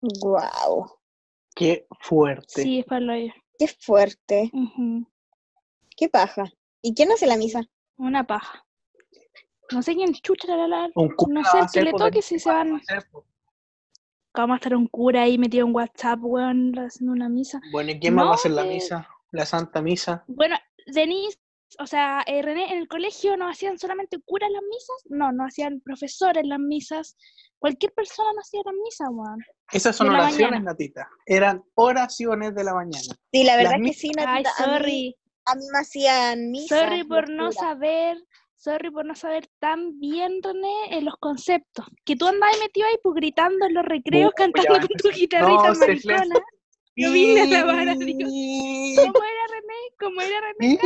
Guau. 0.00 0.86
Qué 1.54 1.86
fuerte. 2.00 2.62
Sí, 2.62 2.78
es 2.80 2.86
para 2.86 3.00
lo 3.00 3.12
Qué 3.58 3.68
fuerte. 3.68 4.50
Qué 5.96 6.08
paja. 6.08 6.44
¿Y 6.82 6.94
quién 6.94 7.10
hace 7.12 7.26
la 7.26 7.36
misa? 7.36 7.62
Una 7.96 8.26
paja. 8.26 8.64
No 9.72 9.82
sé 9.82 9.94
quién 9.94 10.12
chucha 10.14 10.46
la, 10.48 10.56
la, 10.56 10.68
la- 10.68 10.90
Un 10.94 11.08
cura 11.16 11.40
No 11.40 11.44
sé 11.44 11.58
el 11.58 11.66
que 11.72 11.82
le 11.82 11.92
toque 11.92 12.22
si 12.22 12.36
¿qué 12.36 12.40
se 12.40 12.48
van. 12.50 12.80
vamos 14.34 14.54
a 14.54 14.56
estar 14.56 14.76
un 14.76 14.86
cura 14.86 15.22
ahí 15.22 15.38
metido 15.38 15.66
en 15.66 15.74
WhatsApp, 15.74 16.18
weón, 16.22 16.72
haciendo 16.78 17.12
una 17.12 17.28
misa. 17.28 17.60
Bueno, 17.72 17.90
¿y 17.92 17.98
quién 17.98 18.14
más 18.14 18.26
va 18.26 18.30
a 18.32 18.34
hacer 18.34 18.52
la 18.52 18.64
misa? 18.64 19.08
La 19.32 19.44
Santa 19.44 19.82
Misa. 19.82 20.24
Bueno, 20.28 20.56
Denise, 20.86 21.38
o 21.80 21.86
sea, 21.86 22.22
eh, 22.26 22.42
René, 22.42 22.72
en 22.72 22.78
el 22.78 22.86
colegio 22.88 23.36
no 23.36 23.48
hacían 23.48 23.76
solamente 23.78 24.18
curas 24.24 24.50
las 24.52 24.62
misas, 24.62 24.96
no, 25.06 25.32
no 25.32 25.44
hacían 25.44 25.80
profesores 25.80 26.46
las 26.46 26.60
misas, 26.60 27.16
cualquier 27.58 27.92
persona 27.92 28.30
no 28.34 28.40
hacía 28.40 28.60
las 28.64 28.74
misas, 28.84 29.08
weón. 29.10 29.38
Esas 29.72 29.96
son 29.96 30.10
oraciones, 30.10 30.50
mañana. 30.50 30.70
Natita. 30.72 31.08
Eran 31.24 31.64
oraciones 31.74 32.54
de 32.54 32.64
la 32.64 32.74
mañana. 32.74 33.14
Sí, 33.32 33.44
la 33.44 33.56
Las 33.56 33.64
verdad 33.64 33.78
mi- 33.80 33.90
que 33.90 33.94
sí, 33.96 34.10
Ay, 34.16 34.42
Natita, 34.44 34.50
a 34.50 34.66
mí, 34.66 34.72
sorry, 34.78 35.16
a 35.46 35.54
mí 35.56 35.64
me 35.72 35.78
hacían 35.78 36.50
misas. 36.50 36.78
sorry 36.80 37.04
por 37.04 37.28
no 37.30 37.52
saber, 37.52 38.16
sorry 38.56 38.90
por 38.90 39.04
no 39.04 39.14
saber 39.14 39.48
tan 39.58 39.98
bien, 39.98 40.40
René, 40.42 40.96
en 40.98 41.04
los 41.04 41.16
conceptos. 41.18 41.86
Que 42.04 42.16
tú 42.16 42.26
andabas 42.26 42.58
metido 42.60 42.86
ahí, 42.86 42.96
pues, 43.02 43.14
gritando 43.16 43.66
en 43.66 43.74
los 43.74 43.84
recreos, 43.84 44.30
Uy, 44.30 44.34
cantando 44.52 44.86
con 44.88 44.96
tu 44.98 45.10
guitarrita 45.10 45.72
No, 45.72 45.74
maricona. 45.74 46.34
Yo 46.98 47.12
vine 47.12 47.40
a 47.40 47.44
alabar 47.44 47.88
a 47.90 47.94
Dios. 47.94 48.32
¿Cómo 48.96 49.22
era 49.22 49.44
René? 49.52 49.80
¿Cómo 50.00 50.20
era 50.22 50.40
René? 50.40 50.78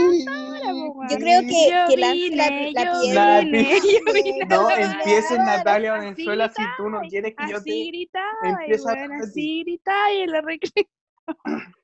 Yo 1.09 1.17
creo 1.19 1.41
que, 1.43 1.71
Yo 1.71 1.87
que 1.89 1.97
la, 1.97 2.13
vine, 2.13 2.37
la 2.37 2.49
yo 2.49 3.01
vine, 3.01 3.81
yo 3.81 4.13
vine 4.13 4.43
a 4.43 4.47
No, 4.47 4.71
empieces 4.71 5.39
Natalia 5.39 5.95
Así 5.95 6.01
Valenzuela 6.01 6.49
si 6.49 6.63
tú 6.77 6.91
no 6.91 7.01
quieres 7.03 7.35
que 7.37 7.49
yo 7.49 7.63
te... 7.63 7.85
gritaba, 7.87 8.39
empieza 8.43 8.91
a 8.91 8.95
bueno, 8.95 9.19
de 9.19 9.25
así 9.25 9.63
gritaba 9.63 10.13
y 10.13 10.21
en 10.23 10.33
la 10.33 10.41
recreo. 10.41 10.85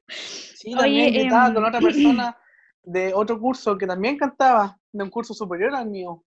Sí, 0.09 0.73
también 0.77 1.07
Oye, 1.07 1.21
gritaba 1.21 1.47
em, 1.47 1.55
con 1.55 1.65
otra 1.65 1.81
persona 1.81 2.37
de 2.83 3.15
otro 3.15 3.39
curso 3.39 3.79
que 3.79 3.87
también 3.87 4.17
cantaba, 4.17 4.77
de 4.91 5.05
un 5.05 5.11
curso 5.11 5.35
superior 5.35 5.73
al 5.73 5.87
mío. 5.89 6.25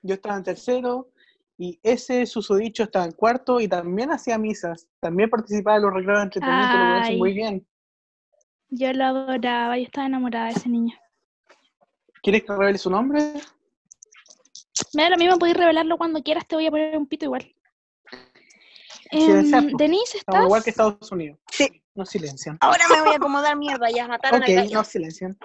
Yo 0.00 0.14
estaba 0.14 0.36
en 0.36 0.44
tercero 0.44 1.11
y 1.62 1.78
ese 1.84 2.26
susodicho 2.26 2.82
estaba 2.82 3.04
en 3.04 3.12
cuarto 3.12 3.60
y 3.60 3.68
también 3.68 4.10
hacía 4.10 4.36
misas. 4.36 4.88
También 4.98 5.30
participaba 5.30 5.76
en 5.76 5.82
los 5.84 5.94
recreos 5.94 6.18
de 6.18 6.24
entretenimiento, 6.24 6.76
lo 6.76 6.84
conoce 6.94 7.16
muy 7.16 7.32
bien. 7.34 7.64
Yo 8.70 8.92
lo 8.92 9.04
adoraba, 9.04 9.78
yo 9.78 9.84
estaba 9.84 10.08
enamorada 10.08 10.46
de 10.46 10.52
ese 10.54 10.68
niño. 10.68 10.96
¿Quieres 12.20 12.42
que 12.42 12.52
revele 12.52 12.78
su 12.78 12.90
nombre? 12.90 13.34
Me 14.92 15.04
da 15.04 15.10
lo 15.10 15.16
mismo, 15.16 15.38
podéis 15.38 15.56
revelarlo 15.56 15.96
cuando 15.98 16.20
quieras, 16.24 16.48
te 16.48 16.56
voy 16.56 16.66
a 16.66 16.70
poner 16.72 16.98
un 16.98 17.06
pito 17.06 17.26
igual. 17.26 17.54
Em, 19.12 19.48
po. 19.70 19.76
Denise, 19.76 20.20
igual 20.26 20.64
que 20.64 20.70
Estados 20.70 21.12
Unidos. 21.12 21.38
Sí. 21.52 21.68
No 21.94 22.04
silencian. 22.04 22.58
Ahora 22.60 22.88
me 22.88 23.02
voy 23.02 23.12
a 23.12 23.16
acomodar 23.18 23.56
mierda, 23.56 23.88
ya 23.88 24.08
mataron 24.08 24.42
Ok, 24.42 24.48
al 24.48 24.54
gallo. 24.56 24.78
no 24.78 24.82
silencian. 24.82 25.38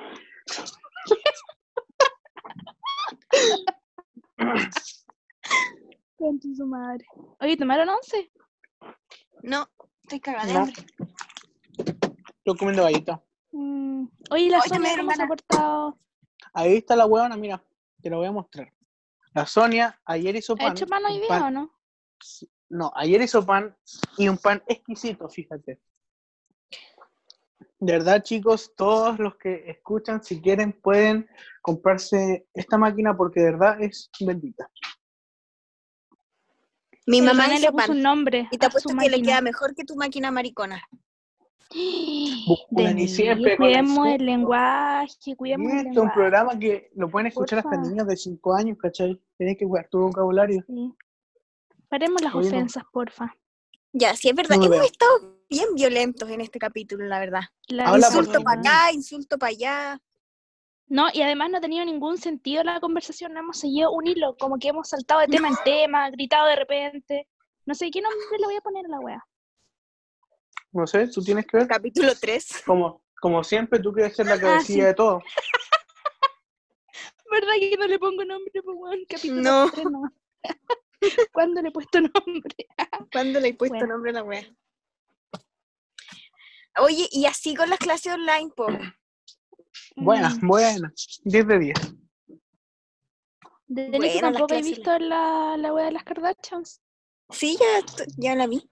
Concha 6.17 6.47
su 6.55 6.65
madre. 6.65 7.05
Oye, 7.39 7.55
¿tomaron 7.57 7.89
once? 7.89 8.31
No, 9.43 9.67
estoy 10.03 10.19
cagada 10.19 10.45
de 10.47 10.53
No. 10.53 10.59
hambre. 10.61 10.75
Estoy 12.39 12.57
comiendo 12.57 12.83
galleta. 12.83 13.23
Mm, 13.51 14.05
Oye, 14.31 14.49
la 14.49 14.61
Sonia, 14.61 14.89
dieron 14.89 15.05
¿cómo 15.05 15.15
se 15.15 15.23
ha 15.23 15.27
portado? 15.27 15.97
Ahí 16.53 16.77
está 16.77 16.95
la 16.95 17.05
huevona, 17.05 17.37
mira, 17.37 17.63
te 18.01 18.09
la 18.09 18.17
voy 18.17 18.25
a 18.27 18.31
mostrar. 18.31 18.73
La 19.33 19.45
Sonia 19.45 19.99
ayer 20.05 20.35
hizo 20.35 20.53
¿Ha 20.53 20.57
pan. 20.57 20.71
hecho 20.71 20.87
pan 20.87 21.05
hoy 21.05 21.13
un 21.15 21.19
día 21.19 21.27
pan- 21.29 21.43
o 21.43 21.51
no? 21.51 21.71
No, 22.69 22.91
ayer 22.95 23.21
hizo 23.21 23.45
pan 23.45 23.75
y 24.17 24.27
un 24.27 24.37
pan 24.37 24.63
exquisito, 24.67 25.29
fíjate. 25.29 25.79
De 27.79 27.93
verdad, 27.93 28.23
chicos, 28.23 28.73
todos 28.75 29.19
los 29.19 29.35
que 29.35 29.69
escuchan, 29.69 30.23
si 30.23 30.41
quieren, 30.41 30.73
pueden 30.73 31.29
comprarse 31.61 32.47
esta 32.53 32.77
máquina 32.77 33.15
porque 33.15 33.39
de 33.41 33.51
verdad 33.51 33.81
es 33.81 34.09
bendita. 34.19 34.69
Mi 37.07 37.21
mamá 37.21 37.47
le 37.47 37.55
puso 37.71 37.73
pan. 37.73 37.91
un 37.91 38.01
nombre. 38.01 38.47
Y 38.51 38.57
te 38.57 38.65
a 38.65 38.69
su 38.69 38.77
apuesto 38.77 38.99
que 38.99 39.09
le 39.09 39.21
queda 39.21 39.41
mejor 39.41 39.73
que 39.73 39.83
tu 39.83 39.95
máquina 39.95 40.29
maricona. 40.29 40.81
Siempre 43.07 43.57
cuidemos 43.57 44.07
el 44.07 44.25
lenguaje, 44.25 45.35
cuidemos 45.35 45.71
el 45.71 45.77
esto 45.77 45.81
es 45.81 45.85
un 45.87 45.93
lenguaje. 45.95 46.13
programa 46.13 46.59
que 46.59 46.91
lo 46.95 47.09
pueden 47.09 47.27
escuchar 47.27 47.59
hasta 47.59 47.71
Porfa. 47.71 47.89
niños 47.89 48.07
de 48.07 48.17
5 48.17 48.55
años, 48.55 48.77
¿cachai? 48.77 49.21
Tienen 49.37 49.55
que 49.57 49.65
cuidar 49.65 49.87
tu 49.89 49.99
vocabulario. 49.99 50.63
Sí. 50.67 50.93
Paremos 51.89 52.21
las 52.21 52.35
Oye, 52.35 52.49
no. 52.49 52.55
ofensas, 52.57 52.83
porfa. 52.91 53.33
Ya, 53.93 54.15
sí, 54.15 54.29
es 54.29 54.35
verdad. 54.35 54.57
Hemos 54.61 54.85
estado 54.85 55.39
bien 55.49 55.73
violentos 55.75 56.29
en 56.29 56.41
este 56.41 56.59
capítulo, 56.59 57.05
la 57.05 57.19
verdad. 57.19 57.41
La 57.69 57.87
Habla 57.87 58.09
por 58.09 58.17
Insulto 58.19 58.43
para 58.43 58.59
acá, 58.59 58.91
insulto 58.93 59.37
para 59.37 59.51
allá. 59.51 60.01
No, 60.89 61.07
y 61.13 61.21
además 61.21 61.49
no 61.51 61.57
ha 61.57 61.61
tenido 61.61 61.83
ningún 61.85 62.17
sentido 62.17 62.63
la 62.63 62.79
conversación, 62.79 63.33
no 63.33 63.41
hemos 63.41 63.59
seguido 63.59 63.91
un 63.91 64.07
hilo, 64.07 64.37
como 64.37 64.57
que 64.57 64.69
hemos 64.69 64.87
saltado 64.89 65.19
de 65.21 65.27
tema 65.27 65.49
en 65.49 65.55
tema, 65.65 66.09
gritado 66.11 66.47
de 66.47 66.55
repente. 66.55 67.27
No 67.65 67.75
sé 67.75 67.91
qué 67.91 68.01
nombre 68.01 68.19
le 68.39 68.45
voy 68.45 68.55
a 68.55 68.61
poner 68.61 68.85
a 68.85 68.89
la 68.89 68.99
wea. 68.99 69.25
No 70.71 70.87
sé, 70.87 71.07
tú 71.09 71.21
tienes 71.21 71.45
que 71.45 71.57
ver. 71.57 71.67
Capítulo 71.67 72.13
3. 72.19 72.63
Como, 72.65 73.01
como 73.19 73.43
siempre, 73.43 73.79
tú 73.79 73.91
quieres 73.91 74.15
ser 74.15 74.27
la 74.27 74.35
Ah, 74.35 74.39
cabecilla 74.39 74.83
sí. 74.83 74.87
de 74.87 74.93
todo. 74.93 75.21
¿Verdad 77.31 77.53
que 77.59 77.75
no 77.77 77.87
le 77.87 77.99
pongo 77.99 78.23
nombre, 78.23 78.51
pues 78.63 78.77
weón? 78.79 78.99
Capítulo 79.09 79.41
No. 79.41 79.69
tres 79.71 79.85
nomás. 79.85 80.11
¿Cuándo 81.33 81.61
le 81.61 81.69
he 81.69 81.71
puesto 81.71 81.99
nombre? 81.99 82.55
¿Cuándo 83.11 83.39
le 83.41 83.49
he 83.49 83.53
puesto 83.53 83.75
Bueno. 83.77 83.93
nombre 83.93 84.11
a 84.11 84.13
la 84.13 84.23
wea? 84.23 84.45
Oye, 86.79 87.09
y 87.11 87.25
así 87.25 87.55
con 87.55 87.69
las 87.69 87.79
clases 87.79 88.13
online, 88.13 88.51
po. 88.55 88.67
Buena, 89.97 90.29
Mm, 90.29 90.47
buena. 90.47 90.93
10 91.23 91.47
de 91.47 91.59
10. 91.59 91.73
De 93.67 93.99
las 93.99 94.21
tampoco 94.21 94.53
he 94.53 94.61
visto 94.61 94.97
la, 94.99 95.57
la 95.57 95.73
wea 95.73 95.85
de 95.85 95.91
las 95.91 96.03
Kardashians. 96.03 96.81
Sí, 97.31 97.57
ya, 97.59 98.05
ya 98.17 98.35
la 98.35 98.47
vi. 98.47 98.69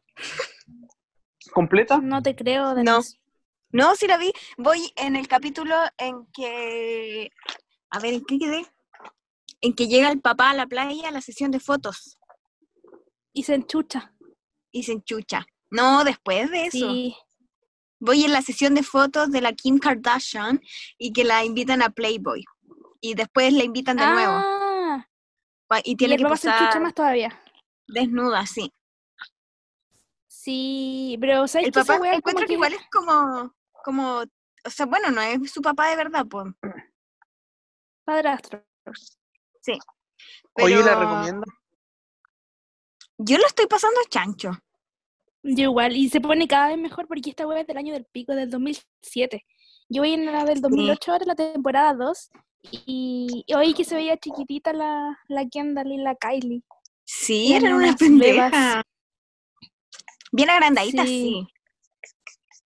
¿Completa? 1.54 1.98
No 1.98 2.22
te 2.22 2.36
creo, 2.36 2.70
No. 2.70 2.76
Denise. 2.76 3.18
No, 3.72 3.96
sí 3.96 4.08
la 4.08 4.18
vi. 4.18 4.32
Voy 4.58 4.94
en 4.96 5.16
el 5.18 5.28
capítulo 5.28 5.76
en 5.98 6.26
que. 6.32 7.30
A 7.90 8.00
ver, 8.00 8.14
¿en 8.14 8.26
qué 8.26 8.40
quedé? 8.40 8.66
En 9.62 9.74
que 9.74 9.88
llega 9.88 10.10
el 10.12 10.22
papá 10.22 10.52
a 10.52 10.54
la 10.54 10.68
playa 10.68 11.10
a 11.10 11.12
la 11.12 11.22
sesión 11.22 11.50
de 11.52 11.60
fotos 11.60 12.18
Y 13.34 13.44
se 13.44 13.56
enchucha. 13.56 14.14
y 14.72 14.84
se 14.84 14.94
enchucha. 14.94 15.46
No, 15.72 16.04
después 16.04 16.50
de 16.52 16.68
eso. 16.68 16.78
Sí. 16.92 17.16
Voy 18.06 18.24
en 18.24 18.34
la 18.34 18.42
sesión 18.44 18.76
de 18.76 18.84
fotos 18.84 19.32
de 19.32 19.42
la 19.42 19.54
Kim 19.54 19.80
Kardashian 19.80 20.62
y 20.98 21.12
que 21.12 21.24
la 21.24 21.44
invitan 21.44 21.82
a 21.82 21.90
Playboy. 21.90 22.44
Y 23.02 23.16
después 23.16 23.52
la 23.54 23.64
invitan 23.64 23.98
de 23.98 24.06
nuevo. 24.08 24.34
Ah, 24.36 25.06
Y 25.84 25.92
y 25.94 25.96
tiene 25.96 26.14
el 26.16 26.22
que 26.22 26.28
posar 26.28 26.82
más 26.82 26.94
todavía. 26.94 27.42
desnuda, 27.88 28.46
sí. 28.46 28.72
Sí, 30.28 31.18
pero 31.20 31.48
¿sabes 31.48 31.68
El 31.68 31.74
que 31.74 31.80
papá 31.80 31.98
como 31.98 32.12
encuentro 32.12 32.42
que 32.44 32.48
que- 32.48 32.54
igual 32.54 32.74
es 32.74 32.82
como, 32.92 33.54
como, 33.84 34.18
o 34.20 34.70
sea, 34.70 34.86
bueno, 34.86 35.10
no 35.10 35.22
es 35.22 35.52
su 35.52 35.62
papá 35.62 35.88
de 35.90 35.96
verdad, 35.96 36.26
pues. 36.30 36.46
padrastro? 38.04 38.64
Oye, 40.54 40.76
la 40.78 40.84
pero 40.84 41.00
recomiendo. 41.00 41.46
Yo 43.18 43.38
lo 43.40 43.48
estoy 43.48 43.66
pasando 43.68 44.00
chancho. 44.10 44.52
Yo 45.48 45.64
igual, 45.66 45.96
y 45.96 46.10
se 46.10 46.20
pone 46.22 46.48
cada 46.48 46.70
vez 46.70 46.78
mejor 46.80 47.08
porque 47.08 47.30
esta 47.30 47.46
wea 47.46 47.62
es 47.62 47.68
del 47.68 47.78
año 47.78 47.94
del 47.94 48.06
pico, 48.06 48.34
del 48.34 48.50
2007. 48.50 49.46
Yo 49.90 50.02
voy 50.02 50.14
en 50.14 50.26
la 50.26 50.44
del 50.44 50.60
2008 50.62 51.12
ahora, 51.12 51.26
la 51.26 51.36
temporada 51.36 51.94
2, 51.94 52.32
y, 52.88 53.44
y 53.46 53.54
oí 53.54 53.76
que 53.76 53.84
se 53.86 53.94
veía 53.96 54.18
chiquitita 54.18 54.74
la, 54.74 55.20
la 55.28 55.48
Kendall 55.48 55.92
y 55.92 55.98
la 55.98 56.16
Kylie. 56.16 56.64
Sí, 57.04 57.54
Eran 57.54 57.66
eran 57.66 57.76
unas 57.76 57.96
bebas. 58.00 58.52
pendejas. 58.52 58.84
Bien 60.32 60.50
agrandaditas, 60.50 61.08
Sí. 61.08 61.46
sí. 61.46 61.48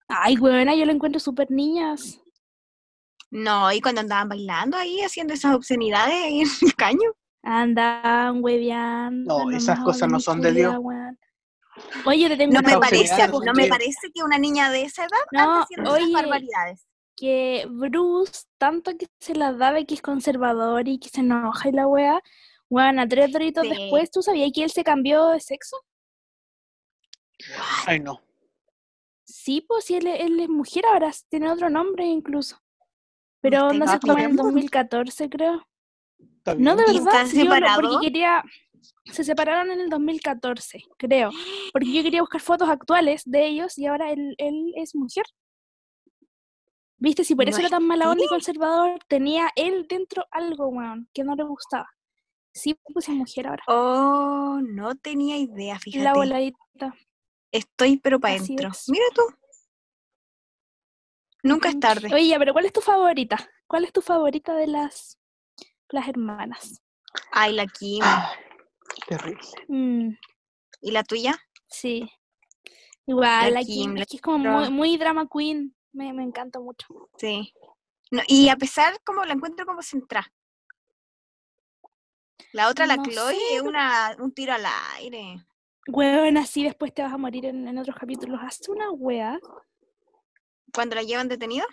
Ay, 0.07 0.37
weona, 0.37 0.73
yo 0.73 0.85
la 0.85 0.93
encuentro 0.93 1.19
súper 1.19 1.51
niñas. 1.51 2.19
No, 3.29 3.71
y 3.71 3.81
cuando 3.81 4.01
andaban 4.01 4.29
bailando 4.29 4.77
ahí, 4.77 5.01
haciendo 5.01 5.33
esas 5.33 5.53
obscenidades 5.53 6.15
ahí 6.15 6.39
en 6.41 6.47
el 6.61 6.75
caño. 6.75 7.11
Andan 7.43 8.43
hueveando. 8.43 9.45
No, 9.45 9.51
esas 9.51 9.79
cosas 9.81 10.09
no 10.09 10.19
son 10.19 10.41
de 10.41 10.53
Dios. 10.53 10.75
Oye, 12.05 12.27
te 12.29 12.37
tengo 12.37 12.53
No 12.53 12.59
una 12.59 12.69
me 12.69 12.79
parece, 12.79 13.27
no 13.27 13.39
se 13.39 13.51
me 13.53 13.67
parece 13.67 14.11
que 14.13 14.23
una 14.23 14.37
niña 14.37 14.69
de 14.71 14.83
esa 14.83 15.03
edad 15.03 15.17
No, 15.31 15.39
ande 15.41 15.63
haciendo 15.63 15.95
esas 15.95 16.03
oye, 16.07 16.13
barbaridades. 16.13 16.87
que 17.15 17.67
Bruce, 17.69 18.43
tanto 18.57 18.97
que 18.97 19.07
se 19.19 19.35
la 19.35 19.51
da 19.53 19.71
de 19.73 19.85
que 19.85 19.95
es 19.95 20.01
conservador 20.01 20.87
y 20.87 20.99
que 20.99 21.09
se 21.09 21.19
enoja 21.21 21.69
y 21.69 21.71
la 21.73 21.87
wea, 21.87 22.21
weón, 22.69 22.99
a 22.99 23.07
tres 23.07 23.31
doritos 23.31 23.63
Sí. 23.67 23.69
después, 23.69 24.09
¿tú 24.11 24.21
sabías 24.21 24.51
que 24.53 24.63
él 24.63 24.71
se 24.71 24.83
cambió 24.83 25.27
de 25.29 25.39
sexo? 25.39 25.77
Ay, 27.85 27.99
no. 27.99 28.21
Sí, 29.25 29.61
pues 29.61 29.85
sí, 29.85 29.95
él, 29.95 30.07
es- 30.07 30.21
él 30.21 30.39
es 30.39 30.49
mujer 30.49 30.85
ahora, 30.85 31.11
tiene 31.29 31.49
otro 31.51 31.69
nombre 31.69 32.05
incluso. 32.05 32.57
Pero 33.41 33.71
no 33.73 33.87
sé, 33.87 33.99
como 33.99 34.13
en 34.13 34.19
el 34.19 34.23
jodiendo. 34.25 34.43
2014 34.43 35.29
creo. 35.29 35.65
No, 36.57 36.75
de 36.75 36.83
bien. 36.83 36.95
¿Y 36.95 37.05
verdad, 37.05 37.25
sí, 37.27 37.47
porque 37.81 38.05
quería... 38.07 38.43
Se 39.05 39.23
separaron 39.23 39.71
en 39.71 39.79
el 39.81 39.89
2014, 39.89 40.83
creo. 40.97 41.31
Porque 41.73 41.91
yo 41.91 42.03
quería 42.03 42.21
buscar 42.21 42.41
fotos 42.41 42.69
actuales 42.69 43.23
de 43.25 43.47
ellos 43.47 43.77
y 43.77 43.85
ahora 43.87 44.11
él, 44.11 44.35
él 44.37 44.73
es 44.75 44.95
mujer. 44.95 45.25
¿Viste? 46.97 47.23
Si 47.23 47.33
por 47.35 47.45
No 47.45 47.49
eso 47.51 47.59
era 47.59 47.67
es 47.67 47.71
tan 47.71 47.85
mala 47.87 48.09
onda 48.09 48.23
y 48.25 48.27
conservador, 48.27 48.99
tenía 49.07 49.49
él 49.55 49.85
dentro 49.87 50.25
algo, 50.31 50.67
weón, 50.67 51.09
que 51.13 51.23
no 51.23 51.35
le 51.35 51.43
gustaba. 51.43 51.87
Sí, 52.53 52.77
puse 52.93 53.11
mujer 53.11 53.47
ahora. 53.47 53.63
Oh, 53.67 54.59
no 54.61 54.95
tenía 54.95 55.37
idea, 55.37 55.75
La 55.75 55.79
fíjate. 55.79 56.17
voladita. 56.17 56.95
Estoy 57.51 57.97
pero 57.97 58.19
para 58.19 58.35
adentro. 58.35 58.69
es. 58.69 58.89
Mira 58.89 59.05
tú. 59.15 59.21
Nunca 61.41 61.69
es 61.69 61.79
tarde. 61.79 62.09
Oye, 62.13 62.27
ya, 62.27 62.37
pero 62.37 62.51
¿cuál 62.53 62.65
es 62.65 62.73
tu 62.73 62.81
favorita? 62.81 63.37
¿Cuál 63.65 63.85
es 63.85 63.93
tu 63.93 64.01
favorita 64.01 64.53
de 64.55 64.67
las, 64.67 65.17
las 65.89 66.07
hermanas? 66.07 66.81
Ay, 67.31 67.53
la 67.53 67.65
Kim. 67.65 68.01
Ay, 68.03 68.35
terrible. 69.07 69.41
Mm, 69.67 70.09
¿Y 70.81 70.91
la 70.91 71.03
tuya? 71.03 71.37
sí. 71.67 72.09
Igual, 73.05 73.55
La 73.55 73.61
la 73.61 73.65
Kim, 73.65 73.81
Kim, 73.81 73.95
la 73.95 74.03
es 74.03 74.21
como 74.21 74.69
muy, 74.69 74.95
drama 74.97 75.27
queen. 75.27 75.75
Me, 75.93 76.13
me 76.13 76.21
encanta 76.21 76.59
mucho. 76.59 77.09
Sí. 77.17 77.51
No, 78.11 78.21
y 78.27 78.49
a 78.49 78.55
pesar, 78.55 79.01
como 79.03 79.25
la 79.25 79.33
encuentro 79.33 79.65
como 79.65 79.81
centrada. 79.81 80.31
La 82.53 82.69
otra, 82.69 82.85
la 82.85 82.97
No 82.97 83.03
Chloe, 83.03 83.33
sé, 83.33 83.55
es 83.55 83.61
una, 83.63 84.15
un 84.19 84.31
tiro 84.31 84.53
al 84.53 84.63
aire. 84.97 85.43
Weón, 85.87 86.37
así 86.37 86.63
después 86.63 86.93
te 86.93 87.01
vas 87.01 87.11
a 87.11 87.17
morir 87.17 87.47
en, 87.47 87.67
en 87.67 87.77
otros 87.79 87.95
capítulos. 87.95 88.39
Hace 88.43 88.71
una 88.71 88.91
wea. 88.91 89.39
Cuando 90.71 90.93
la 90.95 91.01
llevan 91.01 91.29
detenida. 91.29 91.65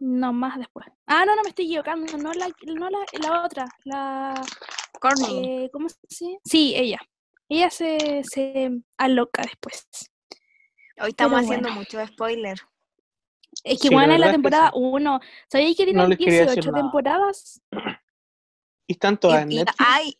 No, 0.00 0.32
más 0.32 0.58
después. 0.58 0.86
Ah, 1.06 1.24
no, 1.24 1.36
no 1.36 1.42
me 1.42 1.50
estoy 1.50 1.66
equivocando. 1.66 2.18
No 2.18 2.32
la, 2.32 2.48
no 2.66 2.90
la, 2.90 2.98
la 3.20 3.44
otra. 3.44 3.66
La. 3.84 4.34
Eh, 5.44 5.70
¿Cómo 5.72 5.88
se 5.88 5.96
dice? 6.08 6.38
Sí, 6.44 6.74
ella. 6.76 6.98
Ella 7.48 7.70
se, 7.70 8.22
se 8.24 8.70
aloca 8.98 9.42
después. 9.42 9.86
Hoy 11.00 11.10
estamos 11.10 11.34
pero 11.40 11.46
haciendo 11.46 11.68
bueno. 11.68 11.80
mucho 11.80 12.06
spoiler. 12.06 12.58
Es 13.64 13.80
que 13.80 13.88
Sí, 13.88 13.90
la 13.94 13.96
bueno, 13.96 14.18
la 14.18 14.26
es 14.26 14.30
que 14.30 14.32
temporada 14.32 14.66
sí. 14.72 14.78
1. 14.80 15.20
¿Sabéis 15.50 15.76
que 15.76 15.84
tienen 15.84 16.08
decir 16.10 16.28
18 16.28 16.70
nada. 16.70 16.82
temporadas? 16.82 17.62
¿Y 18.86 18.92
están 18.92 19.18
todas 19.18 19.42
en 19.42 19.48
Netflix? 19.48 19.74
ay, 19.78 20.18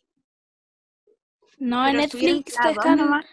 No, 1.57 1.85
en 1.85 1.91
pero 1.91 2.01
Netflix 2.01 2.55
las 2.55 2.63
dos 2.65 2.71
están 2.77 2.97
nomás. 2.97 3.25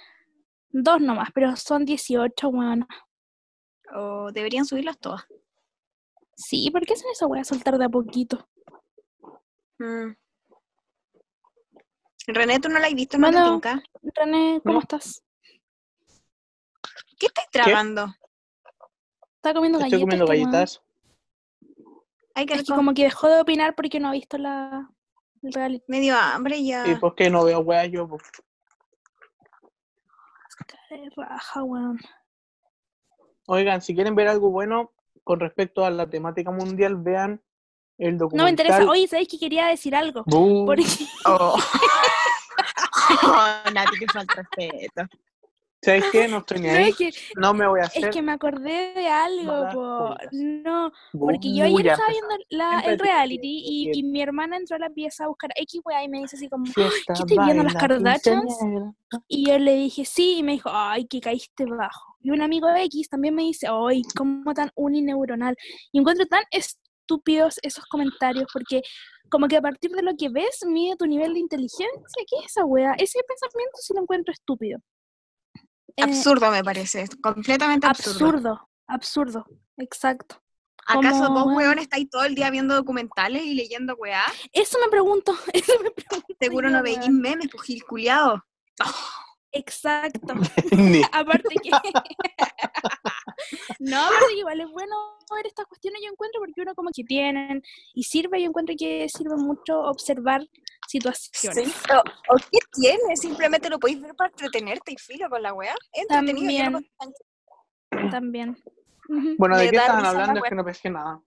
dos 0.70 1.00
nomás, 1.00 1.28
pero 1.34 1.56
son 1.56 1.84
18, 1.84 2.48
weón. 2.48 2.86
O 3.94 4.30
deberían 4.32 4.64
subirlas 4.66 4.98
todas. 4.98 5.24
Sí, 6.36 6.70
¿por 6.70 6.84
qué 6.84 6.92
hacen 6.94 7.08
esa 7.12 7.26
wea 7.26 7.44
soltar 7.44 7.78
de 7.78 7.84
a 7.86 7.88
poquito? 7.88 8.48
Mm. 9.78 10.10
René, 12.26 12.58
¿tú 12.60 12.68
no 12.68 12.78
la 12.78 12.86
has 12.88 12.94
visto? 12.94 13.18
¿No 13.18 13.30
tinca? 13.30 13.82
René, 14.02 14.60
¿cómo 14.64 14.74
No. 14.74 14.80
estás? 14.80 15.22
¿Qué 17.18 17.26
estás 17.26 17.48
tragando? 17.50 18.06
Está 19.36 19.54
comiendo 19.54 19.78
Estoy 19.78 19.90
galletas. 19.92 20.00
comiendo 20.00 20.24
este 20.24 20.36
weón. 20.36 20.50
galletas. 20.52 20.82
Ay, 22.34 22.46
qué 22.46 22.54
Es 22.54 22.64
que 22.64 22.74
como 22.74 22.92
que 22.94 23.04
dejó 23.04 23.28
de 23.28 23.40
opinar 23.40 23.74
porque 23.74 24.00
no 24.00 24.08
ha 24.08 24.12
visto 24.12 24.36
la 24.38 24.90
el 25.42 25.52
reality. 25.52 25.84
Medio 25.88 26.16
hambre 26.16 26.62
ya. 26.64 26.86
¿Y 26.88 26.96
por 26.96 27.14
qué 27.14 27.30
no 27.30 27.44
veo 27.44 27.60
weas 27.60 27.90
yo? 27.90 28.08
po? 28.08 28.18
Cara 30.66 31.02
de 31.02 31.10
raja, 31.16 31.62
weón. 31.62 31.98
Oigan, 33.46 33.80
si 33.80 33.94
quieren 33.94 34.14
ver 34.16 34.26
algo 34.28 34.50
bueno 34.50 34.92
con 35.22 35.38
respecto 35.40 35.84
a 35.84 35.90
la 35.90 36.10
temática 36.10 36.50
mundial, 36.50 36.96
vean 36.96 37.40
el 37.98 38.18
documental. 38.18 38.38
No 38.38 38.44
me 38.44 38.50
interesa. 38.50 38.90
Oye, 38.90 39.06
¿sabéis 39.08 39.28
que 39.28 39.38
quería 39.38 39.66
decir 39.66 39.94
algo? 39.94 40.24
Porque 40.24 40.84
Oh. 41.26 41.56
Nati, 43.72 43.98
que 43.98 44.06
falta 44.06 44.34
respeto. 44.34 45.02
¿Sabes 45.82 46.04
qué? 46.10 46.26
No 46.26 46.38
estoy 46.38 46.60
ni 46.60 46.68
no, 46.68 46.74
ahí. 46.74 46.88
es 46.88 46.96
que, 46.96 47.10
No 47.36 47.54
me 47.54 47.68
voy 47.68 47.80
a 47.80 47.84
es 47.84 47.90
hacer. 47.90 48.10
que 48.10 48.22
me 48.22 48.32
acordé 48.32 48.92
de 48.94 49.06
algo, 49.08 49.68
po. 49.72 50.16
No, 50.32 50.90
porque 51.12 51.54
yo 51.54 51.64
ayer 51.64 51.86
estaba 51.88 52.08
viendo 52.08 52.34
la, 52.48 52.80
el 52.80 52.98
reality 52.98 53.62
y, 53.64 53.90
y 53.96 54.02
mi 54.02 54.20
hermana 54.20 54.56
entró 54.56 54.76
a 54.76 54.78
la 54.80 54.90
pieza 54.90 55.24
a 55.24 55.28
buscar 55.28 55.50
X 55.54 55.80
weá 55.84 56.02
y 56.02 56.08
me 56.08 56.18
dice 56.20 56.36
así 56.36 56.48
como, 56.48 56.64
Fiesta, 56.66 57.14
¿qué 57.14 57.20
estoy 57.20 57.44
viendo 57.44 57.62
las 57.62 57.74
Kardashians? 57.74 58.56
Y 59.28 59.46
yo 59.48 59.58
le 59.60 59.74
dije, 59.74 60.04
sí, 60.04 60.38
y 60.38 60.42
me 60.42 60.52
dijo, 60.52 60.70
ay, 60.72 61.06
que 61.06 61.20
caíste 61.20 61.66
bajo. 61.66 62.16
Y 62.20 62.30
un 62.30 62.42
amigo 62.42 62.68
X 62.74 63.08
también 63.08 63.34
me 63.34 63.42
dice, 63.42 63.68
ay, 63.70 64.02
cómo 64.16 64.54
tan 64.54 64.70
unineuronal. 64.74 65.54
Y 65.92 66.00
encuentro 66.00 66.26
tan 66.26 66.42
estúpidos 67.06 67.58
esos 67.62 67.84
comentarios, 67.86 68.46
porque 68.52 68.82
como 69.30 69.46
que 69.48 69.56
a 69.56 69.62
partir 69.62 69.90
de 69.92 70.02
lo 70.02 70.16
que 70.16 70.28
ves, 70.28 70.64
mide 70.66 70.96
tu 70.96 71.06
nivel 71.06 71.34
de 71.34 71.40
inteligencia. 71.40 71.88
¿Qué 72.28 72.36
es 72.44 72.50
esa 72.50 72.64
wea? 72.64 72.94
Ese 72.98 73.20
pensamiento 73.26 73.78
sí 73.80 73.94
lo 73.94 74.02
encuentro 74.02 74.32
estúpido. 74.32 74.78
Eh, 75.96 76.02
Absurdo 76.02 76.50
me 76.50 76.62
parece, 76.62 77.06
completamente 77.22 77.86
absurdo. 77.86 78.26
absurdo, 78.26 78.70
absurdo, 78.86 79.46
exacto. 79.78 80.42
¿Acaso 80.86 81.24
como, 81.26 81.46
vos, 81.46 81.56
weón, 81.56 81.78
estáis 81.78 82.08
todo 82.08 82.24
el 82.24 82.34
día 82.34 82.50
viendo 82.50 82.74
documentales 82.74 83.42
y 83.42 83.54
leyendo 83.54 83.94
weá? 83.96 84.22
Eso 84.52 84.78
me 84.78 84.88
pregunto, 84.88 85.32
eso 85.52 85.72
me 85.82 85.90
pregunto. 85.90 86.36
Seguro 86.38 86.70
no 86.70 86.82
veis 86.82 86.98
weón. 86.98 87.20
memes, 87.20 87.48
pues 87.50 87.62
Gil 87.64 87.84
culiao. 87.84 88.44
Exacto. 89.56 90.34
Aparte 91.12 91.54
que. 91.62 91.70
no, 93.80 94.00
aparte 94.00 94.26
que 94.28 94.38
igual 94.38 94.60
es 94.60 94.70
bueno 94.70 94.96
ver 95.34 95.46
estas 95.46 95.66
cuestiones, 95.66 96.00
yo 96.04 96.10
encuentro, 96.10 96.40
porque 96.40 96.60
uno 96.60 96.74
como 96.74 96.90
que 96.94 97.04
tienen 97.04 97.62
y 97.94 98.02
sirve, 98.02 98.40
yo 98.40 98.48
encuentro 98.48 98.74
que 98.78 99.08
sirve 99.08 99.36
mucho 99.36 99.80
observar 99.80 100.42
situaciones. 100.88 101.72
Sí, 101.72 101.92
O, 101.92 102.34
o 102.34 102.36
qué 102.50 102.58
tiene, 102.72 103.16
simplemente 103.16 103.68
lo 103.68 103.78
podéis 103.78 104.00
ver 104.00 104.14
para 104.14 104.30
entretenerte 104.30 104.92
y 104.92 104.96
filo 104.96 105.28
con 105.28 105.42
la 105.42 105.52
weá. 105.52 105.74
Entretenido, 105.92 106.80
También. 107.90 108.10
También. 108.10 108.56
Bueno, 109.38 109.56
¿de 109.56 109.70
qué 109.70 109.76
estaban 109.76 110.04
hablando? 110.04 110.40
Es 110.42 110.48
que 110.48 110.54
no 110.54 110.64
pesqué 110.64 110.90
nada. 110.90 111.20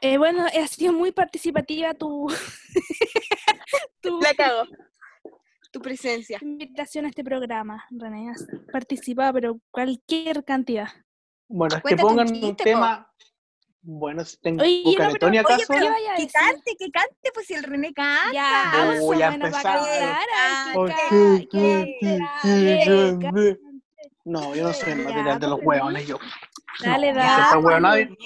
Eh, 0.00 0.16
bueno, 0.16 0.46
ha 0.46 0.66
sido 0.68 0.92
muy 0.92 1.10
participativa 1.10 1.92
tu, 1.94 2.32
tu 4.00 4.20
La 4.20 4.32
cago. 4.34 4.64
Tu 5.78 5.82
presencia. 5.82 6.38
invitación 6.42 7.04
a 7.06 7.08
este 7.08 7.22
programa, 7.22 7.84
René. 7.90 8.30
Has 8.30 8.44
participado, 8.72 9.32
pero 9.32 9.60
cualquier 9.70 10.44
cantidad. 10.44 10.88
Bueno, 11.48 11.76
es 11.76 11.82
que 11.82 11.82
Cuéntate 11.82 12.02
pongan 12.08 12.26
un 12.26 12.34
chiste, 12.34 12.50
po. 12.50 12.64
tema. 12.64 13.12
Bueno, 13.80 14.24
si 14.24 14.36
tengo 14.38 14.62
Oye, 14.62 14.82
no, 14.98 15.12
pero- 15.12 15.28
oye, 15.28 15.38
acaso. 15.38 15.64
pero- 15.68 15.80
¿Qué 15.80 15.88
vaya 15.88 16.12
a 16.12 16.16
que 16.16 16.26
cante, 16.26 16.76
que 16.76 16.90
cante, 16.90 17.30
pues 17.32 17.46
si 17.46 17.54
el 17.54 17.62
René 17.62 17.94
canta. 17.94 18.32
Ya, 18.32 18.70
cantar, 18.72 18.88
a 18.88 18.88
cante. 23.20 23.60
No, 24.24 24.54
yo 24.56 24.64
no 24.64 24.72
soy 24.72 24.92
el 24.92 25.04
material 25.04 25.38
de 25.38 25.46
los 25.46 25.60
huevones, 25.62 26.06
yo. 26.08 26.18
Dale, 26.82 27.12
no, 27.12 27.20
dale. 27.20 28.04
René. 28.04 28.16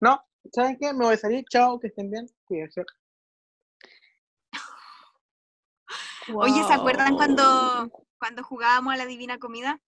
No, 0.00 0.22
¿saben 0.52 0.78
qué? 0.80 0.92
Me 0.92 1.04
voy 1.06 1.14
a 1.14 1.18
salir, 1.18 1.44
chao, 1.50 1.78
que 1.80 1.88
estén 1.88 2.08
bien. 2.08 2.26
Cuídense. 2.44 2.84
Oye, 6.28 6.62
¿se 6.64 6.72
acuerdan 6.72 7.14
cuando, 7.16 7.90
cuando 8.18 8.42
jugábamos 8.42 8.92
a 8.94 8.96
la 8.96 9.06
Divina 9.06 9.38
Comida? 9.38 9.80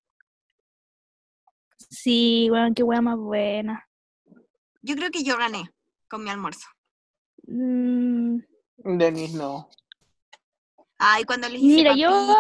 Sí, 1.77 2.49
weón, 2.51 2.75
qué 2.75 2.83
weá 2.83 3.01
más 3.01 3.17
buena. 3.19 3.89
Yo 4.83 4.95
creo 4.97 5.11
que 5.11 5.23
yo 5.23 5.37
gané 5.37 5.71
con 6.09 6.25
mi 6.25 6.31
almuerzo. 6.31 6.67
Mm, 7.47 8.39
Denis, 8.79 9.35
no. 9.35 9.69
Ay, 10.99 11.25
cuando 11.25 11.49
les 11.49 11.61
hice 11.61 11.77
Mira, 11.77 11.95
yo- 11.95 12.37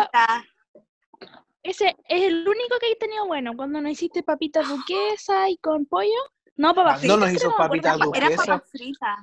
ese 1.62 1.96
es 2.08 2.22
el 2.22 2.46
único 2.48 2.78
que 2.80 2.92
he 2.92 2.96
tenido 2.96 3.26
bueno. 3.26 3.52
Cuando 3.56 3.80
no 3.80 3.88
hiciste 3.88 4.22
papitas 4.22 4.68
duquesa 4.68 5.48
y 5.48 5.56
con 5.58 5.86
pollo. 5.86 6.10
No, 6.56 6.74
papas 6.74 6.98
¿Cuándo 7.00 7.16
nos 7.18 7.30
fritas, 7.30 7.42
hizo 7.44 7.50
no 7.50 7.58
me 7.58 7.64
acuerdo. 7.64 7.88
papitas 7.88 8.16
Eran 8.16 8.30
duquesa? 8.30 8.46
papas 8.52 8.70
fritas. 8.70 9.18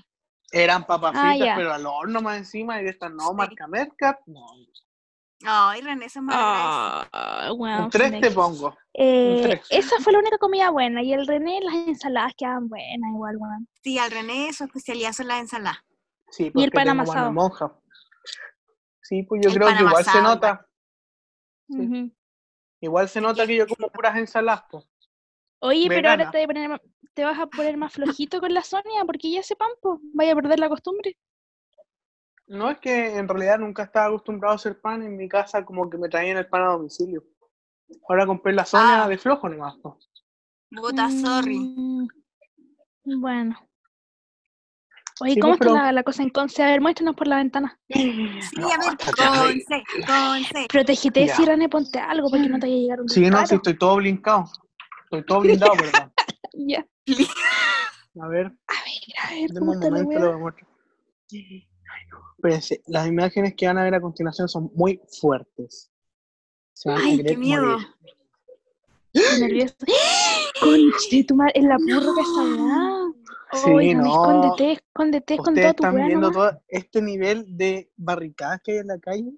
Eran 0.51 0.85
papas 0.85 1.13
Ah, 1.15 1.29
fritas, 1.31 1.47
ya. 1.47 1.55
pero 1.55 1.73
al 1.73 1.85
horno 1.85 2.21
más 2.21 2.37
encima 2.37 2.79
y 2.81 2.83
de 2.83 2.89
estas 2.91 3.11
no, 3.11 3.29
Sí. 3.29 3.35
marca 3.35 3.67
Mercat. 3.67 4.19
No. 4.25 4.45
Ay, 5.45 5.79
René, 5.81 6.05
eso 6.05 6.19
es 6.19 6.23
más 6.25 6.35
Ah, 6.37 7.49
Un 7.55 7.89
3 7.89 8.11
me- 8.11 8.19
te 8.19 8.31
pongo. 8.31 8.75
Eh, 8.93 9.39
tres. 9.41 9.67
esa 9.69 9.95
fue 10.01 10.11
la 10.11 10.19
única 10.19 10.37
comida 10.37 10.69
buena. 10.69 11.01
Y 11.01 11.13
el 11.13 11.25
René, 11.25 11.61
las 11.61 11.75
ensaladas 11.87 12.33
quedaban 12.37 12.67
buenas 12.67 13.09
igual, 13.13 13.37
weón. 13.37 13.67
Sí, 13.81 13.97
al 13.99 14.11
René 14.11 14.51
su 14.51 14.65
especialidad 14.65 15.13
son 15.13 15.27
las 15.27 15.39
ensaladas. 15.39 15.77
Sí, 16.29 16.43
Y 16.43 16.47
el 16.47 16.53
porque 16.53 16.71
pan 16.71 16.89
amasado. 16.89 17.31
monja. 17.31 17.71
Sí, 19.01 19.23
pues 19.23 19.41
yo 19.43 19.49
El 19.49 19.55
creo 19.55 19.67
que 19.69 19.73
igual 19.83 20.03
se 20.03 20.09
amasado, 20.11 20.35
nota. 20.35 20.67
Sí. 21.69 22.13
Igual 22.81 23.09
se 23.09 23.21
nota 23.21 23.47
que 23.47 23.55
yo 23.55 23.67
como 23.67 23.89
puras 23.91 24.17
ensaladas, 24.17 24.63
pues. 24.69 24.85
Oye, 25.61 25.87
pero 25.89 26.09
ahora 26.09 26.31
te, 26.31 26.37
voy 26.37 26.43
a 26.43 26.47
poner 26.47 26.81
te 27.13 27.25
vas 27.25 27.39
a 27.39 27.47
poner 27.47 27.75
más 27.77 27.93
flojito 27.93 28.39
con 28.39 28.53
la 28.53 28.63
Sonia 28.63 29.03
porque 29.05 29.29
ya 29.31 29.41
ese 29.41 29.55
pampo. 29.55 29.99
Vaya 30.13 30.33
a 30.33 30.35
perder 30.35 30.59
la 30.59 30.69
costumbre. 30.69 31.17
No 32.47 32.69
es 32.69 32.79
que 32.79 33.17
en 33.17 33.27
realidad 33.27 33.59
nunca 33.59 33.83
estaba 33.83 34.07
acostumbrado 34.07 34.53
a 34.53 34.55
hacer 34.55 34.79
pan 34.81 35.03
en 35.03 35.15
mi 35.17 35.27
casa, 35.27 35.63
como 35.65 35.89
que 35.89 35.97
me 35.97 36.09
traían 36.09 36.37
el 36.37 36.47
pan 36.47 36.63
a 36.63 36.71
domicilio. 36.71 37.23
Ahora 38.07 38.25
compré 38.25 38.53
la 38.53 38.65
Sonia 38.65 39.03
Ah. 39.03 39.07
de 39.07 39.17
flojo 39.17 39.49
nomás. 39.49 39.75
Bota, 40.71 41.09
sorry. 41.11 41.59
Mm, 41.59 42.07
Bueno. 43.19 43.55
Oye, 45.21 45.33
Sí, 45.33 45.39
¿cómo 45.41 45.57
pues, 45.57 45.69
está 45.69 45.83
la, 45.83 45.91
la 45.91 46.03
cosa 46.03 46.23
en 46.23 46.29
Conce? 46.29 46.63
A 46.63 46.67
ver, 46.67 46.79
muéstranos 46.81 47.15
por 47.15 47.27
la 47.27 47.35
ventana. 47.37 47.77
Sí, 47.89 48.13
No, 48.55 48.67
a 48.71 48.77
ver, 48.77 48.87
está 48.99 49.11
con 49.13 49.33
terrible. 49.33 49.65
C, 49.67 49.83
con 50.07 50.43
C. 50.45 50.67
Protégete, 50.69 51.27
ponte 51.69 51.99
algo 51.99 52.29
para 52.29 52.43
que 52.43 52.49
no 52.49 52.59
te 52.59 52.67
vaya 52.67 52.75
a 52.75 52.79
llegar 52.79 53.01
un 53.01 53.09
Sí, 53.09 53.19
no, 53.21 53.25
disparo. 53.25 53.47
sí, 53.47 53.55
estoy 53.55 53.77
todo 53.77 53.95
blincado. 53.97 54.45
Estoy 55.11 55.25
todo 55.25 55.39
blindado, 55.41 55.73
¿verdad? 55.75 56.11
Ya. 56.53 56.85
A 58.21 58.27
ver, 58.27 58.47
A 58.47 58.73
ver, 58.73 59.01
a 59.23 59.29
ver, 59.33 59.49
denme 59.51 59.59
¿cómo 59.59 59.71
un 59.71 59.79
momento, 59.79 60.19
lo 60.19 60.39
muestro. 60.39 60.67
Espérense, 62.37 62.81
las 62.87 63.07
imágenes 63.07 63.55
que 63.55 63.65
van 63.67 63.77
a 63.77 63.83
ver 63.83 63.95
a 63.95 64.01
continuación 64.01 64.49
son 64.49 64.69
muy 64.75 65.01
fuertes. 65.19 65.89
Se 66.73 66.89
van 66.89 66.97
a 66.99 67.03
Ay, 67.03 67.17
querer 67.17 67.31
qué 67.31 67.37
miedo. 67.37 67.77
Estoy 69.13 69.39
nerviosa. 69.47 69.75
Conche, 70.59 71.23
tu 71.23 71.35
madre, 71.35 71.53
en 71.55 71.69
la 71.69 71.77
purga 71.77 72.13
que 72.13 72.21
está 72.21 72.41
allá. 72.41 73.13
Sí, 73.53 73.69
Oye, 73.71 73.95
no, 73.95 74.05
escóndete, 74.05 74.71
escóndete 74.73 75.37
con 75.37 75.47
Ustedes 75.53 75.69
están 75.69 75.95
viendo 75.95 76.29
nomás. 76.31 76.33
todo 76.51 76.61
este 76.67 77.01
nivel 77.01 77.45
de 77.57 77.91
barricadas 77.95 78.61
que 78.63 78.73
hay 78.73 78.77
en 78.79 78.87
la 78.87 78.99
calle. 78.99 79.31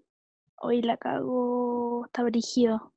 Hoy 0.57 0.81
la 0.81 0.97
cago, 0.97 2.05
está 2.05 2.23
brígido. 2.23 2.90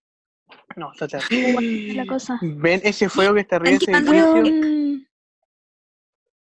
No, 0.77 0.93
está 0.93 1.05
Es 1.05 1.29
terrible. 1.29 1.95
la 1.95 2.07
cosa. 2.07 2.39
¿Ven 2.43 2.81
ese 2.85 3.09
fuego 3.09 3.35
que 3.35 3.41
está 3.41 3.57
arriba 3.57 3.79
de 3.79 3.85
ese? 3.85 4.11
Weón. 4.11 5.09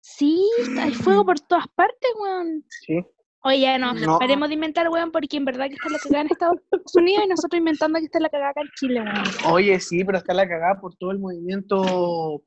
Sí, 0.00 0.44
hay 0.80 0.92
fuego 0.94 1.24
por 1.24 1.38
todas 1.40 1.66
partes, 1.68 2.10
weón. 2.20 2.64
Sí. 2.68 3.04
Oye, 3.44 3.60
ya 3.60 3.78
no, 3.78 3.92
No. 3.94 4.18
paremos 4.18 4.48
de 4.48 4.54
inventar, 4.54 4.88
weón, 4.88 5.10
porque 5.10 5.36
en 5.36 5.44
verdad 5.44 5.66
que 5.68 5.74
está 5.74 5.88
la 5.88 5.98
cagada 5.98 6.20
en 6.22 6.26
Estados 6.30 6.60
Unidos 6.94 7.24
y 7.24 7.28
nosotros 7.28 7.58
inventando 7.58 7.98
que 7.98 8.04
está 8.06 8.20
la 8.20 8.28
cagada 8.28 8.50
acá 8.50 8.60
en 8.62 8.68
Chile, 8.76 9.00
weón. 9.02 9.22
Oye, 9.52 9.80
sí, 9.80 10.04
pero 10.04 10.18
está 10.18 10.32
la 10.34 10.48
cagada 10.48 10.80
por 10.80 10.94
todo 10.96 11.10
el 11.10 11.18
movimiento 11.18 12.42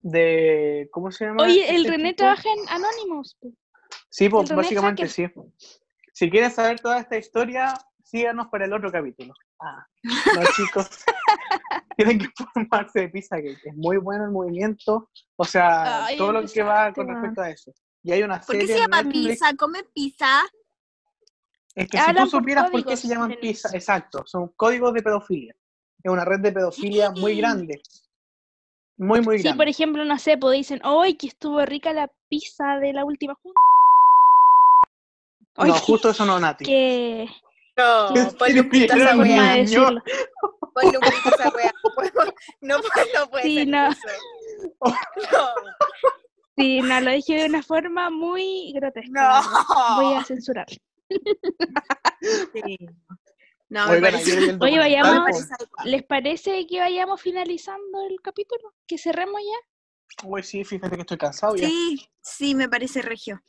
de. 0.00 0.88
¿Cómo 0.92 1.10
se 1.10 1.26
llama? 1.26 1.44
Oye, 1.44 1.68
el 1.70 1.76
este 1.84 1.90
René 1.90 2.08
tipo? 2.10 2.18
trabaja 2.18 2.48
en 2.48 2.68
Anonymous. 2.68 3.36
Sí, 4.08 4.28
pues 4.28 4.42
el 4.44 4.48
René 4.50 4.62
básicamente 4.62 5.08
sí. 5.08 5.26
Si 6.12 6.30
quieren 6.30 6.50
saber 6.50 6.80
toda 6.80 6.98
esta 7.00 7.16
historia, 7.18 7.74
síganos 8.04 8.46
para 8.48 8.64
el 8.64 8.72
otro 8.72 8.90
capítulo. 8.90 9.34
Ah, 9.60 9.86
no, 10.02 10.42
chicos. 10.54 10.88
Tienen 11.96 12.18
que 12.18 12.28
formarse 12.52 13.00
de 13.00 13.08
Pizzagate. 13.08 13.60
Es 13.64 13.74
muy 13.74 13.96
bueno 13.96 14.24
el 14.24 14.30
movimiento. 14.30 15.08
O 15.36 15.44
sea, 15.44 16.04
Ay, 16.06 16.18
todo 16.18 16.32
lo 16.32 16.46
que 16.46 16.62
va 16.62 16.92
con 16.92 17.08
respecto 17.08 17.40
a 17.40 17.50
eso. 17.50 17.72
Y 18.02 18.12
hay 18.12 18.22
una 18.22 18.40
¿Por 18.40 18.58
qué 18.58 18.66
se 18.66 18.78
llama 18.78 19.02
pizza? 19.02 19.54
¿Come 19.56 19.82
pizza? 19.94 20.42
Es 21.74 21.88
que 21.88 21.98
si 21.98 22.14
tú 22.14 22.26
supieras 22.26 22.70
por 22.70 22.84
qué 22.84 22.96
se 22.96 23.08
llaman 23.08 23.36
pizza, 23.40 23.68
exacto, 23.72 24.22
son 24.26 24.48
códigos 24.56 24.94
de 24.94 25.02
pedofilia. 25.02 25.54
Es 26.02 26.10
una 26.10 26.24
red 26.24 26.40
de 26.40 26.52
pedofilia 26.52 27.10
muy 27.16 27.36
grande. 27.36 27.80
Muy, 28.98 29.20
muy 29.20 29.38
Sí, 29.38 29.44
grande. 29.44 29.58
por 29.58 29.68
ejemplo, 29.68 30.04
no 30.04 30.18
sé, 30.18 30.38
pues 30.38 30.56
dicen, 30.56 30.80
¡ay, 30.84 31.14
que 31.16 31.26
estuvo 31.26 31.64
rica 31.66 31.92
la 31.92 32.10
pizza 32.28 32.78
de 32.78 32.92
la 32.92 33.04
última 33.04 33.34
junta! 33.34 33.60
no, 35.58 35.64
Oye, 35.64 35.72
justo 35.80 36.10
eso 36.10 36.24
no, 36.24 36.38
Nati. 36.40 36.64
que... 36.64 37.26
No, 37.76 38.14
¿Qué 38.14 38.22
ponle 38.38 38.60
un 38.60 38.68
pito 38.70 38.94
a 38.94 38.96
esa 38.96 39.16
weá. 39.16 39.64
Ponle 40.74 40.98
un 40.98 41.04
pito 41.04 41.28
a 41.28 41.34
esa 41.34 41.48
weá. 41.50 41.72
No, 42.60 42.78
puede- 42.80 43.12
no 43.14 43.30
puede 43.30 43.42
Sí, 43.44 43.54
ser 43.56 43.68
no. 43.68 43.88
eso. 43.88 44.00
No. 45.32 45.48
Sí, 46.56 46.80
no, 46.80 47.00
lo 47.02 47.10
dije 47.10 47.34
de 47.34 47.46
una 47.46 47.62
forma 47.62 48.08
muy 48.10 48.72
grotesca. 48.74 49.10
No. 49.10 49.96
Voy 50.00 50.14
a 50.16 50.24
censurar. 50.24 50.66
Sí. 52.52 52.78
No, 53.68 53.86
me 53.88 53.96
Oigan, 53.96 54.12
parece. 54.12 54.56
Oye, 54.60 54.78
vayamos-. 54.78 55.48
¿Les 55.84 56.02
parece 56.04 56.66
que 56.66 56.78
vayamos 56.80 57.20
finalizando 57.20 58.06
el 58.08 58.20
capítulo? 58.22 58.74
¿Que 58.86 58.96
cerremos 58.96 59.40
ya? 59.42 60.26
Uy, 60.26 60.42
sí, 60.42 60.64
fíjate 60.64 60.94
que 60.96 61.02
estoy 61.02 61.18
cansado 61.18 61.56
ya. 61.56 61.66
Sí, 61.68 62.08
sí, 62.22 62.54
me 62.54 62.68
parece 62.68 63.02
regio. 63.02 63.42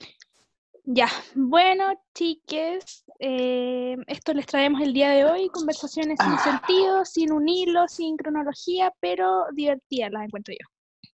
Ya, 0.89 1.09
bueno, 1.35 2.01
chiques, 2.13 3.03
eh, 3.19 3.97
esto 4.07 4.33
les 4.33 4.45
traemos 4.45 4.79
el 4.79 4.93
día 4.93 5.09
de 5.09 5.25
hoy, 5.25 5.49
conversaciones 5.49 6.17
sin 6.23 6.37
sentido, 6.39 7.03
sin 7.03 7.33
un 7.33 7.49
hilo, 7.49 7.89
sin 7.89 8.15
cronología, 8.15 8.93
pero 9.01 9.47
divertidas 9.51 10.13
las 10.13 10.23
encuentro 10.23 10.53
yo. 10.53 11.09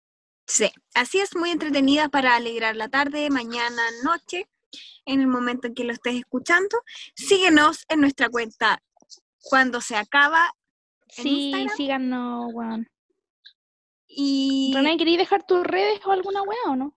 Sí, 0.46 0.70
así 0.94 1.18
es 1.18 1.34
muy 1.34 1.50
entretenida 1.50 2.08
para 2.08 2.36
alegrar 2.36 2.76
la 2.76 2.88
tarde, 2.88 3.28
mañana, 3.30 3.82
noche, 4.04 4.48
en 5.06 5.20
el 5.20 5.26
momento 5.26 5.66
en 5.66 5.74
que 5.74 5.82
lo 5.82 5.92
estés 5.92 6.14
escuchando. 6.14 6.78
Síguenos 7.16 7.84
en 7.88 8.00
nuestra 8.00 8.28
cuenta 8.28 8.80
cuando 9.42 9.80
se 9.80 9.96
acaba 9.96 10.52
¿En 11.16 11.24
Sí, 11.24 11.50
Instagram? 11.50 11.76
síganos, 11.76 12.54
weón. 12.54 12.88
y 14.06 14.72
René, 14.72 14.96
¿queréis 14.96 15.18
dejar 15.18 15.44
tus 15.44 15.64
redes 15.64 15.98
o 16.06 16.12
alguna 16.12 16.42
weá 16.42 16.70
o 16.70 16.76
no? 16.76 16.96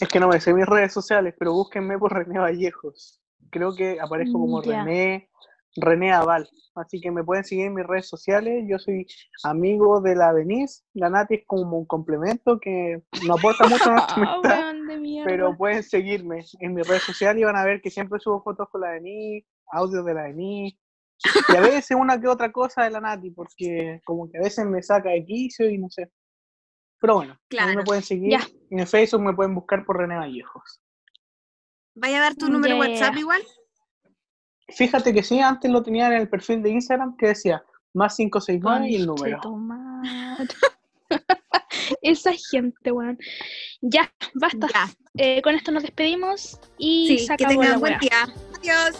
Es 0.00 0.08
que 0.08 0.20
no 0.20 0.28
me 0.28 0.40
sé 0.40 0.54
mis 0.54 0.66
redes 0.66 0.92
sociales, 0.92 1.34
pero 1.38 1.52
búsquenme 1.52 1.98
por 1.98 2.12
René 2.12 2.38
Vallejos. 2.38 3.20
Creo 3.50 3.74
que 3.74 3.98
aparezco 4.00 4.38
como 4.38 4.60
Mm. 4.60 4.64
René, 4.64 5.30
René 5.76 6.12
Aval. 6.12 6.48
Así 6.74 7.00
que 7.00 7.10
me 7.10 7.24
pueden 7.24 7.44
seguir 7.44 7.66
en 7.66 7.74
mis 7.74 7.86
redes 7.86 8.08
sociales. 8.08 8.64
Yo 8.68 8.78
soy 8.78 9.06
amigo 9.44 10.00
de 10.00 10.14
la 10.14 10.32
Denise. 10.32 10.82
La 10.94 11.08
Nati 11.10 11.36
es 11.36 11.42
como 11.46 11.78
un 11.78 11.86
complemento 11.86 12.58
que 12.60 13.02
no 13.26 13.34
aporta 13.34 13.64
mucho 13.68 13.90
a 13.90 13.94
nuestra 13.94 14.14
amistad. 14.14 14.74
pero 15.24 15.56
pueden 15.56 15.82
seguirme 15.82 16.44
en 16.60 16.74
mis 16.74 16.86
redes 16.86 17.02
sociales 17.02 17.40
y 17.40 17.44
van 17.44 17.56
a 17.56 17.64
ver 17.64 17.80
que 17.80 17.90
siempre 17.90 18.18
subo 18.20 18.42
fotos 18.42 18.68
con 18.70 18.80
la 18.82 18.90
Denise, 18.90 19.46
audios 19.72 20.04
de 20.04 20.14
la 20.14 20.24
Denise, 20.24 20.78
y 21.48 21.56
a 21.56 21.60
veces 21.60 21.96
una 21.96 22.20
que 22.20 22.28
otra 22.28 22.52
cosa 22.52 22.84
de 22.84 22.90
la 22.90 23.00
Nati, 23.00 23.30
porque 23.30 24.00
como 24.04 24.30
que 24.30 24.36
a 24.38 24.42
veces 24.42 24.66
me 24.66 24.82
saca 24.82 25.10
de 25.10 25.24
quicio 25.24 25.68
y 25.70 25.78
no 25.78 25.88
sé. 25.90 26.10
Pero 27.00 27.14
bueno, 27.16 27.32
a 27.32 27.36
mí 27.36 27.40
Claro. 27.48 27.74
me 27.74 27.84
pueden 27.84 28.02
seguir. 28.02 28.30
Ya. 28.30 28.46
En 28.70 28.86
Facebook 28.86 29.20
me 29.22 29.34
pueden 29.34 29.54
buscar 29.54 29.84
por 29.84 29.98
René 29.98 30.16
Vallejos. 30.16 30.80
vaya 31.94 32.18
a 32.18 32.22
dar 32.22 32.34
tu 32.34 32.48
número 32.48 32.78
WhatsApp 32.78 33.16
igual. 33.16 33.42
Fíjate 34.68 35.14
que 35.14 35.22
sí, 35.22 35.40
antes 35.40 35.70
lo 35.70 35.82
tenía 35.82 36.06
en 36.08 36.14
el 36.14 36.28
perfil 36.28 36.62
de 36.62 36.70
Instagram 36.70 37.16
que 37.16 37.28
decía 37.28 37.64
más 37.94 38.16
569 38.16 38.88
y 38.90 38.96
el 38.96 39.06
número. 39.06 39.40
Esa 42.02 42.32
gente, 42.50 42.90
weón. 42.90 43.16
Ya, 43.80 44.12
basta. 44.34 44.66
Ya, 44.74 44.88
Eh, 45.18 45.40
con 45.40 45.54
esto 45.54 45.70
nos 45.72 45.82
despedimos 45.84 46.58
y 46.78 47.06
sí, 47.08 47.18
se 47.26 47.36
que 47.36 47.44
acabó 47.44 47.62
la 47.62 47.66
tengan 47.66 47.80
buen 47.80 47.98
día. 48.00 48.22
Adiós. 48.58 48.96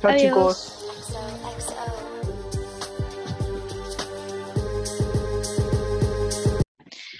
Chao 0.00 0.10
Adiós. 0.10 0.22
chicos. 0.22 1.93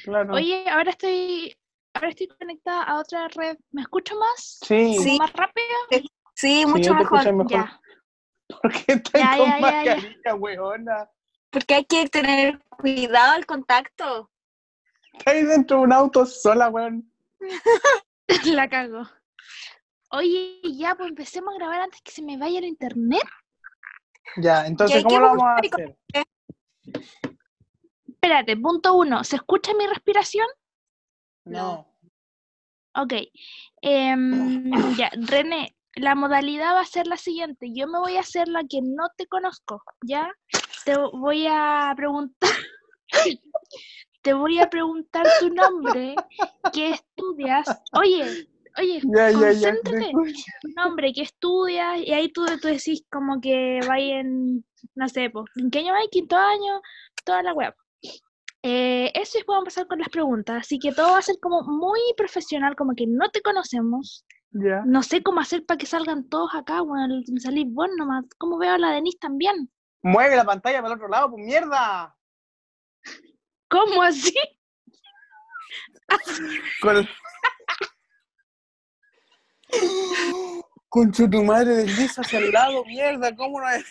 Claro. 0.04 0.34
Oye, 0.34 0.68
ahora 0.68 0.90
estoy, 0.90 1.56
ahora 1.94 2.10
estoy 2.10 2.28
conectada 2.28 2.82
a 2.82 2.98
otra 2.98 3.26
red. 3.28 3.56
¿Me 3.72 3.80
escucho 3.80 4.14
más? 4.18 4.58
sí, 4.62 4.92
¿Como 4.96 5.02
Sí. 5.02 5.18
más 5.18 5.32
rápido? 5.32 6.10
Sí, 6.34 6.66
mucho 6.66 6.94
mejor. 6.94 7.48
Ya. 7.48 7.80
¿Por 8.62 8.70
qué 8.70 8.92
estás 8.92 9.20
Ya, 9.20 9.36
con 9.38 9.48
ya, 9.48 9.60
mascarilla, 9.60 10.34
weona? 10.34 11.10
Porque 11.50 11.74
hay 11.74 11.84
que 11.86 12.06
tener 12.08 12.58
cuidado 12.68 13.32
al 13.32 13.46
contacto. 13.46 14.30
Estás 15.14 15.48
dentro 15.48 15.78
de 15.78 15.82
un 15.84 15.92
auto 15.94 16.26
sola, 16.26 16.68
weón. 16.68 17.10
La 18.44 18.68
cago. 18.68 19.08
Oye, 20.10 20.60
ya, 20.76 20.94
pues 20.96 21.08
empecemos 21.08 21.54
a 21.54 21.58
grabar 21.58 21.80
antes 21.80 22.02
que 22.02 22.12
se 22.12 22.20
me 22.22 22.36
vaya 22.36 22.58
el 22.58 22.66
internet. 22.66 23.22
Ya, 24.36 24.66
entonces, 24.66 25.02
¿cómo 25.02 25.18
lo 25.18 25.26
vamos 25.28 25.44
a 25.44 25.54
hacer? 25.60 25.96
Espérate, 28.24 28.56
punto 28.56 28.94
uno. 28.94 29.22
¿Se 29.22 29.36
escucha 29.36 29.74
mi 29.74 29.86
respiración? 29.86 30.46
No. 31.44 31.86
Ok. 32.94 33.12
Em, 33.82 34.96
ya, 34.96 35.10
René, 35.12 35.76
la 35.96 36.14
modalidad 36.14 36.72
va 36.72 36.80
a 36.80 36.86
ser 36.86 37.06
la 37.06 37.18
siguiente. 37.18 37.68
Yo 37.74 37.86
me 37.86 37.98
voy 37.98 38.16
a 38.16 38.20
hacer 38.20 38.48
la 38.48 38.62
que 38.66 38.80
no 38.80 39.10
te 39.18 39.26
conozco, 39.26 39.82
¿ya? 40.06 40.32
Te 40.86 40.96
voy 40.96 41.46
a 41.50 41.92
preguntar. 41.94 42.50
Te 44.22 44.32
voy 44.32 44.58
a 44.58 44.70
preguntar 44.70 45.26
tu 45.38 45.50
nombre, 45.50 46.14
qué 46.72 46.92
estudias. 46.92 47.82
Oye, 47.92 48.48
oye, 48.78 49.02
Ya, 49.14 49.30
ya, 49.32 49.52
ya. 49.52 49.74
te 49.74 49.82
concéntrate. 49.82 50.12
Tu 50.62 50.68
nombre, 50.74 51.12
qué 51.12 51.20
estudias, 51.20 52.00
y 52.00 52.10
ahí 52.14 52.32
tú, 52.32 52.46
tú 52.62 52.68
decís 52.68 53.04
como 53.12 53.38
que 53.42 53.80
vais 53.86 54.14
en, 54.14 54.64
no 54.94 55.08
sé, 55.10 55.28
pues, 55.28 55.44
¿en 55.56 55.70
qué 55.70 55.80
año 55.80 55.92
vais? 55.92 56.08
Quinto 56.10 56.38
año, 56.38 56.80
toda 57.26 57.42
la 57.42 57.52
web. 57.52 57.74
Eh, 58.66 59.12
eso 59.14 59.36
después 59.36 59.56
vamos 59.56 59.66
a 59.66 59.70
pasar 59.70 59.86
con 59.86 59.98
las 59.98 60.08
preguntas. 60.08 60.62
Así 60.62 60.78
que 60.78 60.92
todo 60.92 61.12
va 61.12 61.18
a 61.18 61.22
ser 61.22 61.36
como 61.38 61.62
muy 61.64 62.00
profesional, 62.16 62.74
como 62.74 62.94
que 62.94 63.06
no 63.06 63.30
te 63.30 63.42
conocemos. 63.42 64.24
No 64.50 65.02
sé 65.02 65.22
cómo 65.22 65.40
hacer 65.40 65.66
para 65.66 65.76
que 65.76 65.84
salgan 65.84 66.28
todos 66.28 66.54
acá, 66.54 66.80
bueno, 66.80 67.20
me 67.30 67.40
salís 67.40 67.66
vos 67.68 67.88
nomás. 67.98 68.24
¿Cómo 68.38 68.56
veo 68.56 68.72
a 68.72 68.78
la 68.78 68.92
Denise 68.92 69.18
también? 69.18 69.70
Mueve 70.02 70.36
la 70.36 70.44
pantalla 70.44 70.80
para 70.80 70.94
el 70.94 70.98
otro 70.98 71.08
lado, 71.08 71.30
pues 71.30 71.44
mierda. 71.44 72.16
¿Cómo 73.68 74.00
así? 74.02 74.34
Con. 76.80 77.06
Concho 80.88 81.28
tu 81.28 81.42
madre 81.42 81.74
desliza 81.74 82.22
hacia 82.22 82.38
el 82.38 82.52
lado, 82.52 82.84
mierda, 82.84 83.34
¿cómo 83.34 83.60
no 83.60 83.68
es? 83.68 83.84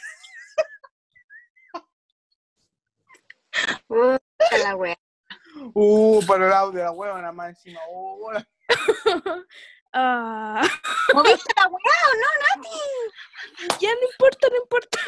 A 4.51 4.57
la 4.57 4.75
wea. 4.75 4.97
Uh, 5.73 6.21
para 6.25 6.47
el 6.47 6.53
audio, 6.53 6.83
la 6.83 6.91
hueva 6.91 7.17
nada 7.19 7.31
más 7.31 7.49
encima. 7.49 7.79
Uh, 7.89 8.31
¿Moviste 11.13 11.53
la 11.55 11.67
wea 11.67 11.99
o 12.09 12.13
no, 12.17 12.27
Nati? 12.41 12.69
ya 13.79 13.93
no 13.93 14.01
importa, 14.11 14.47
no 14.49 14.57
importa. 14.57 14.99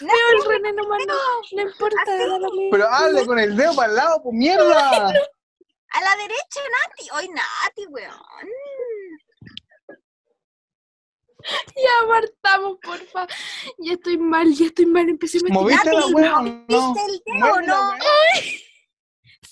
No, 0.00 0.06
Veo 0.06 0.30
el 0.30 0.44
René 0.48 0.72
nomás, 0.72 1.00
no, 1.06 1.14
no 1.52 1.60
importa. 1.62 2.02
Pero 2.70 2.88
hazle 2.88 3.26
con 3.26 3.38
el 3.38 3.54
dedo 3.56 3.74
para 3.74 3.88
el 3.88 3.96
lado, 3.96 4.22
pues 4.22 4.34
mierda. 4.34 5.12
A 5.92 6.00
la 6.02 6.16
derecha, 6.16 6.60
Nati. 6.86 7.10
Hoy 7.12 7.28
Nati, 7.28 7.86
weón. 7.88 8.48
Ya 11.76 12.06
partamos, 12.08 12.78
porfa. 12.82 13.26
Ya 13.78 13.92
estoy 13.94 14.18
mal, 14.18 14.52
ya 14.52 14.66
estoy 14.66 14.86
mal. 14.86 15.08
Empecé 15.08 15.38
a 15.38 15.42
meter- 15.42 15.54
¿Moviste 15.54 15.92
la 15.92 16.04
o 16.06 16.10
no? 16.10 16.42
¿Viste 16.66 17.00
el 17.06 17.22
dedo 17.26 17.60
no? 17.62 17.92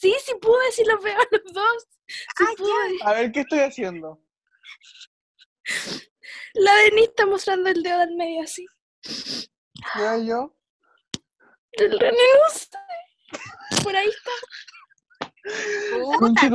Sí, 0.01 0.15
sí 0.25 0.33
pude, 0.41 0.73
sí 0.73 0.85
los 0.85 1.03
veo 1.03 1.17
a 1.19 1.27
los 1.31 1.53
dos. 1.53 1.87
Sí 2.07 2.45
Ah, 2.47 2.53
pude. 2.57 2.99
A 3.05 3.13
ver, 3.15 3.33
¿qué 3.33 3.41
estoy 3.41 3.59
haciendo? 3.61 4.21
La 6.55 6.75
Denise 6.77 7.09
está 7.11 7.27
mostrando 7.27 7.69
el 7.69 7.83
dedo 7.83 7.99
del 8.01 8.15
medio 8.17 8.43
así. 8.43 8.67
Ya 9.97 10.17
yo. 10.19 10.55
El 11.73 11.99
René 11.99 12.13
no 12.17 12.55
sé. 12.55 12.69
Por 13.83 13.95
ahí 13.97 14.09
está. 14.09 14.31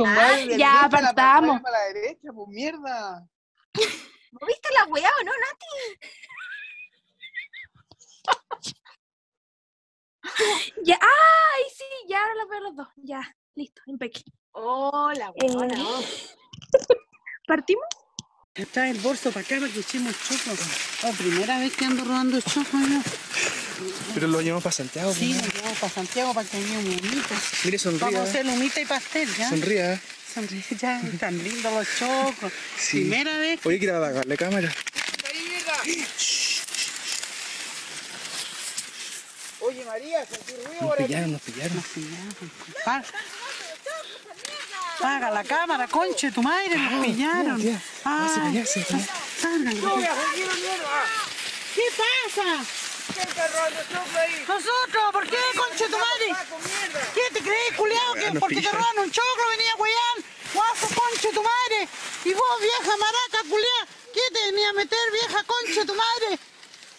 Madre, 0.04 0.46
Ya, 0.46 0.46
derecha 0.56 0.78
a 0.78 0.82
la 0.82 0.88
partamos. 0.90 1.14
pantalla 1.14 1.62
Para 1.62 1.78
la 1.78 1.84
derecha, 1.94 2.28
pues 2.34 2.48
mierda. 2.48 3.28
¿Moviste 4.40 4.68
la 4.74 4.84
weá 4.86 5.10
o 5.20 5.24
no, 5.24 5.32
Nati? 5.32 5.66
Ya, 10.84 10.98
ay, 11.00 11.62
sí, 11.76 11.84
ya 12.08 12.18
ahora 12.20 12.34
los 12.34 12.48
veo 12.48 12.58
a 12.58 12.62
los 12.62 12.76
dos. 12.76 12.88
Ya, 12.96 13.36
listo, 13.54 13.82
impecable. 13.86 14.32
Hola, 14.52 15.32
weona, 15.36 15.76
¿Partimos? 17.46 17.84
Trae 18.72 18.90
el 18.90 19.00
bolso 19.00 19.30
para 19.30 19.44
acá 19.44 19.58
para 19.60 19.70
que 19.72 19.80
echemos 19.80 20.14
choclo. 20.26 20.54
Oh, 21.04 21.12
primera 21.12 21.58
vez 21.58 21.76
que 21.76 21.84
ando 21.84 22.04
robando 22.04 22.40
choclo 22.40 22.80
yo. 22.80 23.00
Pero 24.14 24.26
lo 24.28 24.40
llevamos 24.40 24.62
para 24.62 24.72
Santiago. 24.74 25.12
Sí, 25.14 25.34
pues, 25.38 25.46
lo 25.46 25.54
llevamos 25.58 25.78
para 25.78 25.92
Santiago 25.92 26.34
para 26.34 26.48
que 26.48 26.56
haya 26.56 26.78
un 26.78 26.86
humito. 26.86 27.34
Mire, 27.64 27.78
Vamos 27.84 28.00
sonríe. 28.00 28.18
a 28.18 28.22
hacer 28.22 28.46
humita 28.46 28.80
y 28.80 28.84
pastel, 28.86 29.34
¿ya? 29.36 29.48
Sonríe. 29.50 30.00
Sonríe, 30.34 30.64
ya. 30.78 31.00
Tan 31.20 31.42
lindos 31.42 31.72
los 31.72 31.86
choclos. 31.98 32.52
Sí. 32.78 33.00
Primera 33.00 33.36
vez. 33.38 33.60
Oye, 33.64 33.78
quiero 33.78 33.96
apagarle 33.98 34.36
cámara. 34.36 34.72
Oye, 39.60 39.84
María, 39.84 40.24
sentí 40.26 40.52
ruido 40.66 40.82
Nos 40.82 40.96
pillaron, 40.96 41.32
nos 41.32 41.40
pillaron. 41.42 41.84
Sí, 41.94 42.00
ya, 42.10 42.34
pues, 42.38 42.50
pa- 42.84 43.04
Paga 45.00 45.30
la 45.30 45.42
cámara, 45.44 45.88
conche, 45.88 46.30
tu 46.30 46.42
madre, 46.42 46.76
nos 46.76 47.04
pillaron. 47.04 47.60
tía, 47.60 47.80
Ah, 48.04 48.30
sí, 48.32 48.40
para 48.40 48.48
allá. 48.50 48.64
salgan. 49.40 49.74
¿Qué 51.74 51.82
pasa? 51.96 52.64
¿Quién 53.12 53.28
está 53.28 53.46
robando 53.48 53.80
choclo 53.92 54.18
ahí? 54.18 54.44
Nosotros, 54.48 55.04
¿por 55.12 55.28
qué, 55.28 55.38
conche, 55.56 55.84
tu 55.86 55.98
madre? 55.98 56.28
¿Qué 57.14 57.34
te 57.34 57.40
crees, 57.40 57.76
culiao? 57.76 58.14
Que 58.14 58.38
porque 58.38 58.60
roban 58.62 58.98
un 58.98 59.10
choclo 59.10 59.48
venía 59.50 59.72
a 59.72 59.76
huear. 59.76 60.16
Guaso, 60.54 60.88
conche, 60.94 61.28
tu 61.32 61.42
madre. 61.42 61.88
Y 62.24 62.32
vos, 62.32 62.60
vieja 62.60 62.96
maraca, 62.96 63.38
culiao. 63.48 63.86
¿Qué 64.14 64.20
te 64.32 64.40
venía 64.46 64.70
a 64.70 64.72
meter, 64.72 65.10
vieja 65.12 65.44
conche, 65.44 65.84
tu 65.84 65.94
madre? 65.94 66.38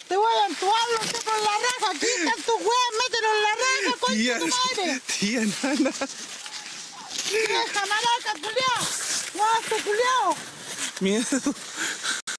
Te 0.08 0.16
voy 0.16 0.32
a 0.42 0.46
entubar 0.46 0.88
los 0.92 1.12
choclos 1.12 1.36
en 1.38 1.44
la 1.44 1.58
raja. 1.58 1.92
Quitan 1.98 2.42
tus 2.44 2.60
weas, 2.60 2.92
mételo 3.02 3.28
en 3.34 3.42
la 3.42 3.52
raja, 3.64 3.96
conche, 3.98 4.38
tu 4.38 4.46
madre. 4.46 5.00
tía, 5.18 5.40
nana. 5.40 5.92
Vieja 7.30 7.86
maraca, 7.86 8.32
culiao. 8.34 8.86
Guaso, 9.34 9.84
culiao. 9.84 10.36
Miedo. 11.00 11.54